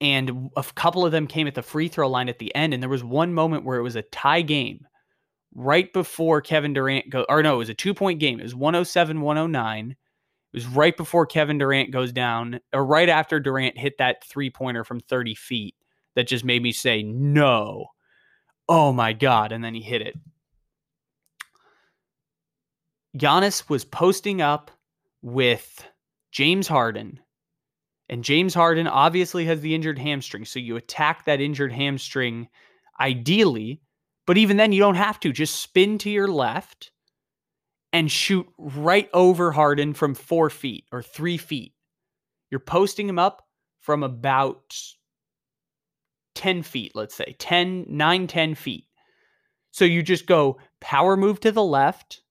And 0.00 0.50
a 0.56 0.64
couple 0.74 1.04
of 1.04 1.12
them 1.12 1.26
came 1.26 1.46
at 1.46 1.54
the 1.54 1.62
free 1.62 1.88
throw 1.88 2.08
line 2.08 2.28
at 2.28 2.38
the 2.38 2.54
end. 2.54 2.72
And 2.72 2.82
there 2.82 2.90
was 2.90 3.04
one 3.04 3.34
moment 3.34 3.64
where 3.64 3.78
it 3.78 3.82
was 3.82 3.96
a 3.96 4.02
tie 4.02 4.42
game 4.42 4.86
right 5.54 5.92
before 5.92 6.40
Kevin 6.40 6.72
Durant 6.72 7.10
go 7.10 7.26
or 7.28 7.42
no, 7.42 7.54
it 7.54 7.58
was 7.58 7.68
a 7.68 7.74
two 7.74 7.94
point 7.94 8.20
game. 8.20 8.40
It 8.40 8.44
was 8.44 8.54
107 8.54 9.20
109. 9.20 9.90
It 9.90 9.96
was 10.52 10.66
right 10.66 10.96
before 10.96 11.26
Kevin 11.26 11.58
Durant 11.58 11.92
goes 11.92 12.12
down, 12.12 12.58
or 12.72 12.84
right 12.84 13.08
after 13.08 13.38
Durant 13.38 13.78
hit 13.78 13.98
that 13.98 14.24
three 14.24 14.50
pointer 14.50 14.82
from 14.82 14.98
30 14.98 15.36
feet 15.36 15.74
that 16.16 16.28
just 16.28 16.44
made 16.44 16.62
me 16.62 16.72
say, 16.72 17.02
no. 17.02 17.86
Oh 18.68 18.92
my 18.92 19.12
God. 19.12 19.52
And 19.52 19.64
then 19.64 19.74
he 19.74 19.80
hit 19.80 20.02
it. 20.02 20.16
Giannis 23.16 23.68
was 23.68 23.84
posting 23.84 24.40
up 24.40 24.70
with 25.22 25.86
James 26.32 26.68
Harden. 26.68 27.20
And 28.08 28.24
James 28.24 28.54
Harden 28.54 28.86
obviously 28.86 29.44
has 29.46 29.60
the 29.60 29.74
injured 29.74 29.98
hamstring. 29.98 30.44
So 30.44 30.58
you 30.58 30.76
attack 30.76 31.24
that 31.24 31.40
injured 31.40 31.72
hamstring 31.72 32.48
ideally. 33.00 33.80
But 34.26 34.38
even 34.38 34.56
then, 34.56 34.72
you 34.72 34.80
don't 34.80 34.94
have 34.96 35.18
to. 35.20 35.32
Just 35.32 35.60
spin 35.60 35.98
to 35.98 36.10
your 36.10 36.28
left 36.28 36.92
and 37.92 38.10
shoot 38.10 38.46
right 38.58 39.08
over 39.12 39.50
Harden 39.50 39.94
from 39.94 40.14
four 40.14 40.50
feet 40.50 40.84
or 40.92 41.02
three 41.02 41.36
feet. 41.36 41.72
You're 42.50 42.60
posting 42.60 43.08
him 43.08 43.18
up 43.18 43.42
from 43.80 44.02
about 44.02 44.76
10 46.40 46.62
feet, 46.62 46.92
let's 46.94 47.14
say 47.14 47.36
10, 47.38 47.84
9, 47.86 48.26
10 48.26 48.54
feet. 48.54 48.86
So 49.72 49.84
you 49.84 50.02
just 50.02 50.24
go 50.26 50.56
power 50.80 51.14
move 51.14 51.38
to 51.40 51.52
the 51.52 51.62
left. 51.62 52.22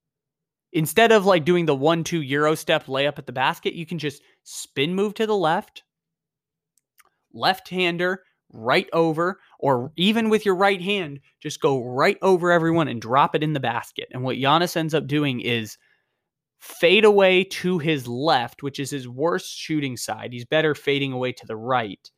Instead 0.74 1.12
of 1.12 1.28
like 1.28 1.46
doing 1.46 1.68
the 1.68 1.76
one, 1.76 2.04
two 2.04 2.24
Euro 2.24 2.56
step 2.56 2.88
layup 2.88 3.20
at 3.20 3.28
the 3.28 3.32
basket, 3.32 3.76
you 3.76 3.86
can 3.86 4.00
just 4.00 4.24
spin 4.44 4.96
move 4.96 5.14
to 5.14 5.28
the 5.28 5.36
left, 5.36 5.84
left 7.34 7.70
hander, 7.70 8.24
right 8.52 8.90
over, 8.94 9.40
or 9.60 9.92
even 9.96 10.30
with 10.30 10.44
your 10.44 10.56
right 10.56 10.82
hand, 10.82 11.20
just 11.40 11.62
go 11.62 11.84
right 11.84 12.18
over 12.24 12.52
everyone 12.52 12.88
and 12.88 13.00
drop 13.00 13.36
it 13.36 13.44
in 13.44 13.54
the 13.54 13.60
basket. 13.60 14.08
And 14.10 14.24
what 14.24 14.38
Giannis 14.38 14.76
ends 14.76 14.96
up 14.96 15.06
doing 15.06 15.40
is 15.40 15.78
fade 16.58 17.06
away 17.06 17.44
to 17.44 17.78
his 17.78 18.08
left, 18.08 18.64
which 18.64 18.80
is 18.80 18.90
his 18.90 19.08
worst 19.08 19.56
shooting 19.56 19.98
side. 19.98 20.34
He's 20.34 20.46
better 20.46 20.74
fading 20.74 21.14
away 21.14 21.32
to 21.34 21.46
the 21.46 21.56
right 21.56 22.10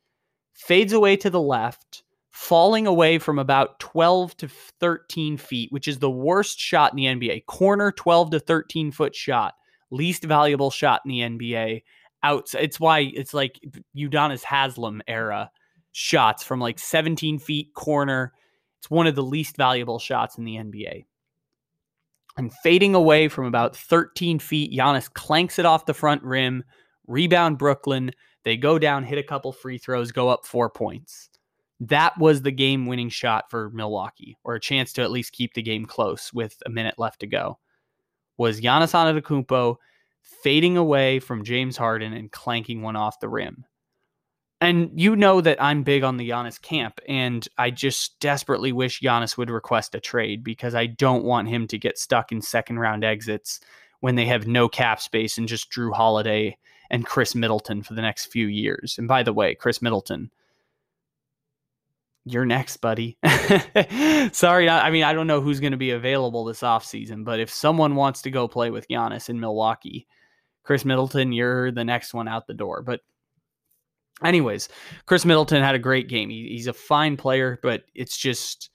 fades 0.52 0.92
away 0.92 1.16
to 1.16 1.30
the 1.30 1.40
left, 1.40 2.02
falling 2.30 2.86
away 2.86 3.18
from 3.18 3.38
about 3.38 3.78
12 3.80 4.36
to 4.38 4.48
13 4.48 5.36
feet, 5.36 5.70
which 5.72 5.88
is 5.88 5.98
the 5.98 6.10
worst 6.10 6.58
shot 6.58 6.92
in 6.92 6.96
the 6.96 7.04
NBA. 7.04 7.46
Corner 7.46 7.92
12 7.92 8.30
to 8.32 8.40
13 8.40 8.90
foot 8.90 9.14
shot, 9.14 9.54
least 9.90 10.24
valuable 10.24 10.70
shot 10.70 11.02
in 11.04 11.10
the 11.10 11.20
NBA. 11.20 11.82
Out, 12.22 12.54
it's 12.54 12.78
why 12.78 13.00
it's 13.00 13.34
like 13.34 13.60
Udonis 13.96 14.44
Haslem 14.44 15.02
era 15.08 15.50
shots 15.92 16.42
from 16.42 16.60
like 16.60 16.78
17 16.78 17.38
feet 17.38 17.74
corner. 17.74 18.32
It's 18.78 18.90
one 18.90 19.06
of 19.06 19.14
the 19.14 19.22
least 19.22 19.56
valuable 19.56 19.98
shots 19.98 20.38
in 20.38 20.44
the 20.44 20.56
NBA. 20.56 21.04
And 22.36 22.52
fading 22.62 22.94
away 22.94 23.28
from 23.28 23.44
about 23.44 23.76
13 23.76 24.38
feet, 24.38 24.72
Giannis 24.72 25.12
clanks 25.12 25.58
it 25.58 25.66
off 25.66 25.86
the 25.86 25.94
front 25.94 26.22
rim, 26.22 26.64
rebound 27.06 27.58
Brooklyn. 27.58 28.12
They 28.44 28.56
go 28.56 28.78
down, 28.78 29.04
hit 29.04 29.18
a 29.18 29.22
couple 29.22 29.52
free 29.52 29.78
throws, 29.78 30.12
go 30.12 30.28
up 30.28 30.44
four 30.44 30.70
points. 30.70 31.30
That 31.80 32.16
was 32.18 32.42
the 32.42 32.52
game 32.52 32.86
winning 32.86 33.08
shot 33.08 33.50
for 33.50 33.70
Milwaukee, 33.70 34.36
or 34.44 34.54
a 34.54 34.60
chance 34.60 34.92
to 34.94 35.02
at 35.02 35.10
least 35.10 35.32
keep 35.32 35.54
the 35.54 35.62
game 35.62 35.84
close 35.84 36.32
with 36.32 36.62
a 36.64 36.70
minute 36.70 36.98
left 36.98 37.20
to 37.20 37.26
go. 37.26 37.58
Was 38.36 38.60
Giannis 38.60 38.92
Antetokounmpo 38.92 39.76
fading 40.22 40.76
away 40.76 41.18
from 41.18 41.44
James 41.44 41.76
Harden 41.76 42.12
and 42.12 42.30
clanking 42.30 42.82
one 42.82 42.96
off 42.96 43.20
the 43.20 43.28
rim. 43.28 43.64
And 44.60 44.92
you 44.94 45.16
know 45.16 45.40
that 45.40 45.60
I'm 45.60 45.82
big 45.82 46.04
on 46.04 46.16
the 46.16 46.30
Giannis 46.30 46.60
camp, 46.60 47.00
and 47.08 47.46
I 47.58 47.70
just 47.70 48.20
desperately 48.20 48.70
wish 48.70 49.00
Giannis 49.00 49.36
would 49.36 49.50
request 49.50 49.96
a 49.96 50.00
trade 50.00 50.44
because 50.44 50.76
I 50.76 50.86
don't 50.86 51.24
want 51.24 51.48
him 51.48 51.66
to 51.66 51.78
get 51.78 51.98
stuck 51.98 52.30
in 52.30 52.40
second 52.40 52.78
round 52.78 53.02
exits 53.02 53.58
when 54.00 54.14
they 54.14 54.26
have 54.26 54.46
no 54.46 54.68
cap 54.68 55.00
space 55.00 55.36
and 55.36 55.48
just 55.48 55.70
Jrue 55.72 55.92
Holiday 55.92 56.56
and 56.92 57.06
Khris 57.06 57.34
Middleton 57.34 57.82
for 57.82 57.94
the 57.94 58.02
next 58.02 58.26
few 58.26 58.46
years. 58.46 58.96
And 58.98 59.08
by 59.08 59.22
the 59.22 59.32
way, 59.32 59.54
Khris 59.54 59.80
Middleton, 59.80 60.30
you're 62.26 62.44
next, 62.44 62.76
buddy. 62.76 63.16
Sorry, 64.32 64.68
I 64.68 64.90
mean, 64.90 65.02
I 65.02 65.14
don't 65.14 65.26
know 65.26 65.40
who's 65.40 65.58
going 65.58 65.72
to 65.72 65.78
be 65.78 65.90
available 65.90 66.44
this 66.44 66.60
offseason, 66.60 67.24
but 67.24 67.40
if 67.40 67.50
someone 67.50 67.96
wants 67.96 68.22
to 68.22 68.30
go 68.30 68.46
play 68.46 68.70
with 68.70 68.86
Giannis 68.88 69.30
in 69.30 69.40
Milwaukee, 69.40 70.06
Khris 70.62 70.84
Middleton, 70.84 71.32
you're 71.32 71.72
the 71.72 71.84
next 71.84 72.12
one 72.12 72.28
out 72.28 72.46
the 72.46 72.54
door. 72.54 72.82
But 72.82 73.00
anyways, 74.22 74.68
Khris 75.06 75.24
Middleton 75.24 75.62
had 75.62 75.74
a 75.74 75.80
great 75.80 76.08
game. 76.08 76.28
He, 76.28 76.48
he's 76.50 76.68
a 76.68 76.74
fine 76.74 77.16
player, 77.16 77.58
but 77.62 77.84
it's 77.94 78.18
just 78.18 78.70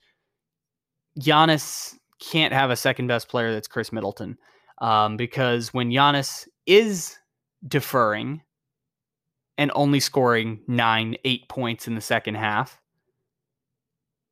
Giannis 1.20 1.94
can't 2.20 2.52
have 2.52 2.70
a 2.70 2.76
second 2.76 3.06
best 3.06 3.28
player 3.28 3.52
that's 3.52 3.68
Chris 3.68 3.92
Middleton 3.92 4.36
um, 4.78 5.16
because 5.16 5.72
when 5.72 5.90
Giannis 5.90 6.48
is 6.66 7.16
deferring 7.66 8.42
and 9.56 9.72
only 9.74 10.00
scoring 10.00 10.60
nine, 10.68 11.16
eight 11.24 11.48
points 11.48 11.88
in 11.88 11.94
the 11.94 12.00
second 12.00 12.36
half, 12.36 12.80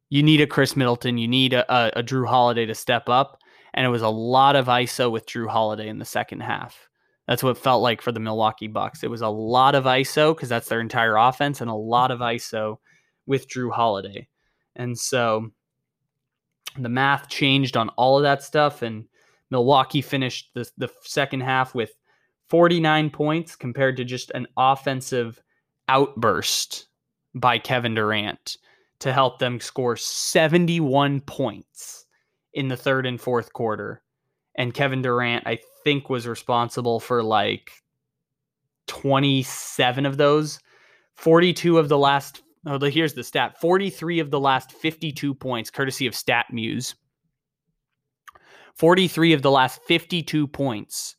you 0.08 0.22
need 0.22 0.40
a 0.40 0.46
Khris 0.46 0.76
Middleton, 0.76 1.18
you 1.18 1.26
need 1.26 1.52
a, 1.52 1.70
a, 1.72 2.00
a 2.00 2.02
Jrue 2.02 2.26
Holiday 2.26 2.66
to 2.66 2.74
step 2.74 3.08
up. 3.08 3.40
And 3.74 3.84
it 3.84 3.90
was 3.90 4.02
a 4.02 4.08
lot 4.08 4.56
of 4.56 4.66
ISO 4.66 5.10
with 5.10 5.26
Jrue 5.26 5.48
Holiday 5.48 5.88
in 5.88 5.98
the 5.98 6.04
second 6.04 6.40
half. 6.40 6.88
That's 7.26 7.42
what 7.42 7.58
felt 7.58 7.82
like 7.82 8.00
for 8.00 8.12
the 8.12 8.20
Milwaukee 8.20 8.68
Bucks. 8.68 9.02
It 9.02 9.10
was 9.10 9.20
a 9.20 9.28
lot 9.28 9.74
of 9.74 9.84
ISO 9.84 10.34
because 10.34 10.48
that's 10.48 10.68
their 10.68 10.80
entire 10.80 11.16
offense, 11.16 11.60
and 11.60 11.68
a 11.68 11.74
lot 11.74 12.10
of 12.10 12.20
ISO 12.20 12.78
with 13.26 13.48
Jrue 13.48 13.72
Holiday. 13.72 14.28
And 14.76 14.96
so 14.96 15.50
the 16.78 16.88
math 16.88 17.28
changed 17.28 17.76
on 17.76 17.88
all 17.90 18.16
of 18.16 18.22
that 18.22 18.42
stuff, 18.42 18.82
and 18.82 19.06
Milwaukee 19.50 20.02
finished 20.02 20.50
the, 20.54 20.70
the 20.78 20.88
second 21.02 21.40
half 21.40 21.74
with 21.74 21.90
49 22.48 23.10
points 23.10 23.56
compared 23.56 23.96
to 23.96 24.04
just 24.04 24.30
an 24.30 24.46
offensive 24.56 25.42
outburst 25.88 26.86
by 27.34 27.58
Kevin 27.58 27.94
Durant 27.94 28.56
to 29.00 29.12
help 29.12 29.38
them 29.38 29.60
score 29.60 29.96
71 29.96 31.20
points 31.22 32.06
in 32.54 32.68
the 32.68 32.76
third 32.76 33.06
and 33.06 33.20
fourth 33.20 33.52
quarter. 33.52 34.02
And 34.54 34.72
Kevin 34.72 35.02
Durant, 35.02 35.46
I 35.46 35.58
think 35.84 36.08
was 36.08 36.26
responsible 36.26 36.98
for 36.98 37.22
like 37.22 37.72
27 38.86 40.06
of 40.06 40.16
those. 40.16 40.58
42 41.16 41.78
of 41.78 41.88
the 41.88 41.98
last, 41.98 42.42
oh, 42.66 42.78
here's 42.78 43.14
the 43.14 43.24
stat 43.24 43.60
43 43.60 44.20
of 44.20 44.30
the 44.30 44.40
last 44.40 44.72
52 44.72 45.34
points, 45.34 45.70
courtesy 45.70 46.06
of 46.06 46.14
StatMuse. 46.14 46.94
43 48.74 49.32
of 49.32 49.42
the 49.42 49.50
last 49.50 49.82
52 49.84 50.46
points 50.46 51.16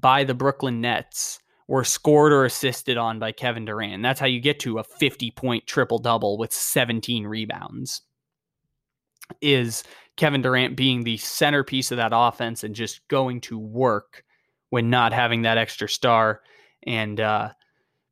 by 0.00 0.24
the 0.24 0.34
Brooklyn 0.34 0.80
Nets 0.80 1.40
were 1.68 1.84
scored 1.84 2.32
or 2.32 2.44
assisted 2.44 2.96
on 2.96 3.18
by 3.18 3.32
Kevin 3.32 3.64
Durant. 3.64 4.02
That's 4.02 4.18
how 4.18 4.26
you 4.26 4.40
get 4.40 4.58
to 4.60 4.78
a 4.78 4.84
50 4.84 5.30
point 5.32 5.66
triple 5.66 5.98
double 5.98 6.36
with 6.38 6.52
17 6.52 7.26
rebounds. 7.26 8.02
Is 9.40 9.84
Kevin 10.16 10.42
Durant 10.42 10.76
being 10.76 11.04
the 11.04 11.16
centerpiece 11.16 11.90
of 11.92 11.96
that 11.96 12.10
offense 12.12 12.64
and 12.64 12.74
just 12.74 13.06
going 13.08 13.40
to 13.42 13.58
work 13.58 14.24
when 14.70 14.90
not 14.90 15.12
having 15.12 15.42
that 15.42 15.58
extra 15.58 15.88
star. 15.88 16.42
And 16.86 17.20
uh, 17.20 17.50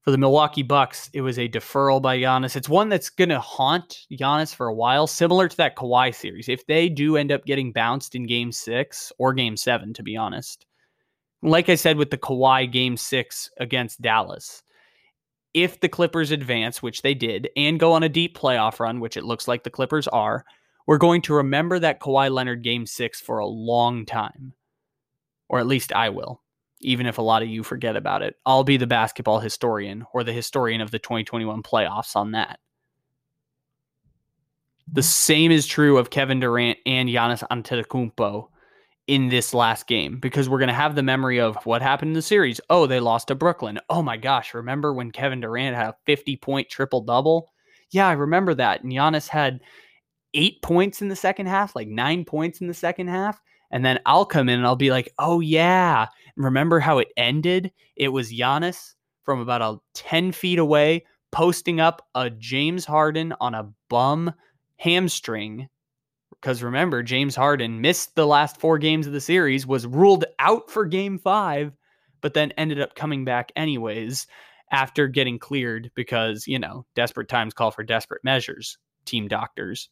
for 0.02 0.10
the 0.10 0.18
Milwaukee 0.18 0.62
Bucks, 0.62 1.10
it 1.12 1.20
was 1.20 1.38
a 1.38 1.48
deferral 1.48 2.00
by 2.00 2.18
Giannis. 2.18 2.56
It's 2.56 2.68
one 2.68 2.88
that's 2.88 3.10
going 3.10 3.28
to 3.28 3.40
haunt 3.40 4.06
Giannis 4.12 4.54
for 4.54 4.68
a 4.68 4.74
while, 4.74 5.06
similar 5.06 5.48
to 5.48 5.56
that 5.58 5.76
Kawhi 5.76 6.14
series. 6.14 6.48
If 6.48 6.66
they 6.66 6.88
do 6.88 7.16
end 7.16 7.32
up 7.32 7.44
getting 7.44 7.72
bounced 7.72 8.14
in 8.14 8.26
game 8.26 8.52
six 8.52 9.12
or 9.18 9.34
game 9.34 9.56
seven, 9.56 9.92
to 9.94 10.02
be 10.02 10.16
honest, 10.16 10.64
like 11.42 11.68
I 11.68 11.74
said 11.74 11.96
with 11.96 12.10
the 12.10 12.18
Kawhi 12.18 12.70
game 12.70 12.96
six 12.96 13.50
against 13.58 14.02
Dallas, 14.02 14.62
if 15.54 15.80
the 15.80 15.88
Clippers 15.88 16.30
advance, 16.30 16.82
which 16.82 17.02
they 17.02 17.14
did, 17.14 17.48
and 17.56 17.80
go 17.80 17.92
on 17.92 18.02
a 18.02 18.08
deep 18.08 18.36
playoff 18.36 18.80
run, 18.80 19.00
which 19.00 19.16
it 19.16 19.24
looks 19.24 19.48
like 19.48 19.64
the 19.64 19.70
Clippers 19.70 20.08
are, 20.08 20.44
we're 20.86 20.98
going 20.98 21.22
to 21.22 21.34
remember 21.34 21.78
that 21.78 22.00
Kawhi 22.00 22.30
Leonard 22.30 22.62
game 22.62 22.86
six 22.86 23.20
for 23.20 23.38
a 23.38 23.46
long 23.46 24.06
time. 24.06 24.54
Or 25.48 25.58
at 25.58 25.66
least 25.66 25.92
I 25.92 26.10
will, 26.10 26.42
even 26.80 27.06
if 27.06 27.18
a 27.18 27.22
lot 27.22 27.42
of 27.42 27.48
you 27.48 27.62
forget 27.62 27.96
about 27.96 28.22
it. 28.22 28.36
I'll 28.44 28.64
be 28.64 28.76
the 28.76 28.86
basketball 28.86 29.40
historian 29.40 30.04
or 30.12 30.24
the 30.24 30.32
historian 30.32 30.80
of 30.80 30.90
the 30.90 30.98
2021 30.98 31.62
playoffs 31.62 32.16
on 32.16 32.32
that. 32.32 32.58
The 34.90 35.00
mm-hmm. 35.00 35.06
same 35.06 35.52
is 35.52 35.66
true 35.66 35.98
of 35.98 36.10
Kevin 36.10 36.40
Durant 36.40 36.78
and 36.86 37.08
Giannis 37.08 37.46
Antetokounmpo 37.50 38.48
in 39.08 39.30
this 39.30 39.54
last 39.54 39.86
game 39.86 40.20
because 40.20 40.48
we're 40.48 40.58
going 40.58 40.68
to 40.68 40.74
have 40.74 40.94
the 40.94 41.02
memory 41.02 41.40
of 41.40 41.56
what 41.64 41.82
happened 41.82 42.10
in 42.10 42.14
the 42.14 42.22
series. 42.22 42.60
Oh, 42.68 42.86
they 42.86 43.00
lost 43.00 43.28
to 43.28 43.34
Brooklyn. 43.34 43.80
Oh 43.88 44.02
my 44.02 44.18
gosh, 44.18 44.54
remember 44.54 44.92
when 44.92 45.10
Kevin 45.10 45.40
Durant 45.40 45.74
had 45.74 45.88
a 45.88 45.96
50 46.04 46.36
point 46.36 46.68
triple 46.68 47.00
double? 47.00 47.50
Yeah, 47.90 48.06
I 48.06 48.12
remember 48.12 48.54
that. 48.54 48.82
And 48.82 48.92
Giannis 48.92 49.26
had 49.26 49.60
eight 50.34 50.60
points 50.62 51.00
in 51.00 51.08
the 51.08 51.16
second 51.16 51.46
half, 51.46 51.74
like 51.74 51.88
nine 51.88 52.24
points 52.24 52.60
in 52.60 52.68
the 52.68 52.74
second 52.74 53.08
half. 53.08 53.40
And 53.70 53.84
then 53.84 53.98
I'll 54.06 54.26
come 54.26 54.48
in 54.48 54.58
and 54.58 54.66
I'll 54.66 54.76
be 54.76 54.90
like, 54.90 55.12
oh, 55.18 55.40
yeah. 55.40 56.06
Remember 56.36 56.78
how 56.78 56.98
it 56.98 57.08
ended? 57.16 57.72
It 57.96 58.08
was 58.08 58.32
Giannis 58.32 58.94
from 59.24 59.40
about 59.40 59.62
a 59.62 59.78
10 59.94 60.32
feet 60.32 60.58
away 60.58 61.04
posting 61.32 61.80
up 61.80 62.06
a 62.14 62.30
James 62.30 62.84
Harden 62.84 63.34
on 63.40 63.54
a 63.54 63.70
bum 63.88 64.32
hamstring. 64.76 65.68
Because 66.40 66.62
remember, 66.62 67.02
James 67.02 67.34
Harden 67.34 67.80
missed 67.80 68.14
the 68.14 68.26
last 68.26 68.60
four 68.60 68.78
games 68.78 69.06
of 69.06 69.12
the 69.12 69.20
series, 69.20 69.66
was 69.66 69.86
ruled 69.86 70.24
out 70.38 70.70
for 70.70 70.84
game 70.84 71.18
five, 71.18 71.72
but 72.20 72.34
then 72.34 72.52
ended 72.52 72.80
up 72.80 72.94
coming 72.94 73.24
back 73.24 73.50
anyways 73.56 74.26
after 74.70 75.08
getting 75.08 75.38
cleared 75.38 75.90
because, 75.94 76.46
you 76.46 76.58
know, 76.58 76.84
desperate 76.94 77.28
times 77.28 77.54
call 77.54 77.70
for 77.70 77.82
desperate 77.82 78.22
measures, 78.22 78.78
team 79.04 79.26
doctors. 79.26 79.88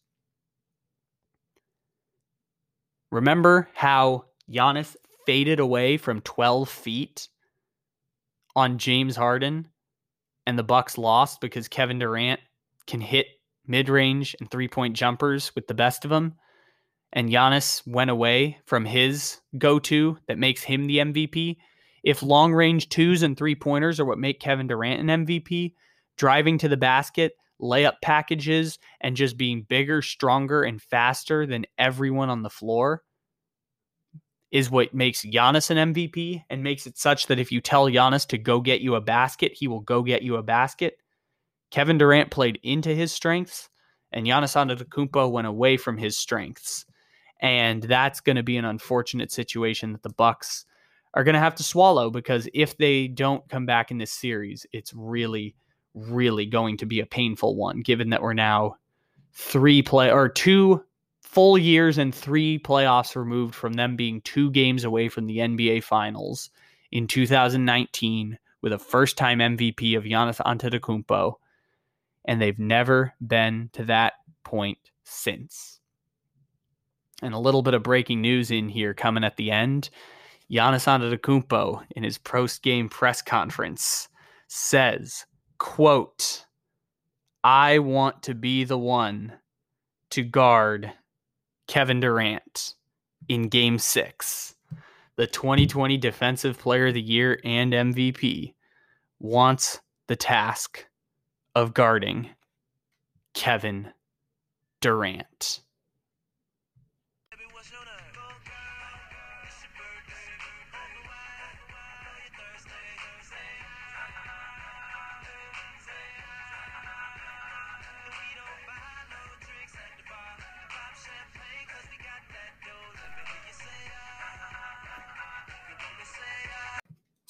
Remember 3.11 3.69
how 3.75 4.27
Giannis 4.51 4.95
faded 5.27 5.59
away 5.59 5.97
from 5.97 6.21
12 6.21 6.69
feet 6.69 7.29
on 8.55 8.79
James 8.79 9.17
Harden 9.17 9.69
and 10.47 10.59
the 10.59 10.63
Bucks 10.63 10.97
lost 10.97 11.41
because 11.41 11.69
Kevin 11.69 11.99
Durant 11.99 12.41
can 12.87 13.01
hit 13.01 13.27
mid-range 13.69 14.37
and 14.41 14.51
three-point 14.51 14.97
jumpers 14.97 15.53
with 15.55 15.67
the 15.67 15.75
best 15.75 16.05
of 16.05 16.11
them 16.11 16.35
and 17.13 17.31
Giannis 17.31 17.83
went 17.87 18.11
away 18.11 18.59
from 18.67 18.85
his 18.85 19.41
go-to 19.57 20.19
that 20.29 20.39
makes 20.39 20.63
him 20.63 20.87
the 20.87 20.99
MVP. 20.99 21.57
If 22.03 22.23
long-range 22.23 22.89
twos 22.89 23.23
and 23.23 23.37
three-pointers 23.37 23.99
are 23.99 24.05
what 24.05 24.19
make 24.19 24.39
Kevin 24.39 24.67
Durant 24.67 25.09
an 25.09 25.27
MVP, 25.27 25.75
driving 26.19 26.59
to 26.59 26.69
the 26.69 26.77
basket 26.77 27.33
layup 27.61 27.95
packages 28.03 28.79
and 29.01 29.17
just 29.17 29.39
being 29.39 29.63
bigger, 29.63 30.03
stronger, 30.03 30.63
and 30.63 30.81
faster 30.81 31.47
than 31.47 31.65
everyone 31.79 32.29
on 32.29 32.43
the 32.43 32.51
floor 32.51 33.03
is 34.53 34.71
what 34.71 34.95
makes 34.95 35.25
Giannis 35.25 35.71
an 35.71 35.95
MVP 35.95 36.45
and 36.51 36.63
makes 36.63 36.87
it 36.87 36.99
such 36.99 37.29
that 37.29 37.39
if 37.39 37.51
you 37.51 37.63
tell 37.63 37.87
Giannis 37.87 38.27
to 38.29 38.39
go 38.39 38.61
get 38.61 38.83
you 38.83 38.95
a 38.95 39.01
basket, 39.01 39.53
he 39.55 39.69
will 39.69 39.81
go 39.81 40.03
get 40.03 40.23
you 40.23 40.37
a 40.37 40.43
basket. 40.43 40.99
Kevin 41.77 41.99
Durant 41.99 42.31
played 42.31 42.59
into 42.63 42.95
his 42.95 43.13
strengths, 43.13 43.69
and 44.11 44.25
Giannis 44.27 44.57
Antetokounmpo 44.57 45.31
went 45.31 45.47
away 45.47 45.77
from 45.77 45.99
his 45.99 46.17
strengths, 46.17 46.87
and 47.43 47.83
that's 47.83 48.21
going 48.21 48.37
to 48.37 48.43
be 48.43 48.57
an 48.57 48.65
unfortunate 48.65 49.31
situation 49.31 49.93
that 49.93 50.03
the 50.03 50.09
Bucks 50.09 50.65
are 51.13 51.23
going 51.23 51.35
to 51.35 51.39
have 51.39 51.55
to 51.57 51.63
swallow 51.63 52.09
because 52.09 52.49
if 52.55 52.79
they 52.79 53.09
don't 53.09 53.47
come 53.51 53.67
back 53.67 53.91
in 53.91 53.99
this 53.99 54.11
series, 54.11 54.65
it's 54.73 54.95
really 54.95 55.55
really 55.93 56.47
going 56.47 56.79
to 56.79 56.87
be 56.87 57.01
a 57.01 57.05
painful 57.05 57.57
one, 57.57 57.83
given 57.83 58.09
that 58.09 58.23
we're 58.23 58.33
now 58.33 58.77
three 59.35 59.83
play 59.83 60.11
or 60.11 60.31
two 60.31 60.83
full 61.21 61.59
years 61.59 61.99
and 61.99 62.15
three 62.15 62.59
playoffs 62.59 63.15
removed 63.17 63.55
from 63.55 63.75
them 63.75 63.97
being 63.97 64.23
two 64.23 64.51
games 64.51 64.85
away 64.85 65.11
from 65.11 65.27
the 65.27 65.37
NBA 65.37 65.85
Finals 65.85 66.49
in 66.91 67.07
2019 67.07 68.39
with 68.63 68.73
a 68.73 68.79
first 68.79 69.19
time 69.19 69.41
MVP 69.41 69.95
of 69.95 70.05
Giannis 70.05 70.41
Antetokounmpo. 70.41 71.35
And 72.27 72.41
they've 72.41 72.59
never 72.59 73.15
been 73.25 73.71
to 73.73 73.85
that 73.85 74.15
point 74.45 74.79
since. 75.05 75.81
And 77.23 77.33
a 77.33 77.39
little 77.39 77.63
bit 77.63 77.75
of 77.75 77.83
breaking 77.83 78.21
news 78.21 78.51
in 78.51 78.69
here 78.69 78.93
coming 78.93 79.25
at 79.25 79.37
the 79.37 79.51
end. 79.51 79.91
Giannis 80.51 80.87
Antetokounmpo 80.87 81.85
in 81.97 82.03
his 82.03 82.19
post-game 82.19 82.89
press 82.89 83.23
conference 83.23 84.09
says, 84.49 85.27
quote, 85.59 86.47
I 87.43 87.79
want 87.79 88.25
to 88.25 88.35
be 88.35 88.65
the 88.65 88.79
one 88.79 89.35
to 90.11 90.23
guard 90.23 90.93
Kevin 91.67 92.01
Durant 92.01 92.75
in 93.29 93.49
game 93.49 93.79
six. 93.79 94.55
The 95.17 95.27
2020 95.27 95.97
Defensive 95.97 96.59
Player 96.59 96.89
of 96.89 96.95
the 96.95 97.01
Year 97.01 97.41
and 97.45 97.73
MVP 97.73 98.55
wants 99.19 99.81
the 100.09 100.17
task 100.17 100.87
of 101.57 101.73
guarding 101.73 102.29
Kevin 103.33 103.89
Durant. 104.83 105.63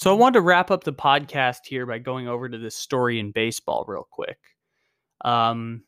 So 0.07 0.15
I 0.15 0.17
wanted 0.17 0.35
to 0.35 0.43
wrap 0.43 0.71
up 0.71 0.85
the 0.85 0.93
podcast 0.93 1.63
here 1.67 1.85
by 1.85 1.99
going 1.99 2.29
over 2.29 2.49
to 2.49 2.59
this 2.59 2.77
story 2.77 3.19
in 3.19 3.33
baseball 3.33 3.85
real 3.89 4.07
quick. 4.09 4.39
Um, 5.25 5.83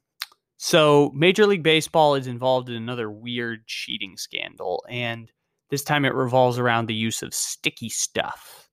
so 0.56 1.12
Major 1.14 1.46
League 1.46 1.62
Baseball 1.62 2.16
is 2.16 2.26
involved 2.26 2.68
in 2.68 2.74
another 2.74 3.08
weird 3.08 3.64
cheating 3.68 4.16
scandal, 4.16 4.84
and 4.90 5.30
this 5.70 5.84
time 5.84 6.04
it 6.04 6.14
revolves 6.14 6.58
around 6.58 6.86
the 6.86 6.96
use 6.96 7.22
of 7.22 7.32
sticky 7.32 7.90
stuff. 7.90 8.68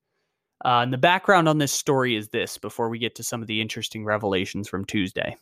Uh, 0.64 0.80
and 0.80 0.92
the 0.92 0.98
background 0.98 1.48
on 1.48 1.58
this 1.58 1.70
story 1.70 2.16
is 2.16 2.30
this 2.30 2.58
before 2.58 2.88
we 2.88 2.98
get 2.98 3.14
to 3.14 3.22
some 3.22 3.40
of 3.40 3.46
the 3.46 3.60
interesting 3.60 4.04
revelations 4.04 4.68
from 4.68 4.84
Tuesday. 4.84 5.36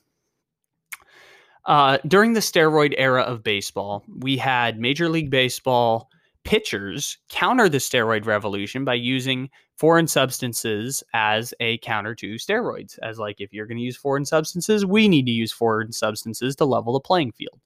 Uh, 1.65 1.97
during 2.07 2.35
the 2.35 2.41
steroid 2.41 2.93
era 2.99 3.23
of 3.23 3.43
baseball, 3.43 4.05
we 4.19 4.37
had 4.37 4.79
Major 4.79 5.09
League 5.09 5.31
Baseball 5.31 6.11
pitchers 6.45 7.19
counter 7.29 7.69
the 7.69 7.79
steroid 7.79 8.27
revolution 8.27 8.85
by 8.85 8.95
using 8.95 9.49
foreign 9.77 10.07
substances 10.07 11.03
as 11.15 11.53
a 11.61 11.79
counter 11.79 12.15
to 12.15 12.35
steroids. 12.35 12.99
As 13.03 13.19
like, 13.19 13.41
if 13.41 13.53
you're 13.53 13.67
going 13.67 13.79
to 13.79 13.85
use 13.85 13.97
foreign 13.97 14.25
substances, 14.25 14.87
we 14.87 15.09
need 15.09 15.27
to 15.27 15.33
use 15.33 15.53
foreign 15.53 15.93
substances 15.93 16.55
to 16.57 16.65
level 16.65 16.93
the 16.93 17.01
playing 17.01 17.33
field. 17.33 17.61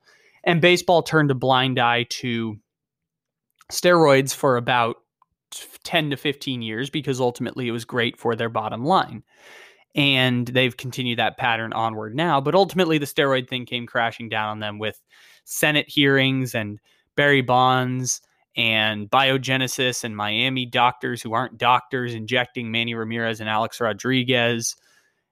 And 0.45 0.61
baseball 0.61 1.03
turned 1.03 1.31
a 1.31 1.35
blind 1.35 1.79
eye 1.79 2.05
to 2.05 2.57
steroids 3.71 4.35
for 4.35 4.57
about 4.57 4.97
10 5.85 6.11
to 6.11 6.17
15 6.17 6.63
years 6.63 6.91
because 6.91 7.21
ultimately 7.21 7.69
it 7.69 7.73
was 7.73 7.85
great 7.85 8.19
for 8.19 8.35
their 8.37 8.49
bottom 8.49 8.85
line. 8.85 9.23
And 9.95 10.47
they've 10.47 10.77
continued 10.77 11.19
that 11.19 11.39
pattern 11.39 11.73
onward 11.73 12.15
now. 12.15 12.41
But 12.41 12.55
ultimately, 12.55 12.99
the 12.99 13.07
steroid 13.07 13.49
thing 13.49 13.67
came 13.67 13.87
crashing 13.87 14.29
down 14.29 14.51
on 14.51 14.61
them 14.61 14.79
with 14.79 15.03
Senate 15.45 15.89
hearings 15.89 16.55
and 16.55 16.79
Barry 17.17 17.41
Bonds 17.41 18.21
and 18.57 19.09
biogenesis 19.11 20.05
and 20.05 20.17
Miami 20.17 20.67
doctors 20.67 21.23
who 21.23 21.33
aren't 21.33 21.59
doctors 21.59 22.15
injecting 22.15 22.71
Manny 22.71 22.95
Ramirez 22.95 23.41
and 23.41 23.49
Alex 23.49 23.81
Rodriguez. 23.81 24.77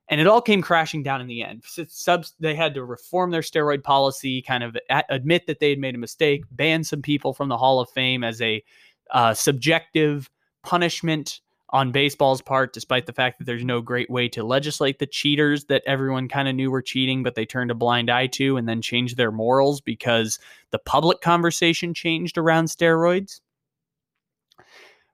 And 0.09 0.21
it 0.21 0.29
all 0.29 0.41
came 0.41 0.63
crashing 0.63 1.03
down 1.03 1.21
in 1.21 1.27
the 1.27 1.43
end. 1.43 1.65
Subs, 1.89 2.35
they 2.39 2.55
had 2.55 2.75
to 2.75 2.85
reform 2.85 3.33
their 3.33 3.41
steroid 3.41 3.83
policy, 3.83 4.41
kind 4.43 4.63
of 4.63 4.77
admit 5.09 5.49
that 5.49 5.59
they 5.59 5.71
had 5.71 5.81
made 5.81 5.97
a 5.97 5.99
mistake, 5.99 6.45
ban 6.53 6.85
some 6.85 7.03
people 7.03 7.33
from 7.33 7.49
the 7.49 7.57
Hall 7.57 7.81
of 7.81 7.91
Fame 7.91 8.23
as 8.23 8.41
a 8.41 8.63
uh, 9.11 9.35
subjective 9.35 10.31
punishment 10.63 11.41
on 11.71 11.91
baseball's 11.91 12.41
part, 12.41 12.73
despite 12.73 13.07
the 13.07 13.13
fact 13.13 13.39
that 13.39 13.45
there's 13.45 13.65
no 13.65 13.81
great 13.81 14.09
way 14.09 14.29
to 14.29 14.45
legislate 14.45 14.99
the 14.99 15.07
cheaters 15.07 15.65
that 15.65 15.83
everyone 15.87 16.29
kind 16.29 16.49
of 16.49 16.55
knew 16.55 16.71
were 16.71 16.83
cheating, 16.83 17.23
but 17.23 17.35
they 17.35 17.45
turned 17.45 17.71
a 17.71 17.75
blind 17.75 18.09
eye 18.09 18.29
to 18.29 18.57
and 18.57 18.69
then 18.69 18.81
changed 18.81 19.17
their 19.17 19.33
morals 19.33 19.81
because 19.81 20.39
the 20.71 20.79
public 20.79 21.21
conversation 21.21 21.93
changed 21.93 22.39
around 22.39 22.67
steroids. 22.67 23.41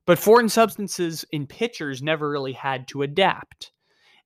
But 0.04 0.18
foreign 0.18 0.48
substances 0.48 1.24
in 1.30 1.46
pitchers 1.46 2.02
never 2.02 2.28
really 2.28 2.52
had 2.52 2.88
to 2.88 3.02
adapt. 3.02 3.72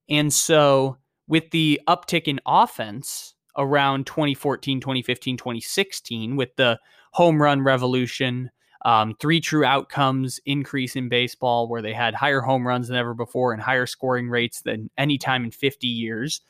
And 0.09 0.33
so, 0.33 0.97
with 1.27 1.51
the 1.51 1.79
uptick 1.87 2.27
in 2.27 2.39
offense 2.45 3.35
around 3.57 4.07
2014, 4.07 4.79
2015, 4.79 5.37
2016, 5.37 6.35
with 6.35 6.55
the 6.55 6.79
home 7.11 7.41
run 7.41 7.61
revolution, 7.61 8.49
um, 8.85 9.15
three 9.19 9.41
true 9.41 9.65
outcomes 9.65 10.39
increase 10.45 10.95
in 10.95 11.09
baseball 11.09 11.67
where 11.67 11.81
they 11.81 11.93
had 11.93 12.13
higher 12.13 12.41
home 12.41 12.67
runs 12.67 12.87
than 12.87 12.97
ever 12.97 13.13
before 13.13 13.53
and 13.53 13.61
higher 13.61 13.85
scoring 13.85 14.29
rates 14.29 14.61
than 14.61 14.89
any 14.97 15.17
time 15.17 15.43
in 15.43 15.51
50 15.51 15.87
years. 15.87 16.41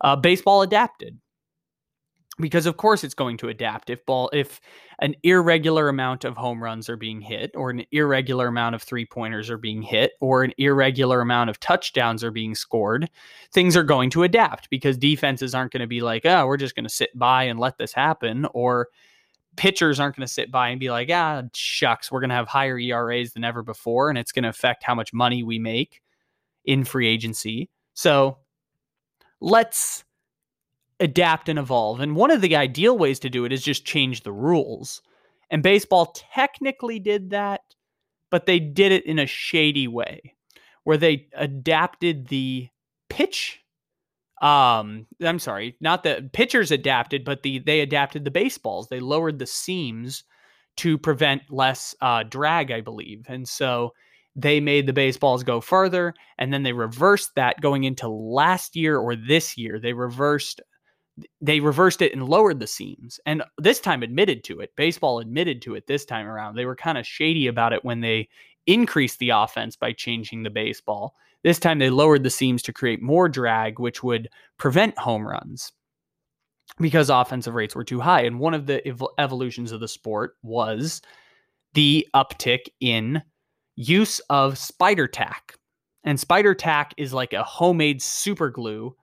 Uh, 0.00 0.16
baseball 0.16 0.62
adapted 0.62 1.18
because 2.40 2.66
of 2.66 2.76
course 2.76 3.04
it's 3.04 3.14
going 3.14 3.36
to 3.36 3.48
adapt 3.48 3.90
if 3.90 4.04
ball 4.06 4.28
if 4.32 4.60
an 5.00 5.14
irregular 5.22 5.88
amount 5.88 6.24
of 6.24 6.36
home 6.36 6.62
runs 6.62 6.88
are 6.88 6.96
being 6.96 7.20
hit 7.20 7.50
or 7.54 7.70
an 7.70 7.84
irregular 7.92 8.48
amount 8.48 8.74
of 8.74 8.82
three 8.82 9.06
pointers 9.06 9.50
are 9.50 9.58
being 9.58 9.82
hit 9.82 10.12
or 10.20 10.42
an 10.42 10.52
irregular 10.58 11.20
amount 11.20 11.48
of 11.48 11.60
touchdowns 11.60 12.24
are 12.24 12.30
being 12.30 12.54
scored 12.54 13.08
things 13.52 13.76
are 13.76 13.84
going 13.84 14.10
to 14.10 14.24
adapt 14.24 14.68
because 14.70 14.96
defenses 14.96 15.54
aren't 15.54 15.72
going 15.72 15.80
to 15.80 15.86
be 15.86 16.00
like 16.00 16.26
oh 16.26 16.46
we're 16.46 16.56
just 16.56 16.74
going 16.74 16.84
to 16.84 16.90
sit 16.90 17.16
by 17.16 17.44
and 17.44 17.60
let 17.60 17.78
this 17.78 17.92
happen 17.92 18.46
or 18.52 18.88
pitchers 19.56 20.00
aren't 20.00 20.16
going 20.16 20.26
to 20.26 20.32
sit 20.32 20.50
by 20.50 20.68
and 20.68 20.80
be 20.80 20.90
like, 20.90 21.08
ah, 21.12 21.42
shucks, 21.54 22.10
we're 22.10 22.20
going 22.20 22.30
to 22.30 22.36
have 22.36 22.48
higher 22.48 22.78
ERAs 22.78 23.32
than 23.32 23.44
ever 23.44 23.62
before, 23.62 24.08
and 24.08 24.18
it's 24.18 24.32
going 24.32 24.42
to 24.42 24.48
affect 24.48 24.82
how 24.82 24.94
much 24.94 25.12
money 25.12 25.42
we 25.42 25.58
make 25.58 26.00
in 26.64 26.84
free 26.84 27.06
agency. 27.06 27.70
So 27.94 28.38
let's 29.40 30.04
adapt 31.00 31.48
and 31.48 31.58
evolve. 31.58 32.00
And 32.00 32.16
one 32.16 32.30
of 32.30 32.40
the 32.40 32.56
ideal 32.56 32.96
ways 32.96 33.18
to 33.20 33.30
do 33.30 33.44
it 33.44 33.52
is 33.52 33.62
just 33.62 33.84
change 33.84 34.22
the 34.22 34.32
rules. 34.32 35.02
And 35.50 35.62
baseball 35.62 36.14
technically 36.32 36.98
did 36.98 37.30
that, 37.30 37.60
but 38.30 38.46
they 38.46 38.58
did 38.58 38.92
it 38.92 39.04
in 39.06 39.18
a 39.18 39.26
shady 39.26 39.88
way 39.88 40.34
where 40.84 40.96
they 40.96 41.28
adapted 41.34 42.28
the 42.28 42.68
pitch 43.08 43.63
um 44.44 45.06
i'm 45.22 45.38
sorry 45.38 45.74
not 45.80 46.02
the 46.02 46.28
pitchers 46.34 46.70
adapted 46.70 47.24
but 47.24 47.42
the 47.42 47.60
they 47.60 47.80
adapted 47.80 48.24
the 48.24 48.30
baseballs. 48.30 48.88
They 48.88 49.00
lowered 49.00 49.38
the 49.38 49.46
seams 49.46 50.22
to 50.76 50.98
prevent 50.98 51.42
less 51.50 51.94
uh, 52.00 52.24
drag 52.24 52.70
i 52.70 52.80
believe. 52.82 53.24
And 53.28 53.48
so 53.48 53.94
they 54.36 54.60
made 54.60 54.86
the 54.86 54.92
baseballs 54.92 55.44
go 55.44 55.60
further 55.60 56.12
and 56.38 56.52
then 56.52 56.62
they 56.62 56.72
reversed 56.72 57.30
that 57.36 57.60
going 57.60 57.84
into 57.84 58.08
last 58.08 58.76
year 58.76 58.98
or 58.98 59.16
this 59.16 59.56
year. 59.56 59.78
They 59.80 59.92
reversed 59.94 60.60
they 61.40 61.60
reversed 61.60 62.02
it 62.02 62.12
and 62.12 62.28
lowered 62.28 62.58
the 62.60 62.66
seams 62.66 63.20
and 63.24 63.42
this 63.56 63.80
time 63.80 64.02
admitted 64.02 64.44
to 64.44 64.60
it. 64.60 64.74
Baseball 64.76 65.20
admitted 65.20 65.62
to 65.62 65.74
it 65.76 65.86
this 65.86 66.04
time 66.04 66.26
around. 66.26 66.56
They 66.56 66.66
were 66.66 66.76
kind 66.76 66.98
of 66.98 67.06
shady 67.06 67.46
about 67.46 67.72
it 67.72 67.84
when 67.84 68.00
they 68.00 68.28
increased 68.66 69.18
the 69.18 69.30
offense 69.30 69.76
by 69.76 69.92
changing 69.92 70.42
the 70.42 70.50
baseball 70.50 71.14
this 71.44 71.58
time 71.58 71.78
they 71.78 71.90
lowered 71.90 72.22
the 72.22 72.30
seams 72.30 72.62
to 72.62 72.72
create 72.72 73.02
more 73.02 73.28
drag, 73.28 73.78
which 73.78 74.02
would 74.02 74.30
prevent 74.56 74.98
home 74.98 75.28
runs 75.28 75.72
because 76.80 77.10
offensive 77.10 77.54
rates 77.54 77.76
were 77.76 77.84
too 77.84 78.00
high. 78.00 78.22
And 78.22 78.40
one 78.40 78.54
of 78.54 78.66
the 78.66 78.84
ev- 78.88 79.04
evolutions 79.18 79.70
of 79.70 79.80
the 79.80 79.86
sport 79.86 80.36
was 80.42 81.02
the 81.74 82.08
uptick 82.14 82.60
in 82.80 83.22
use 83.76 84.20
of 84.30 84.56
spider 84.56 85.06
tack. 85.06 85.58
And 86.02 86.18
spider 86.18 86.54
tack 86.54 86.94
is 86.96 87.12
like 87.12 87.34
a 87.34 87.44
homemade 87.44 88.00
super 88.00 88.48
glue 88.48 88.96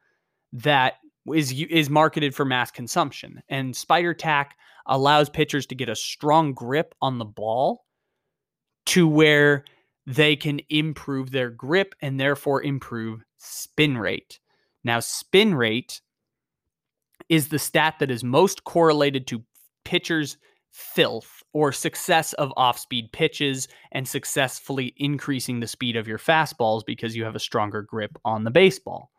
that 0.53 0.95
is 1.31 1.51
is 1.51 1.91
marketed 1.91 2.33
for 2.33 2.43
mass 2.43 2.71
consumption. 2.71 3.41
And 3.49 3.75
spider 3.75 4.15
tack 4.15 4.57
allows 4.87 5.29
pitchers 5.29 5.67
to 5.67 5.75
get 5.75 5.89
a 5.89 5.95
strong 5.95 6.53
grip 6.53 6.95
on 7.01 7.19
the 7.19 7.25
ball 7.25 7.83
to 8.87 9.07
where 9.07 9.65
they 10.05 10.35
can 10.35 10.59
improve 10.69 11.31
their 11.31 11.49
grip 11.49 11.93
and 12.01 12.19
therefore 12.19 12.63
improve 12.63 13.23
spin 13.37 13.97
rate. 13.97 14.39
Now, 14.83 14.99
spin 14.99 15.53
rate 15.53 16.01
is 17.29 17.49
the 17.49 17.59
stat 17.59 17.95
that 17.99 18.11
is 18.11 18.23
most 18.23 18.63
correlated 18.63 19.27
to 19.27 19.43
pitchers' 19.85 20.37
filth 20.71 21.43
or 21.53 21.71
success 21.71 22.33
of 22.33 22.53
off 22.57 22.79
speed 22.79 23.11
pitches 23.11 23.67
and 23.91 24.07
successfully 24.07 24.93
increasing 24.97 25.59
the 25.59 25.67
speed 25.67 25.95
of 25.95 26.07
your 26.07 26.17
fastballs 26.17 26.85
because 26.85 27.15
you 27.15 27.23
have 27.23 27.35
a 27.35 27.39
stronger 27.39 27.81
grip 27.81 28.17
on 28.25 28.43
the 28.43 28.51
baseball. 28.51 29.11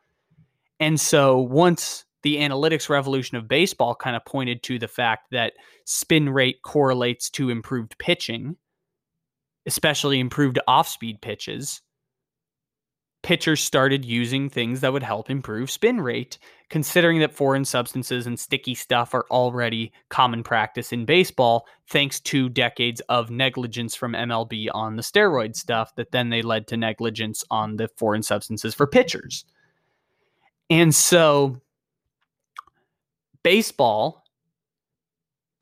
And 0.80 0.98
so 0.98 1.38
once 1.38 2.04
the 2.22 2.36
analytics 2.36 2.88
revolution 2.88 3.36
of 3.36 3.48
baseball 3.48 3.94
kind 3.94 4.16
of 4.16 4.24
pointed 4.24 4.62
to 4.64 4.78
the 4.78 4.88
fact 4.88 5.30
that 5.30 5.54
spin 5.84 6.28
rate 6.28 6.62
correlates 6.62 7.28
to 7.30 7.50
improved 7.50 7.96
pitching, 7.98 8.56
especially 9.66 10.20
improved 10.20 10.58
off 10.66 10.88
speed 10.88 11.20
pitches, 11.20 11.82
pitchers 13.22 13.60
started 13.60 14.04
using 14.04 14.48
things 14.48 14.80
that 14.80 14.92
would 14.92 15.02
help 15.02 15.30
improve 15.30 15.70
spin 15.70 16.00
rate, 16.00 16.38
considering 16.68 17.20
that 17.20 17.34
foreign 17.34 17.64
substances 17.64 18.26
and 18.26 18.38
sticky 18.38 18.74
stuff 18.74 19.14
are 19.14 19.26
already 19.30 19.92
common 20.08 20.42
practice 20.42 20.92
in 20.92 21.04
baseball, 21.04 21.66
thanks 21.88 22.20
to 22.20 22.48
decades 22.48 23.00
of 23.08 23.30
negligence 23.30 23.94
from 23.94 24.12
MLB 24.12 24.68
on 24.74 24.96
the 24.96 25.02
steroid 25.02 25.54
stuff 25.54 25.94
that 25.96 26.10
then 26.10 26.30
they 26.30 26.42
led 26.42 26.66
to 26.68 26.76
negligence 26.76 27.44
on 27.50 27.76
the 27.76 27.88
foreign 27.96 28.22
substances 28.22 28.74
for 28.74 28.86
pitchers. 28.86 29.44
And 30.68 30.94
so, 30.94 31.60
baseball 33.42 34.21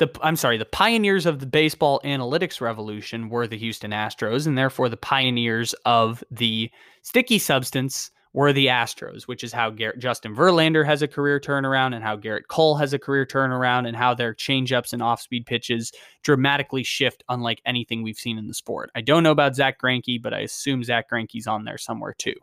the 0.00 0.10
I'm 0.22 0.36
sorry, 0.36 0.58
the 0.58 0.64
pioneers 0.64 1.26
of 1.26 1.38
the 1.38 1.46
baseball 1.46 2.00
analytics 2.04 2.60
revolution 2.60 3.28
were 3.28 3.46
the 3.46 3.56
Houston 3.58 3.92
Astros, 3.92 4.48
and 4.48 4.58
therefore 4.58 4.88
the 4.88 4.96
pioneers 4.96 5.72
of 5.86 6.24
the 6.32 6.70
sticky 7.02 7.38
substance 7.38 8.10
were 8.32 8.52
the 8.52 8.66
Astros, 8.66 9.24
which 9.24 9.42
is 9.42 9.52
how 9.52 9.70
Gerrit, 9.70 9.98
Justin 9.98 10.34
Verlander 10.34 10.86
has 10.86 11.02
a 11.02 11.08
career 11.08 11.38
turnaround, 11.40 11.94
and 11.94 12.02
how 12.02 12.16
Gerrit 12.16 12.46
Cole 12.48 12.76
has 12.76 12.92
a 12.92 12.98
career 12.98 13.26
turnaround, 13.26 13.86
and 13.86 13.96
how 13.96 14.14
their 14.14 14.34
changeups 14.34 14.92
and 14.92 15.02
off-speed 15.02 15.46
pitches 15.46 15.92
dramatically 16.22 16.82
shift, 16.82 17.22
unlike 17.28 17.60
anything 17.64 18.02
we've 18.02 18.16
seen 18.16 18.38
in 18.38 18.46
the 18.46 18.54
sport. 18.54 18.90
I 18.94 19.00
don't 19.00 19.22
know 19.22 19.32
about 19.32 19.56
Zack 19.56 19.80
Greinke, 19.80 20.22
but 20.22 20.34
I 20.34 20.40
assume 20.40 20.82
Zack 20.84 21.10
Greinke's 21.10 21.46
on 21.46 21.64
there 21.64 21.78
somewhere 21.78 22.14
too. 22.16 22.34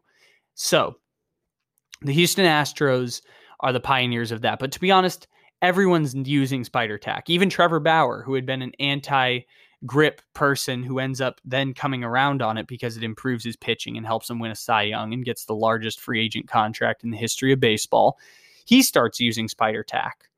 So, 0.55 0.97
the 2.01 2.14
Houston 2.14 2.45
Astros 2.45 3.22
are 3.62 3.74
the 3.74 3.80
pioneers 3.80 4.32
of 4.32 4.41
that. 4.41 4.60
But 4.60 4.72
to 4.74 4.80
be 4.80 4.91
honest, 4.91 5.28
everyone's 5.62 6.14
using 6.14 6.64
spider 6.64 6.97
tack. 6.97 7.30
Even 7.30 7.49
Trevor 7.49 7.80
Bauer, 7.80 8.24
who 8.24 8.34
had 8.34 8.45
been 8.45 8.62
an 8.62 8.74
anti 8.80 9.41
grip 9.86 10.22
person 10.34 10.82
who 10.82 10.99
ends 10.99 11.22
up 11.22 11.39
then 11.45 11.74
coming 11.74 12.03
around 12.03 12.41
on 12.41 12.58
it 12.58 12.68
because 12.68 12.97
it 12.97 13.03
improves 13.03 13.43
his 13.43 13.55
pitching 13.55 13.95
and 13.95 14.08
helps 14.08 14.30
him 14.30 14.39
win 14.39 14.51
a 14.51 14.55
Cy 14.55 14.84
Young 14.84 15.14
and 15.14 15.24
gets 15.24 15.45
the 15.45 15.53
largest 15.55 15.99
free 15.99 16.24
agent 16.24 16.47
contract 16.47 17.03
in 17.03 17.12
the 17.12 17.18
history 17.18 17.53
of 17.53 17.60
baseball. 17.60 18.18
He 18.66 18.82
starts 18.82 19.20
using 19.20 19.47
spider 19.47 19.84
tack. 19.84 20.30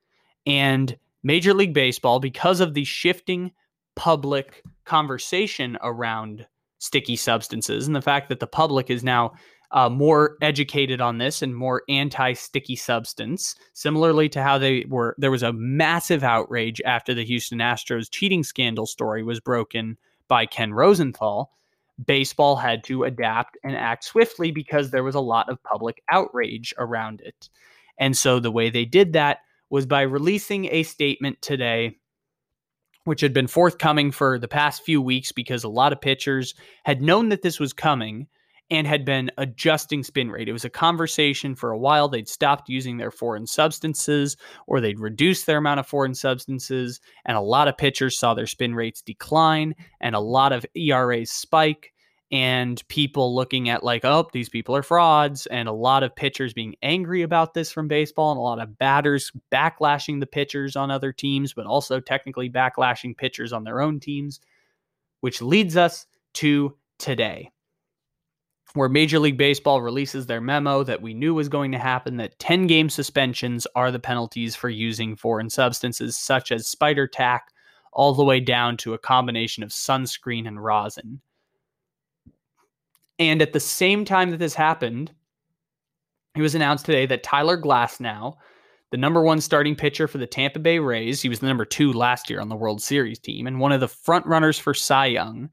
And 0.46 0.98
Major 1.24 1.54
League 1.54 1.74
Baseball, 1.74 2.20
because 2.20 2.60
of 2.60 2.74
the 2.74 2.84
shifting 2.84 3.52
public 3.96 4.64
conversation 4.86 5.78
around 5.82 6.48
sticky 6.80 7.16
substances 7.16 7.88
and 7.88 7.96
the 7.96 8.02
fact 8.02 8.30
that 8.30 8.40
the 8.40 8.48
public 8.48 8.90
is 8.90 9.04
now 9.04 9.34
uh, 9.72 9.90
more 9.90 10.38
educated 10.42 11.00
on 11.00 11.18
this 11.18 11.42
and 11.42 11.56
more 11.56 11.84
anti-sticky 11.90 12.76
substance. 12.76 13.56
Similarly 13.74 14.30
to 14.30 14.42
how 14.42 14.58
they 14.58 14.86
were, 14.90 15.16
there 15.18 15.32
was 15.32 15.44
a 15.44 15.54
massive 15.54 16.24
outrage 16.24 16.82
after 16.86 17.14
the 17.14 17.26
Houston 17.26 17.60
Astros 17.60 18.10
cheating 18.10 18.44
scandal 18.44 18.86
story 18.86 19.24
was 19.24 19.40
broken 19.40 19.98
by 20.28 20.46
Ken 20.46 20.74
Rosenthal. 20.74 21.52
Baseball 22.04 22.56
had 22.56 22.84
to 22.86 23.04
adapt 23.04 23.58
and 23.64 23.76
act 23.76 24.06
swiftly 24.06 24.52
because 24.52 24.90
there 24.90 25.04
was 25.04 25.16
a 25.16 25.20
lot 25.20 25.50
of 25.50 25.62
public 25.64 26.02
outrage 26.12 26.74
around 26.78 27.22
it. 27.22 27.50
And 27.98 28.18
so 28.18 28.40
the 28.40 28.52
way 28.52 28.70
they 28.70 28.86
did 28.86 29.14
that 29.14 29.40
was 29.70 29.86
by 29.86 30.02
releasing 30.02 30.66
a 30.66 30.84
statement 30.84 31.42
today 31.42 31.98
which 33.06 33.22
had 33.22 33.34
been 33.34 33.48
forthcoming 33.48 34.12
for 34.12 34.38
the 34.38 34.48
past 34.48 34.84
few 34.84 35.02
weeks 35.02 35.32
because 35.32 35.64
a 35.64 35.70
lot 35.70 35.92
of 35.92 36.00
pitchers 36.02 36.54
had 36.84 37.02
known 37.02 37.30
that 37.30 37.42
this 37.42 37.60
was 37.60 37.74
coming 37.74 38.28
and 38.72 38.86
had 38.86 39.04
been 39.04 39.32
adjusting 39.38 40.04
spin 40.04 40.30
rate. 40.30 40.48
It 40.48 40.54
was 40.54 40.66
a 40.66 40.70
conversation 40.70 41.56
for 41.56 41.72
a 41.72 41.78
while. 41.78 42.08
They'd 42.08 42.30
stopped 42.30 42.70
using 42.70 42.98
their 42.98 43.12
foreign 43.12 43.48
substances 43.48 44.38
or 44.68 44.80
they'd 44.80 45.00
reduced 45.00 45.46
their 45.46 45.58
amount 45.58 45.80
of 45.80 45.88
foreign 45.88 46.14
substances. 46.14 47.02
And 47.26 47.36
a 47.36 47.42
lot 47.42 47.68
of 47.68 47.78
pitchers 47.78 48.20
saw 48.20 48.34
their 48.34 48.48
spin 48.48 48.76
rates 48.76 49.02
decline 49.02 49.74
and 50.00 50.16
a 50.16 50.20
lot 50.20 50.52
of 50.52 50.66
ERAs 50.76 51.32
spike. 51.32 51.94
And 52.32 52.88
people 52.90 53.34
looking 53.34 53.70
at, 53.70 53.84
like, 53.84 54.06
oh, 54.06 54.30
these 54.34 54.50
people 54.50 54.76
are 54.76 54.84
frauds. 54.84 55.48
And 55.48 55.68
a 55.68 55.74
lot 55.74 56.04
of 56.04 56.16
pitchers 56.16 56.54
being 56.54 56.76
angry 56.84 57.24
about 57.24 57.56
this 57.56 57.72
from 57.72 57.88
baseball, 57.88 58.30
and 58.30 58.38
a 58.38 58.42
lot 58.42 58.60
of 58.60 58.78
batters 58.78 59.32
backlashing 59.52 60.20
the 60.20 60.28
pitchers 60.28 60.76
on 60.76 60.92
other 60.92 61.12
teams, 61.12 61.56
but 61.56 61.66
also 61.66 62.00
technically 62.00 62.48
backlashing 62.48 63.18
pitchers 63.18 63.52
on 63.52 63.64
their 63.64 63.82
own 63.82 64.00
teams, 64.00 64.40
which 65.22 65.42
leads 65.42 65.76
us 65.76 66.06
to 66.34 66.78
today 67.00 67.50
where 68.74 68.90
Major 68.90 69.20
League 69.20 69.38
Baseball 69.38 69.82
releases 69.82 70.26
their 70.26 70.42
memo 70.42 70.84
that 70.84 71.02
we 71.02 71.14
knew 71.14 71.34
was 71.34 71.50
going 71.50 71.72
to 71.72 71.80
happen 71.80 72.18
that 72.18 72.38
10 72.40 72.68
game 72.68 72.90
suspensions 72.90 73.66
are 73.76 73.92
the 73.92 74.00
penalties 74.00 74.56
for 74.56 74.70
using 74.70 75.16
foreign 75.16 75.50
substances 75.50 76.18
such 76.18 76.52
as 76.52 76.68
spider 76.68 77.08
tack, 77.08 77.52
all 77.92 78.14
the 78.14 78.24
way 78.24 78.40
down 78.40 78.78
to 78.78 78.94
a 78.94 79.00
combination 79.00 79.64
of 79.64 79.70
sunscreen 79.70 80.48
and 80.48 80.64
rosin. 80.64 81.20
And 83.18 83.42
at 83.42 83.54
the 83.54 83.60
same 83.60 84.06
time 84.06 84.30
that 84.32 84.38
this 84.38 84.54
happened, 84.54 85.12
it 86.36 86.42
was 86.42 86.56
announced 86.56 86.86
today 86.86 87.06
that 87.08 87.24
Tyler 87.24 87.60
Glasnow, 87.60 88.36
the 88.92 88.98
number 88.98 89.22
one 89.22 89.42
starting 89.42 89.76
pitcher 89.76 90.08
for 90.08 90.20
the 90.20 90.28
Tampa 90.28 90.60
Bay 90.60 90.80
Rays, 90.80 91.22
he 91.22 91.30
was 91.30 91.40
the 91.40 91.48
number 91.48 91.66
two 91.66 91.92
last 91.92 92.30
year 92.30 92.40
on 92.40 92.50
the 92.50 92.56
World 92.56 92.82
Series 92.82 93.20
team, 93.20 93.48
and 93.48 93.60
one 93.60 93.72
of 93.72 93.82
the 93.82 93.88
front 93.88 94.26
runners 94.26 94.60
for 94.60 94.74
Cy 94.74 95.08
Young, 95.08 95.50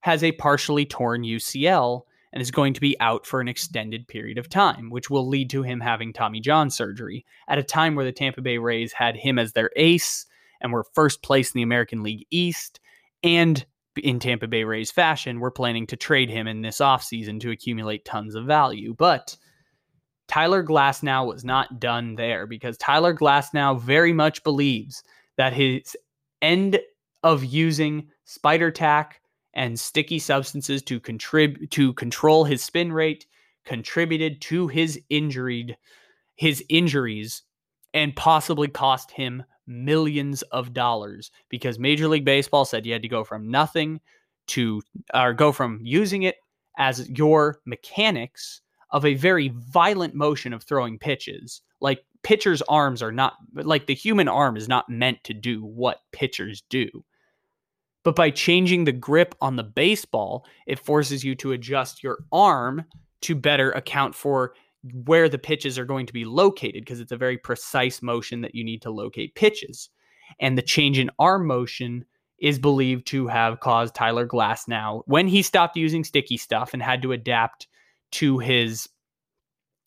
has 0.00 0.24
a 0.24 0.32
partially 0.32 0.84
torn 0.84 1.22
UCL 1.22 2.02
and 2.34 2.42
is 2.42 2.50
going 2.50 2.74
to 2.74 2.80
be 2.80 2.98
out 3.00 3.24
for 3.26 3.40
an 3.40 3.46
extended 3.46 4.08
period 4.08 4.38
of 4.38 4.48
time, 4.48 4.90
which 4.90 5.08
will 5.08 5.26
lead 5.26 5.48
to 5.50 5.62
him 5.62 5.80
having 5.80 6.12
Tommy 6.12 6.40
John 6.40 6.68
surgery 6.68 7.24
at 7.48 7.58
a 7.58 7.62
time 7.62 7.94
where 7.94 8.04
the 8.04 8.12
Tampa 8.12 8.42
Bay 8.42 8.58
Rays 8.58 8.92
had 8.92 9.16
him 9.16 9.38
as 9.38 9.52
their 9.52 9.70
ace 9.76 10.26
and 10.60 10.72
were 10.72 10.84
first 10.94 11.22
place 11.22 11.54
in 11.54 11.58
the 11.60 11.62
American 11.62 12.02
League 12.02 12.26
East. 12.32 12.80
And 13.22 13.64
in 14.02 14.18
Tampa 14.18 14.48
Bay 14.48 14.64
Rays 14.64 14.90
fashion, 14.90 15.38
we're 15.38 15.52
planning 15.52 15.86
to 15.86 15.96
trade 15.96 16.28
him 16.28 16.48
in 16.48 16.60
this 16.60 16.78
offseason 16.78 17.38
to 17.40 17.52
accumulate 17.52 18.04
tons 18.04 18.34
of 18.34 18.46
value. 18.46 18.94
But 18.98 19.36
Tyler 20.26 20.64
Glasnow 20.64 21.28
was 21.28 21.44
not 21.44 21.78
done 21.78 22.16
there 22.16 22.48
because 22.48 22.76
Tyler 22.78 23.14
Glasnow 23.14 23.80
very 23.80 24.12
much 24.12 24.42
believes 24.42 25.04
that 25.36 25.52
his 25.52 25.96
end 26.42 26.80
of 27.22 27.44
using 27.44 28.08
spider 28.24 28.72
tack 28.72 29.20
and 29.54 29.78
sticky 29.78 30.18
substances 30.18 30.82
to 30.82 31.00
contrib- 31.00 31.70
to 31.70 31.92
control 31.94 32.44
his 32.44 32.62
spin 32.62 32.92
rate 32.92 33.26
contributed 33.64 34.40
to 34.42 34.68
his 34.68 35.00
injured 35.08 35.76
his 36.36 36.62
injuries 36.68 37.42
and 37.94 38.16
possibly 38.16 38.68
cost 38.68 39.10
him 39.10 39.42
millions 39.66 40.42
of 40.42 40.74
dollars 40.74 41.30
because 41.48 41.78
Major 41.78 42.08
League 42.08 42.24
Baseball 42.24 42.64
said 42.64 42.84
you 42.84 42.92
had 42.92 43.02
to 43.02 43.08
go 43.08 43.24
from 43.24 43.50
nothing 43.50 44.00
to 44.48 44.82
or 45.14 45.32
go 45.32 45.52
from 45.52 45.80
using 45.82 46.24
it 46.24 46.36
as 46.76 47.08
your 47.08 47.60
mechanics 47.64 48.60
of 48.90 49.04
a 49.04 49.14
very 49.14 49.48
violent 49.54 50.14
motion 50.14 50.52
of 50.52 50.62
throwing 50.62 50.98
pitches. 50.98 51.62
Like 51.80 52.04
pitchers' 52.22 52.62
arms 52.62 53.02
are 53.02 53.12
not 53.12 53.34
like 53.54 53.86
the 53.86 53.94
human 53.94 54.28
arm 54.28 54.56
is 54.56 54.68
not 54.68 54.88
meant 54.90 55.22
to 55.24 55.34
do 55.34 55.64
what 55.64 56.00
pitchers 56.12 56.62
do. 56.68 56.88
But 58.04 58.14
by 58.16 58.30
changing 58.30 58.84
the 58.84 58.92
grip 58.92 59.34
on 59.40 59.56
the 59.56 59.64
baseball, 59.64 60.46
it 60.66 60.78
forces 60.78 61.24
you 61.24 61.34
to 61.36 61.52
adjust 61.52 62.02
your 62.02 62.18
arm 62.30 62.84
to 63.22 63.34
better 63.34 63.72
account 63.72 64.14
for 64.14 64.54
where 65.04 65.28
the 65.28 65.38
pitches 65.38 65.78
are 65.78 65.86
going 65.86 66.06
to 66.06 66.12
be 66.12 66.26
located 66.26 66.84
because 66.84 67.00
it's 67.00 67.12
a 67.12 67.16
very 67.16 67.38
precise 67.38 68.02
motion 68.02 68.42
that 68.42 68.54
you 68.54 68.62
need 68.62 68.82
to 68.82 68.90
locate 68.90 69.34
pitches. 69.34 69.88
And 70.38 70.58
the 70.58 70.62
change 70.62 70.98
in 70.98 71.10
arm 71.18 71.46
motion 71.46 72.04
is 72.38 72.58
believed 72.58 73.06
to 73.06 73.26
have 73.26 73.60
caused 73.60 73.94
Tyler 73.94 74.26
Glasnow, 74.26 75.02
when 75.06 75.26
he 75.26 75.40
stopped 75.40 75.76
using 75.76 76.04
sticky 76.04 76.36
stuff 76.36 76.74
and 76.74 76.82
had 76.82 77.00
to 77.02 77.12
adapt 77.12 77.66
to 78.12 78.38
his 78.38 78.88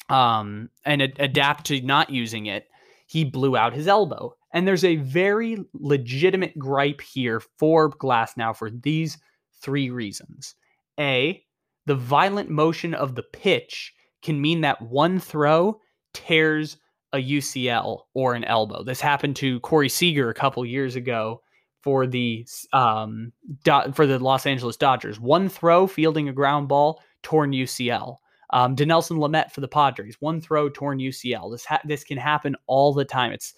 um 0.09 0.69
and 0.85 1.01
adapt 1.01 1.65
to 1.65 1.81
not 1.81 2.09
using 2.09 2.45
it 2.45 2.67
he 3.07 3.25
blew 3.25 3.57
out 3.57 3.73
his 3.73 3.87
elbow 3.89 4.33
and 4.57 4.67
there's 4.67 4.83
a 4.83 4.95
very 4.95 5.63
legitimate 5.75 6.57
gripe 6.57 6.99
here 6.99 7.39
for 7.59 7.91
Glasnow 7.91 8.57
for 8.57 8.71
these 8.71 9.19
three 9.61 9.91
reasons. 9.91 10.55
A, 10.99 11.43
the 11.85 11.93
violent 11.93 12.49
motion 12.49 12.95
of 12.95 13.13
the 13.13 13.21
pitch 13.21 13.93
can 14.23 14.41
mean 14.41 14.61
that 14.61 14.81
one 14.81 15.19
throw 15.19 15.79
tears 16.15 16.77
a 17.13 17.17
UCL 17.17 17.99
or 18.15 18.33
an 18.33 18.45
elbow. 18.45 18.81
This 18.81 18.99
happened 18.99 19.35
to 19.35 19.59
Corey 19.59 19.89
Seager 19.89 20.31
a 20.31 20.33
couple 20.33 20.65
years 20.65 20.95
ago 20.95 21.43
for 21.83 22.07
the 22.07 22.43
um, 22.73 23.31
do- 23.63 23.91
for 23.93 24.07
the 24.07 24.17
Los 24.17 24.47
Angeles 24.47 24.75
Dodgers. 24.75 25.19
One 25.19 25.49
throw 25.49 25.85
fielding 25.85 26.29
a 26.29 26.33
ground 26.33 26.67
ball, 26.67 26.99
torn 27.21 27.51
UCL. 27.51 28.17
Um, 28.49 28.75
Dinelson 28.75 29.19
Lamet 29.19 29.51
for 29.51 29.61
the 29.61 29.67
Padres, 29.67 30.17
one 30.19 30.41
throw, 30.41 30.67
torn 30.67 30.97
UCL. 30.97 31.51
This 31.51 31.63
ha- 31.63 31.81
this 31.85 32.03
can 32.03 32.17
happen 32.17 32.55
all 32.65 32.91
the 32.91 33.05
time. 33.05 33.31
It's 33.31 33.53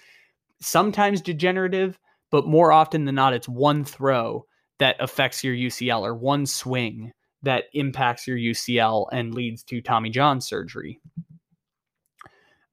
sometimes 0.62 1.22
degenerative, 1.22 1.98
but 2.32 2.48
more 2.48 2.72
often 2.72 3.06
than 3.06 3.16
not, 3.16 3.34
it's 3.34 3.50
one 3.50 3.84
throw 3.84 4.46
that 4.80 4.96
affects 5.00 5.44
your 5.44 5.56
UCL 5.56 6.02
or 6.02 6.16
one 6.16 6.46
swing 6.46 7.12
that 7.42 7.66
impacts 7.74 8.28
your 8.28 8.38
UCL 8.38 9.08
and 9.12 9.34
leads 9.34 9.64
to 9.64 9.82
Tommy 9.82 10.10
John 10.10 10.42
surgery. 10.42 11.00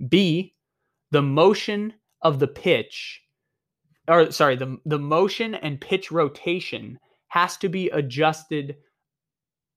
B, 0.08 0.54
the 1.10 1.22
motion 1.22 1.94
of 2.22 2.38
the 2.38 2.48
pitch, 2.48 3.22
or 4.08 4.30
sorry, 4.30 4.56
the, 4.56 4.78
the 4.84 4.98
motion 4.98 5.54
and 5.54 5.80
pitch 5.80 6.10
rotation 6.10 6.98
has 7.28 7.56
to 7.58 7.68
be 7.68 7.88
adjusted 7.90 8.76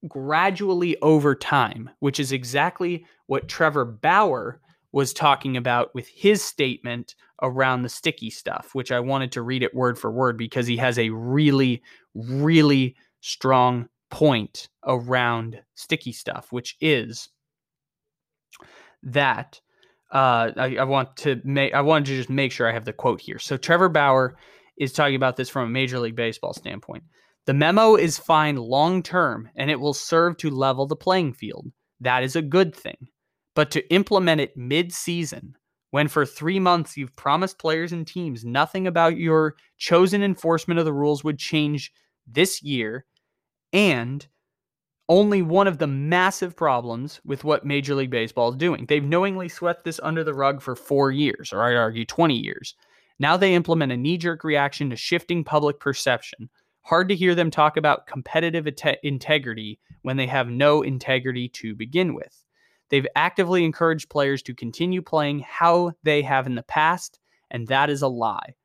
gradually 0.08 0.98
over 1.02 1.36
time, 1.36 1.90
which 2.00 2.20
is 2.20 2.32
exactly 2.32 3.06
what 3.28 3.48
Trevor 3.48 3.86
Bauer 3.86 4.62
was 4.92 5.14
talking 5.14 5.56
about 5.56 5.94
with 5.94 6.08
his 6.08 6.44
statement 6.44 7.16
around 7.42 7.84
the 7.84 7.90
sticky 7.90 8.30
stuff, 8.30 8.70
which 8.74 8.92
I 8.92 9.00
wanted 9.00 9.32
to 9.34 9.42
read 9.42 9.64
it 9.64 9.74
word 9.74 9.98
for 9.98 10.12
word 10.12 10.38
because 10.38 10.68
he 10.68 10.78
has 10.78 10.98
a 10.98 11.10
really, 11.10 11.82
really 12.14 12.96
strong 13.22 13.88
point 14.10 14.70
around 14.86 15.62
sticky 15.76 16.12
stuff, 16.12 16.48
which 16.52 16.76
is 16.82 17.30
that 19.04 19.62
uh, 20.12 20.52
I, 20.58 20.78
I, 20.78 20.84
want 20.84 21.16
to 21.18 21.40
make 21.44 21.74
I 21.74 21.82
wanted 21.82 22.06
to 22.08 22.18
just 22.18 22.30
make 22.30 22.52
sure 22.52 22.68
I 22.68 22.74
have 22.74 22.86
the 22.86 22.94
quote 22.94 23.22
here. 23.22 23.38
So 23.38 23.58
Trevor 23.58 23.90
Bauer 23.90 24.36
is 24.78 24.92
talking 24.92 25.16
about 25.16 25.38
this 25.38 25.50
from 25.50 25.68
a 25.68 25.70
Major 25.70 26.00
League 26.00 26.16
Baseball 26.16 26.54
standpoint. 26.54 27.04
The 27.46 27.54
memo 27.54 27.96
is 27.96 28.18
fine 28.18 28.56
long 28.56 29.04
term 29.04 29.50
and 29.56 29.70
it 29.70 29.80
will 29.80 29.94
serve 29.94 30.38
to 30.38 30.50
level 30.50 30.88
the 30.88 30.96
playing 30.96 31.34
field. 31.34 31.68
That 32.02 32.24
is 32.24 32.36
a 32.36 32.42
good 32.42 32.76
thing. 32.76 33.10
But 33.56 33.72
to 33.72 33.94
implement 33.94 34.42
it 34.42 34.58
mid 34.58 34.94
season, 34.94 35.56
when 35.92 36.08
for 36.08 36.26
three 36.26 36.60
months 36.60 36.98
you've 36.98 37.16
promised 37.16 37.60
players 37.60 37.92
and 37.92 38.06
teams 38.06 38.46
nothing 38.46 38.88
about 38.88 39.18
your 39.18 39.56
chosen 39.78 40.22
enforcement 40.22 40.80
of 40.80 40.86
the 40.86 40.94
rules 40.94 41.24
would 41.24 41.40
change 41.40 41.92
this 42.28 42.62
year, 42.62 43.06
and 43.74 44.28
only 45.08 45.42
one 45.42 45.68
of 45.68 45.80
the 45.80 45.88
massive 45.88 46.56
problems 46.56 47.20
with 47.26 47.44
what 47.44 47.66
Major 47.66 47.96
League 47.96 48.12
Baseball 48.12 48.52
is 48.52 48.56
doing. 48.56 48.86
They've 48.86 49.04
knowingly 49.04 49.50
swept 49.50 49.84
this 49.84 50.00
under 50.04 50.24
the 50.24 50.36
rug 50.36 50.62
for 50.62 50.76
four 50.76 51.12
years, 51.12 51.52
or 51.52 51.64
I'd 51.64 51.76
argue 51.76 52.06
20 52.06 52.36
years. 52.36 52.76
Now 53.18 53.36
they 53.36 53.56
implement 53.56 53.92
a 53.92 53.98
knee 53.98 54.18
jerk 54.18 54.44
reaction 54.44 54.92
to 54.92 54.96
shifting 54.96 55.44
public 55.44 55.80
perception. 55.80 56.50
Hard 56.82 57.10
to 57.10 57.16
hear 57.16 57.34
them 57.34 57.50
talk 57.50 57.76
about 57.76 58.06
competitive 58.08 58.68
integrity 59.04 59.80
when 60.04 60.18
they 60.18 60.28
have 60.28 60.48
no 60.48 60.84
integrity 60.84 61.50
to 61.50 61.76
begin 61.76 62.14
with. 62.14 62.44
They've 62.90 63.08
actively 63.16 63.64
encouraged 63.64 64.10
players 64.10 64.42
to 64.44 64.56
continue 64.56 65.02
playing 65.02 65.46
how 65.48 65.94
they 66.04 66.22
have 66.24 66.48
in 66.48 66.56
the 66.56 66.64
past, 66.64 67.20
and 67.52 67.68
that 67.68 67.90
is 67.90 68.02
a 68.02 68.08
lie. 68.08 68.56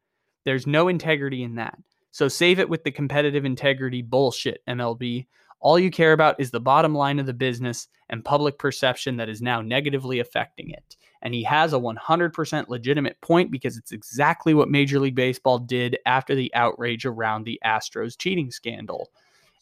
There's 0.45 0.67
no 0.67 0.89
integrity 0.89 1.43
in 1.43 1.57
that. 1.57 1.79
So 2.11 2.29
save 2.29 2.59
it 2.59 2.69
with 2.69 2.85
the 2.85 2.91
competitive 2.91 3.45
integrity 3.45 4.03
bullshit, 4.03 4.63
MLB. 4.69 5.27
All 5.61 5.79
you 5.79 5.91
care 5.91 6.13
about 6.13 6.39
is 6.39 6.51
the 6.51 6.61
bottom 6.61 6.95
line 6.95 7.19
of 7.19 7.27
the 7.27 7.33
business 7.33 7.89
and 8.11 8.25
public 8.25 8.59
perception 8.59 9.17
that 9.17 9.29
is 9.29 9.43
now 9.43 9.63
negatively 9.63 10.21
affecting 10.21 10.71
it. 10.71 10.97
And 11.23 11.33
he 11.33 11.43
has 11.45 11.73
a 11.73 11.79
100% 11.79 12.69
legitimate 12.69 13.19
point 13.23 13.51
because 13.51 13.79
it's 13.79 13.93
exactly 13.93 14.53
what 14.53 14.69
Major 14.69 15.01
League 15.01 15.15
Baseball 15.15 15.59
did 15.59 15.99
after 16.05 16.35
the 16.35 16.55
outrage 16.55 17.07
around 17.07 17.45
the 17.45 17.59
Astros 17.65 18.17
cheating 18.17 18.51
scandal. 18.51 19.11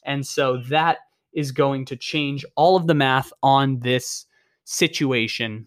And 0.02 0.26
so 0.26 0.58
that 0.68 0.98
is 1.32 1.52
going 1.52 1.84
to 1.86 1.96
change 1.96 2.44
all 2.56 2.76
of 2.76 2.88
the 2.88 2.94
math 2.94 3.32
on 3.42 3.78
this 3.78 4.26
situation 4.64 5.66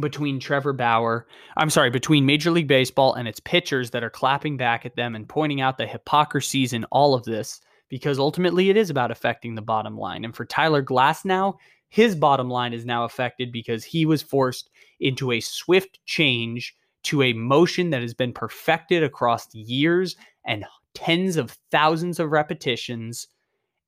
between 0.00 0.40
Trevor 0.40 0.72
Bauer, 0.72 1.26
I'm 1.56 1.70
sorry, 1.70 1.90
between 1.90 2.24
Major 2.24 2.50
League 2.50 2.68
Baseball 2.68 3.14
and 3.14 3.28
its 3.28 3.40
pitchers 3.40 3.90
that 3.90 4.02
are 4.02 4.10
clapping 4.10 4.56
back 4.56 4.86
at 4.86 4.96
them 4.96 5.14
and 5.14 5.28
pointing 5.28 5.60
out 5.60 5.76
the 5.76 5.86
hypocrisies 5.86 6.72
in 6.72 6.84
all 6.86 7.14
of 7.14 7.24
this, 7.24 7.60
because 7.88 8.18
ultimately 8.18 8.70
it 8.70 8.76
is 8.76 8.88
about 8.88 9.10
affecting 9.10 9.54
the 9.54 9.62
bottom 9.62 9.98
line. 9.98 10.24
And 10.24 10.34
for 10.34 10.46
Tyler 10.46 10.82
Glasnow, 10.82 11.54
his 11.90 12.16
bottom 12.16 12.48
line 12.48 12.72
is 12.72 12.86
now 12.86 13.04
affected 13.04 13.52
because 13.52 13.84
he 13.84 14.06
was 14.06 14.22
forced 14.22 14.70
into 15.00 15.32
a 15.32 15.40
swift 15.40 15.98
change 16.06 16.74
to 17.02 17.20
a 17.22 17.34
motion 17.34 17.90
that 17.90 18.00
has 18.00 18.14
been 18.14 18.32
perfected 18.32 19.02
across 19.02 19.54
years 19.54 20.16
and 20.46 20.64
tens 20.94 21.36
of 21.36 21.58
thousands 21.70 22.18
of 22.18 22.30
repetitions 22.30 23.28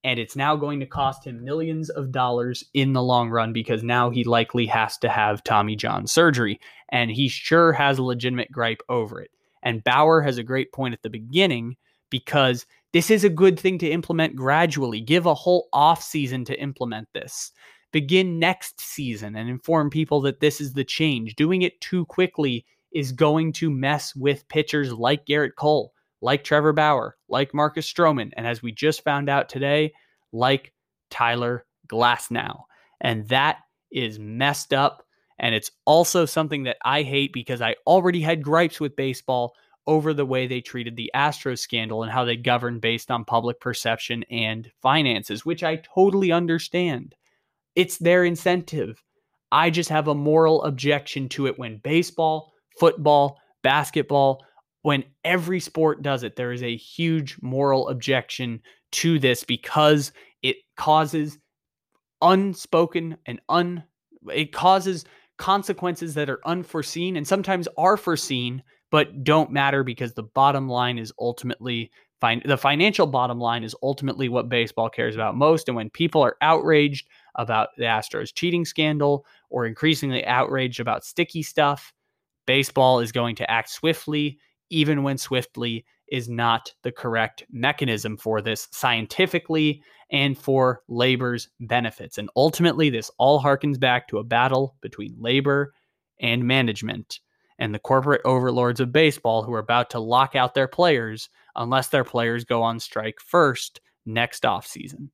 and 0.04 0.20
it's 0.20 0.36
now 0.36 0.54
going 0.54 0.80
to 0.80 0.86
cost 0.86 1.26
him 1.26 1.42
millions 1.42 1.88
of 1.88 2.12
dollars 2.12 2.62
in 2.74 2.92
the 2.92 3.02
long 3.02 3.30
run 3.30 3.54
because 3.54 3.82
now 3.82 4.10
he 4.10 4.22
likely 4.22 4.66
has 4.66 4.98
to 4.98 5.08
have 5.08 5.42
Tommy 5.42 5.74
John 5.74 6.06
surgery. 6.06 6.60
And 6.90 7.10
he 7.10 7.26
sure 7.28 7.72
has 7.72 7.98
a 7.98 8.02
legitimate 8.02 8.52
gripe 8.52 8.82
over 8.90 9.20
it. 9.20 9.30
And 9.62 9.82
Bauer 9.82 10.20
has 10.20 10.36
a 10.36 10.42
great 10.42 10.72
point 10.72 10.92
at 10.92 11.02
the 11.02 11.08
beginning 11.08 11.76
because 12.10 12.66
this 12.92 13.10
is 13.10 13.24
a 13.24 13.30
good 13.30 13.58
thing 13.58 13.78
to 13.78 13.88
implement 13.88 14.36
gradually. 14.36 15.00
Give 15.00 15.24
a 15.24 15.34
whole 15.34 15.68
off 15.72 16.02
season 16.02 16.44
to 16.44 16.60
implement 16.60 17.08
this. 17.14 17.50
Begin 17.90 18.38
next 18.38 18.82
season 18.82 19.34
and 19.34 19.48
inform 19.48 19.88
people 19.88 20.20
that 20.20 20.40
this 20.40 20.60
is 20.60 20.74
the 20.74 20.84
change. 20.84 21.34
Doing 21.34 21.62
it 21.62 21.80
too 21.80 22.04
quickly 22.04 22.66
is 22.92 23.10
going 23.10 23.54
to 23.54 23.70
mess 23.70 24.14
with 24.14 24.46
pitchers 24.48 24.92
like 24.92 25.24
Gerrit 25.24 25.54
Cole 25.56 25.93
like 26.24 26.42
Trevor 26.42 26.72
Bauer, 26.72 27.18
like 27.28 27.52
Marcus 27.52 27.92
Stroman, 27.92 28.30
and 28.34 28.46
as 28.46 28.62
we 28.62 28.72
just 28.72 29.04
found 29.04 29.28
out 29.28 29.50
today, 29.50 29.92
like 30.32 30.72
Tyler 31.10 31.66
Glasnow. 31.86 32.62
And 33.02 33.28
that 33.28 33.58
is 33.92 34.18
messed 34.18 34.72
up. 34.72 35.04
And 35.38 35.54
it's 35.54 35.70
also 35.84 36.24
something 36.24 36.62
that 36.62 36.78
I 36.82 37.02
hate 37.02 37.34
because 37.34 37.60
I 37.60 37.76
already 37.86 38.22
had 38.22 38.42
gripes 38.42 38.80
with 38.80 38.96
baseball 38.96 39.54
over 39.86 40.14
the 40.14 40.24
way 40.24 40.46
they 40.46 40.62
treated 40.62 40.96
the 40.96 41.10
Astros 41.14 41.58
scandal 41.58 42.02
and 42.02 42.10
how 42.10 42.24
they 42.24 42.36
govern 42.36 42.78
based 42.78 43.10
on 43.10 43.26
public 43.26 43.60
perception 43.60 44.24
and 44.30 44.72
finances, 44.80 45.44
which 45.44 45.62
I 45.62 45.76
totally 45.76 46.32
understand. 46.32 47.14
It's 47.74 47.98
their 47.98 48.24
incentive. 48.24 49.02
I 49.52 49.68
just 49.68 49.90
have 49.90 50.08
a 50.08 50.14
moral 50.14 50.64
objection 50.64 51.28
to 51.30 51.48
it 51.48 51.58
when 51.58 51.82
baseball, 51.84 52.54
football, 52.78 53.38
basketball, 53.62 54.42
when 54.84 55.02
every 55.24 55.60
sport 55.60 56.02
does 56.02 56.24
it, 56.24 56.36
there 56.36 56.52
is 56.52 56.62
a 56.62 56.76
huge 56.76 57.38
moral 57.40 57.88
objection 57.88 58.60
to 58.92 59.18
this 59.18 59.42
because 59.42 60.12
it 60.42 60.56
causes 60.76 61.38
unspoken 62.20 63.16
and 63.26 63.40
un 63.48 63.82
it 64.32 64.52
causes 64.52 65.06
consequences 65.38 66.14
that 66.14 66.28
are 66.30 66.40
unforeseen 66.46 67.16
and 67.16 67.26
sometimes 67.26 67.66
are 67.76 67.96
foreseen 67.96 68.62
but 68.90 69.24
don't 69.24 69.50
matter 69.50 69.82
because 69.84 70.12
the 70.12 70.22
bottom 70.22 70.68
line 70.68 70.98
is 70.98 71.12
ultimately 71.18 71.90
fine 72.20 72.42
the 72.44 72.56
financial 72.56 73.06
bottom 73.06 73.40
line 73.40 73.64
is 73.64 73.74
ultimately 73.82 74.28
what 74.28 74.48
baseball 74.50 74.90
cares 74.90 75.14
about 75.14 75.34
most. 75.34 75.66
And 75.66 75.76
when 75.76 75.90
people 75.90 76.22
are 76.22 76.36
outraged 76.42 77.08
about 77.36 77.70
the 77.78 77.84
Astros 77.84 78.32
cheating 78.34 78.64
scandal 78.64 79.24
or 79.50 79.66
increasingly 79.66 80.24
outraged 80.26 80.78
about 80.78 81.04
sticky 81.04 81.42
stuff 81.42 81.92
baseball 82.46 83.00
is 83.00 83.12
going 83.12 83.34
to 83.36 83.50
act 83.50 83.70
swiftly 83.70 84.38
even 84.74 85.02
when 85.02 85.16
swiftly 85.16 85.84
is 86.08 86.28
not 86.28 86.72
the 86.82 86.92
correct 86.92 87.44
mechanism 87.50 88.16
for 88.16 88.40
this 88.40 88.68
scientifically 88.72 89.82
and 90.10 90.36
for 90.36 90.82
labor's 90.88 91.48
benefits. 91.60 92.18
And 92.18 92.28
ultimately, 92.36 92.90
this 92.90 93.10
all 93.18 93.42
harkens 93.42 93.80
back 93.80 94.08
to 94.08 94.18
a 94.18 94.24
battle 94.24 94.76
between 94.80 95.16
labor 95.18 95.72
and 96.20 96.44
management 96.44 97.20
and 97.58 97.74
the 97.74 97.78
corporate 97.78 98.20
overlords 98.24 98.80
of 98.80 98.92
baseball 98.92 99.42
who 99.42 99.54
are 99.54 99.60
about 99.60 99.90
to 99.90 100.00
lock 100.00 100.34
out 100.34 100.54
their 100.54 100.68
players 100.68 101.30
unless 101.56 101.88
their 101.88 102.04
players 102.04 102.44
go 102.44 102.62
on 102.62 102.80
strike 102.80 103.18
first 103.20 103.80
next 104.04 104.42
offseason. 104.42 105.08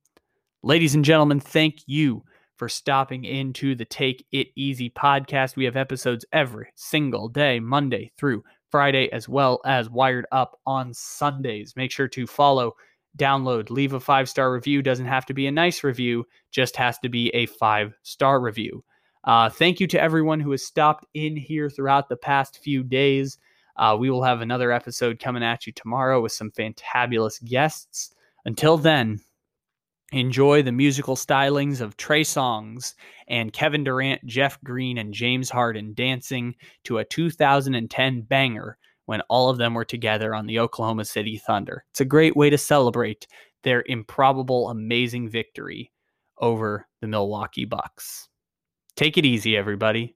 Ladies 0.63 0.95
and 0.95 1.05
gentlemen, 1.05 1.39
thank 1.39 1.79
you 1.85 2.23
for 2.57 2.67
stopping 2.67 3.25
into 3.25 3.73
the 3.73 3.85
Take 3.85 4.25
It 4.31 4.49
Easy 4.55 4.89
podcast. 4.89 5.55
We 5.55 5.65
have 5.65 5.75
episodes 5.75 6.25
every 6.31 6.67
single 6.75 7.29
day, 7.29 7.59
Monday 7.59 8.11
through 8.17 8.43
Friday, 8.71 9.11
as 9.11 9.27
well 9.27 9.59
as 9.65 9.89
Wired 9.89 10.25
Up 10.31 10.59
on 10.65 10.93
Sundays. 10.93 11.75
Make 11.75 11.91
sure 11.91 12.07
to 12.07 12.25
follow, 12.25 12.73
download, 13.17 13.69
leave 13.69 13.93
a 13.93 13.99
five 13.99 14.29
star 14.29 14.53
review. 14.53 14.81
Doesn't 14.81 15.05
have 15.05 15.25
to 15.27 15.33
be 15.33 15.47
a 15.47 15.51
nice 15.51 15.83
review, 15.83 16.25
just 16.51 16.75
has 16.77 16.97
to 16.99 17.09
be 17.09 17.29
a 17.29 17.45
five 17.45 17.93
star 18.03 18.39
review. 18.39 18.83
Uh, 19.23 19.49
thank 19.49 19.79
you 19.79 19.87
to 19.87 20.01
everyone 20.01 20.39
who 20.39 20.51
has 20.51 20.63
stopped 20.63 21.05
in 21.13 21.35
here 21.35 21.69
throughout 21.69 22.09
the 22.09 22.17
past 22.17 22.57
few 22.63 22.83
days. 22.83 23.37
Uh, 23.75 23.95
we 23.99 24.09
will 24.09 24.23
have 24.23 24.41
another 24.41 24.71
episode 24.71 25.19
coming 25.19 25.43
at 25.43 25.67
you 25.67 25.73
tomorrow 25.73 26.21
with 26.21 26.31
some 26.31 26.51
fantabulous 26.51 27.43
guests. 27.43 28.15
Until 28.45 28.77
then, 28.77 29.19
Enjoy 30.11 30.61
the 30.61 30.73
musical 30.73 31.15
stylings 31.15 31.79
of 31.79 31.95
Trey 31.95 32.23
Songz 32.23 32.95
and 33.29 33.53
Kevin 33.53 33.85
Durant, 33.85 34.25
Jeff 34.25 34.61
Green, 34.61 34.97
and 34.97 35.13
James 35.13 35.49
Harden 35.49 35.93
dancing 35.93 36.55
to 36.83 36.97
a 36.97 37.05
2010 37.05 38.21
banger 38.23 38.77
when 39.05 39.21
all 39.29 39.49
of 39.49 39.57
them 39.57 39.73
were 39.73 39.85
together 39.85 40.35
on 40.35 40.47
the 40.47 40.59
Oklahoma 40.59 41.05
City 41.05 41.37
Thunder. 41.37 41.85
It's 41.91 42.01
a 42.01 42.05
great 42.05 42.35
way 42.35 42.49
to 42.49 42.57
celebrate 42.57 43.25
their 43.63 43.83
improbable, 43.85 44.69
amazing 44.69 45.29
victory 45.29 45.91
over 46.39 46.87
the 46.99 47.07
Milwaukee 47.07 47.65
Bucks. 47.65 48.27
Take 48.97 49.17
it 49.17 49.25
easy, 49.25 49.55
everybody. 49.55 50.15